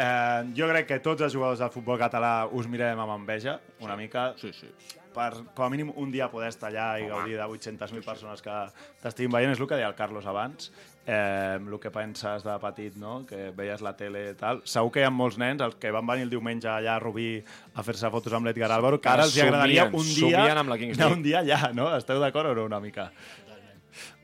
Eh, 0.00 0.42
jo 0.56 0.66
crec 0.70 0.86
que 0.88 0.98
tots 1.04 1.22
els 1.22 1.32
jugadors 1.36 1.60
del 1.60 1.70
futbol 1.70 1.98
català 2.00 2.46
us 2.50 2.66
mirem 2.66 2.98
amb 2.98 3.18
enveja, 3.20 3.60
una 3.84 3.94
mica. 3.96 4.32
Sí, 4.40 4.50
sí. 4.56 4.70
Per, 5.14 5.30
com 5.56 5.64
a 5.66 5.70
mínim, 5.72 5.90
un 5.96 6.12
dia 6.14 6.28
poder 6.30 6.48
estar 6.52 6.68
allà 6.70 6.92
i 7.00 7.08
gaudir 7.10 7.36
de 7.38 7.46
800.000 7.46 8.04
persones 8.06 8.42
que 8.44 8.54
t'estiguin 9.02 9.32
veient. 9.34 9.52
És 9.56 9.60
el 9.60 9.66
que 9.66 9.78
deia 9.80 9.88
el 9.90 9.98
Carlos 9.98 10.26
abans. 10.30 10.70
Eh, 11.06 11.58
el 11.58 11.78
que 11.80 11.90
penses 11.90 12.44
de 12.44 12.54
petit, 12.62 12.94
no? 13.00 13.24
que 13.26 13.50
veies 13.56 13.80
la 13.82 13.94
tele 13.98 14.28
i 14.30 14.34
tal. 14.38 14.60
Segur 14.68 14.92
que 14.94 15.02
hi 15.02 15.08
ha 15.08 15.10
molts 15.10 15.40
nens 15.40 15.64
els 15.64 15.74
que 15.80 15.90
van 15.90 16.06
venir 16.06 16.28
el 16.28 16.30
diumenge 16.30 16.68
allà 16.70 16.94
a 16.98 17.02
Rubí 17.02 17.40
a 17.74 17.82
fer-se 17.82 18.10
fotos 18.12 18.36
amb 18.36 18.46
l'Edgar 18.46 18.70
Álvaro, 18.70 19.00
que 19.00 19.10
ara 19.10 19.24
els 19.26 19.34
hi 19.34 19.42
agradaria 19.46 19.88
un 19.90 20.06
dia 20.06 20.44
amb 20.60 20.70
la 20.70 20.78
Kings 20.78 20.98
anar 20.98 21.08
League. 21.08 21.18
un 21.18 21.24
dia 21.26 21.40
allà, 21.40 21.72
no? 21.74 21.88
Esteu 21.96 22.20
d'acord 22.22 22.52
o 22.52 22.54
no, 22.54 22.68
una 22.70 22.78
mica? 22.84 23.10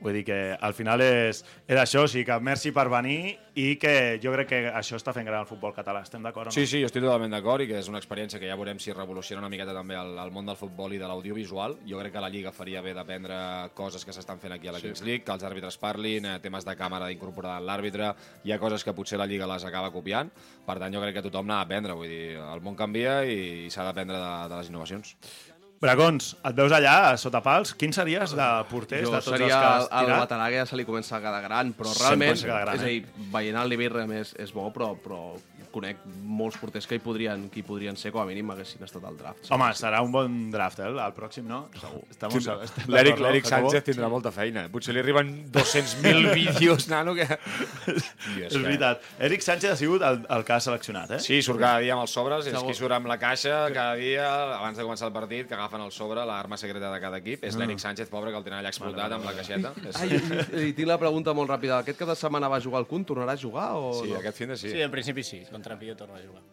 Vull 0.01 0.13
dir 0.19 0.23
que 0.27 0.39
al 0.59 0.73
final 0.77 1.01
és, 1.01 1.43
és 1.67 1.79
això, 1.81 2.05
o 2.05 2.11
sigui 2.11 2.25
que 2.27 2.39
merci 2.43 2.71
per 2.75 2.87
venir 2.89 3.37
i 3.57 3.75
que 3.81 4.19
jo 4.21 4.31
crec 4.35 4.49
que 4.51 4.59
això 4.69 4.99
està 4.99 5.13
fent 5.15 5.25
gran 5.25 5.41
el 5.41 5.49
futbol 5.49 5.73
català. 5.73 6.03
Estem 6.05 6.23
d'acord 6.23 6.51
no? 6.51 6.53
Sí, 6.53 6.67
sí, 6.69 6.81
jo 6.83 6.89
estic 6.91 7.01
totalment 7.01 7.33
d'acord 7.33 7.63
i 7.65 7.67
que 7.71 7.79
és 7.79 7.89
una 7.89 7.97
experiència 8.01 8.39
que 8.39 8.49
ja 8.49 8.57
veurem 8.59 8.77
si 8.79 8.93
revoluciona 8.93 9.41
una 9.41 9.49
miqueta 9.49 9.73
també 9.73 9.97
el, 9.97 10.13
el 10.21 10.31
món 10.35 10.45
del 10.45 10.59
futbol 10.59 10.93
i 10.93 10.99
de 11.01 11.09
l'audiovisual. 11.09 11.79
Jo 11.89 11.97
crec 12.03 12.13
que 12.13 12.21
la 12.23 12.29
Lliga 12.29 12.53
faria 12.53 12.83
bé 12.85 12.93
d'aprendre 12.93 13.39
coses 13.77 14.05
que 14.05 14.13
s'estan 14.13 14.39
fent 14.39 14.53
aquí 14.53 14.69
a 14.69 14.75
la 14.75 14.79
Sí. 14.79 14.87
Kings 14.91 15.01
League, 15.01 15.23
que 15.25 15.33
els 15.33 15.43
àrbitres 15.43 15.79
parlin, 15.81 16.25
eh, 16.25 16.37
temes 16.39 16.65
de 16.65 16.77
càmera 16.77 17.09
d'incorporar 17.09 17.57
l'àrbitre, 17.65 18.13
hi 18.45 18.53
ha 18.53 18.59
coses 18.61 18.85
que 18.85 18.93
potser 18.93 19.17
la 19.17 19.25
Lliga 19.25 19.49
les 19.49 19.65
acaba 19.65 19.89
copiant, 19.91 20.29
per 20.67 20.77
tant 20.77 20.93
jo 20.93 21.01
crec 21.01 21.17
que 21.17 21.25
tothom 21.25 21.49
n'ha 21.49 21.63
d'aprendre, 21.63 21.97
vull 21.97 22.07
dir, 22.13 22.37
el 22.37 22.61
món 22.61 22.77
canvia 22.77 23.23
i, 23.25 23.65
i 23.65 23.69
s'ha 23.73 23.83
d'aprendre 23.89 24.21
de, 24.21 24.33
de 24.53 24.61
les 24.61 24.69
innovacions. 24.69 25.15
Bracons, 25.81 26.31
et 26.41 26.55
veus 26.57 26.73
allà, 26.73 26.95
a 27.11 27.17
sota 27.21 27.41
pals? 27.45 27.75
Quin 27.77 27.91
series 27.93 28.33
de 28.37 28.47
porters 28.71 29.05
Jo 29.05 29.11
de 29.13 29.19
tots 29.19 29.29
seria 29.29 29.45
els 29.45 29.53
que 29.53 29.67
has 29.67 29.83
el, 29.83 29.91
el 29.91 30.07
tirat? 30.07 30.21
veterà 30.23 30.47
que 30.49 30.57
ja 30.57 30.65
se 30.65 30.79
li 30.79 30.85
comença 30.87 31.17
a 31.17 31.21
quedar 31.21 31.41
gran, 31.43 31.73
però 31.77 31.93
realment, 31.99 32.39
gran, 32.41 32.71
és 32.73 32.81
a 32.81 32.87
eh? 32.87 32.95
dir, 32.95 33.27
veient 33.35 33.59
el 33.61 33.75
nivell 33.75 33.93
realment 33.93 34.23
és, 34.23 34.33
és 34.41 34.53
bo, 34.55 34.65
però, 34.73 34.95
però 35.03 35.21
conec 35.71 35.97
molts 36.23 36.57
porters 36.61 36.87
que 36.87 36.95
hi 36.95 37.01
podrien, 37.03 37.49
que 37.49 37.59
hi 37.61 37.63
podrien 37.67 37.95
ser, 37.97 38.11
com 38.11 38.21
a 38.21 38.25
mínim 38.29 38.49
haguessin 38.51 38.83
estat 38.85 39.03
al 39.07 39.17
draft. 39.17 39.49
Home, 39.51 39.69
serà 39.77 40.01
un 40.05 40.11
bon 40.11 40.37
draft, 40.51 40.79
eh? 40.79 40.89
El 40.91 41.13
pròxim, 41.15 41.45
no? 41.47 41.67
Segur. 41.79 42.03
Estamos, 42.09 42.37
Tindrà- 42.37 42.63
estem 42.63 42.93
L'Eric? 42.93 43.45
Sánchez 43.47 43.83
tindrà 43.83 44.09
molta 44.09 44.31
feina. 44.31 44.67
Potser 44.71 44.93
li 44.95 44.99
arriben 45.01 45.33
200.000 45.51 46.33
vídeos, 46.37 46.87
nano, 46.89 47.13
que... 47.15 47.27
És 48.47 48.55
veritat. 48.57 49.01
Eric 49.19 49.41
Sánchez 49.41 49.71
ha 49.71 49.77
sigut 49.79 50.01
el, 50.05 50.21
el 50.29 50.43
que 50.45 50.53
ha 50.53 50.59
seleccionat, 50.63 51.11
eh? 51.17 51.19
Sí, 51.23 51.39
surt 51.45 51.59
cada 51.61 51.79
dia 51.83 51.93
amb 51.95 52.03
els 52.05 52.13
sobres, 52.13 52.45
és 52.47 52.53
Segur. 52.55 52.67
qui 52.71 52.77
surt 52.77 52.95
amb 52.97 53.07
la 53.09 53.17
caixa 53.21 53.67
cada 53.75 53.95
dia, 53.99 54.27
abans 54.57 54.77
de 54.77 54.85
començar 54.85 55.07
el 55.09 55.13
partit, 55.15 55.47
que 55.49 55.55
agafen 55.57 55.81
el 55.85 55.91
sobre, 55.95 56.23
l'arma 56.27 56.57
secreta 56.59 56.91
de 56.93 56.99
cada 57.03 57.19
equip. 57.21 57.43
És 57.47 57.55
Ah. 57.55 57.59
l'Eric 57.63 57.79
Sánchez, 57.79 58.09
pobre, 58.09 58.31
que 58.31 58.37
el 58.37 58.43
tenen 58.45 58.59
allà 58.59 58.69
explotat 58.73 59.11
amb 59.17 59.25
la 59.25 59.33
caixeta. 59.37 59.73
Ai, 60.01 60.09
i, 60.13 60.69
i 60.69 60.73
tinc 60.77 60.87
la 60.87 60.97
pregunta 61.01 61.33
molt 61.37 61.49
ràpida. 61.49 61.79
Aquest 61.83 61.97
cap 61.99 62.09
de 62.11 62.15
setmana 62.19 62.47
va 62.51 62.59
jugar 62.61 62.79
al 62.83 62.87
Kun? 62.87 63.05
Tornarà 63.07 63.33
a 63.33 63.37
jugar 63.41 63.69
o 63.79 63.93
Sí, 64.03 64.09
no? 64.11 64.19
aquest 64.19 64.37
fin 64.37 64.49
de 64.49 64.57
sí. 64.57 64.69
Sí, 64.71 64.81
en 64.81 64.91
principi 64.91 65.23
sí. 65.23 65.41
Contra 65.57 65.73
Pio 65.79 65.95
torna 65.97 66.19
a 66.19 66.21
jugar. 66.21 66.43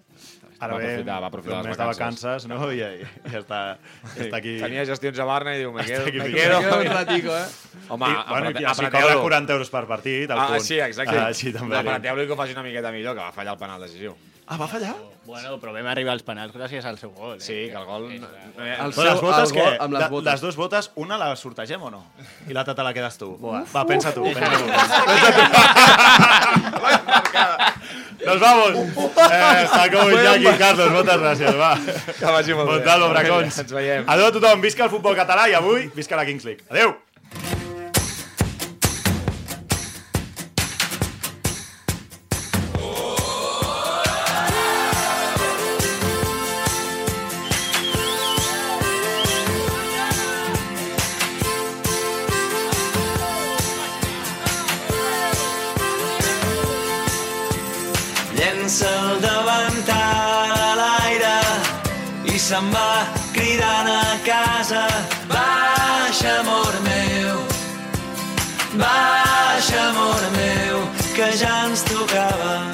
Ara 0.60 0.74
Va 0.74 0.78
ve 0.78 0.86
aprofitar, 0.94 1.20
va 1.20 1.26
aprofitar 1.26 1.56
un 1.60 1.66
les 1.68 1.76
de 1.76 1.84
vacances. 1.84 2.22
vacances, 2.24 2.46
no? 2.48 2.72
I, 2.72 2.78
i, 2.80 3.04
i 3.04 3.36
està, 3.36 3.58
està 4.16 4.36
aquí... 4.38 4.54
Tenia 4.62 4.84
gestions 4.88 5.18
a 5.20 5.26
Barna 5.28 5.52
i 5.56 5.58
diu, 5.60 5.72
me 5.74 5.84
quedo, 5.84 6.06
me 6.06 6.30
quedo. 6.32 6.60
Un 6.78 6.86
ratico, 6.94 7.34
eh? 7.36 7.44
Home, 7.90 8.06
I, 8.08 8.14
bueno, 8.30 8.46
i, 8.48 8.54
aprete- 8.54 8.62
i 8.62 8.64
si 8.64 8.70
apreteu-lo. 8.86 9.08
cobra 9.18 9.24
40 9.26 9.52
euros 9.58 9.70
per 9.74 9.82
partit, 9.90 10.30
el 10.30 10.38
Ah, 10.38 10.46
punt. 10.54 10.62
sí, 10.64 10.78
exacte. 10.80 11.18
Ah, 11.18 11.34
sí, 11.34 11.52
també. 11.52 11.76
Apreteu-lo 11.82 12.22
i 12.24 12.26
que 12.30 12.32
ho 12.32 12.36
faci 12.38 12.54
una 12.56 12.62
miqueta 12.64 12.92
millor, 12.94 13.12
que 13.18 13.26
va 13.26 13.32
fallar 13.34 13.52
el 13.58 13.60
penal 13.66 13.82
decisiu. 13.84 14.14
Ah, 14.46 14.56
va 14.60 14.68
fallar? 14.68 14.94
Bueno, 15.24 15.54
però 15.58 15.72
vam 15.72 15.86
arribar 15.88 16.12
als 16.12 16.22
penals 16.22 16.52
gràcies 16.54 16.84
al 16.84 16.98
seu 17.00 17.10
gol. 17.16 17.36
Eh? 17.38 17.40
Sí, 17.40 17.54
que 17.72 17.76
el 17.80 17.84
gol... 17.88 18.10
El 18.12 18.24
El 18.86 18.92
seu, 18.92 19.04
les 19.08 19.20
botes, 19.24 19.50
el 19.50 19.56
què? 19.56 19.62
gol 19.64 19.76
amb 19.80 19.92
les 19.98 20.02
De- 20.04 20.08
botes. 20.12 20.30
Les 20.32 20.40
dues 20.46 20.56
botes, 20.60 20.90
una 21.00 21.16
la 21.18 21.30
sortegem 21.34 21.82
o 21.82 21.90
no? 21.90 22.02
I 22.46 22.52
l'altra 22.52 22.74
te 22.76 22.84
la 22.84 22.92
quedes 22.94 23.16
tu. 23.18 23.32
Buah. 23.40 23.64
Va, 23.74 23.84
pensa 23.88 24.12
tu. 24.14 24.22
Uf. 24.28 24.36
Pensa 24.36 24.58
tu. 24.60 24.66
Pensa 24.68 25.32
tu. 25.32 25.42
Nos 28.24 28.40
vamos. 28.40 28.70
Eh, 28.74 29.66
Jacobo 29.74 30.10
i 30.10 30.22
Jackie, 30.22 30.56
Carlos, 30.58 30.90
moltes 30.94 31.18
gràcies, 31.20 31.56
va. 31.58 31.72
Que 32.18 32.26
vagi 32.26 32.54
molt 32.54 32.70
bé. 32.70 32.76
Montalvo, 32.78 33.08
bracons. 33.14 33.58
Ens 33.64 33.72
veiem. 33.72 34.04
Adéu 34.06 34.30
a 34.30 34.36
tothom, 34.36 34.62
visca 34.64 34.86
el 34.86 34.92
futbol 34.92 35.16
català 35.18 35.48
i 35.50 35.56
avui 35.58 35.90
visca 35.96 36.16
la 36.16 36.26
Kings 36.28 36.44
League. 36.48 36.64
Adéu. 36.70 36.94
Se'n 62.44 62.66
va 62.72 63.06
cridant 63.32 63.88
a 63.88 64.18
casa. 64.26 64.82
Baixa, 65.30 66.34
amor 66.40 66.74
meu, 66.88 67.38
baixa, 68.84 69.80
amor 69.88 70.22
meu, 70.36 70.86
que 71.16 71.32
ja 71.40 71.56
ens 71.64 71.88
tocava. 71.88 72.73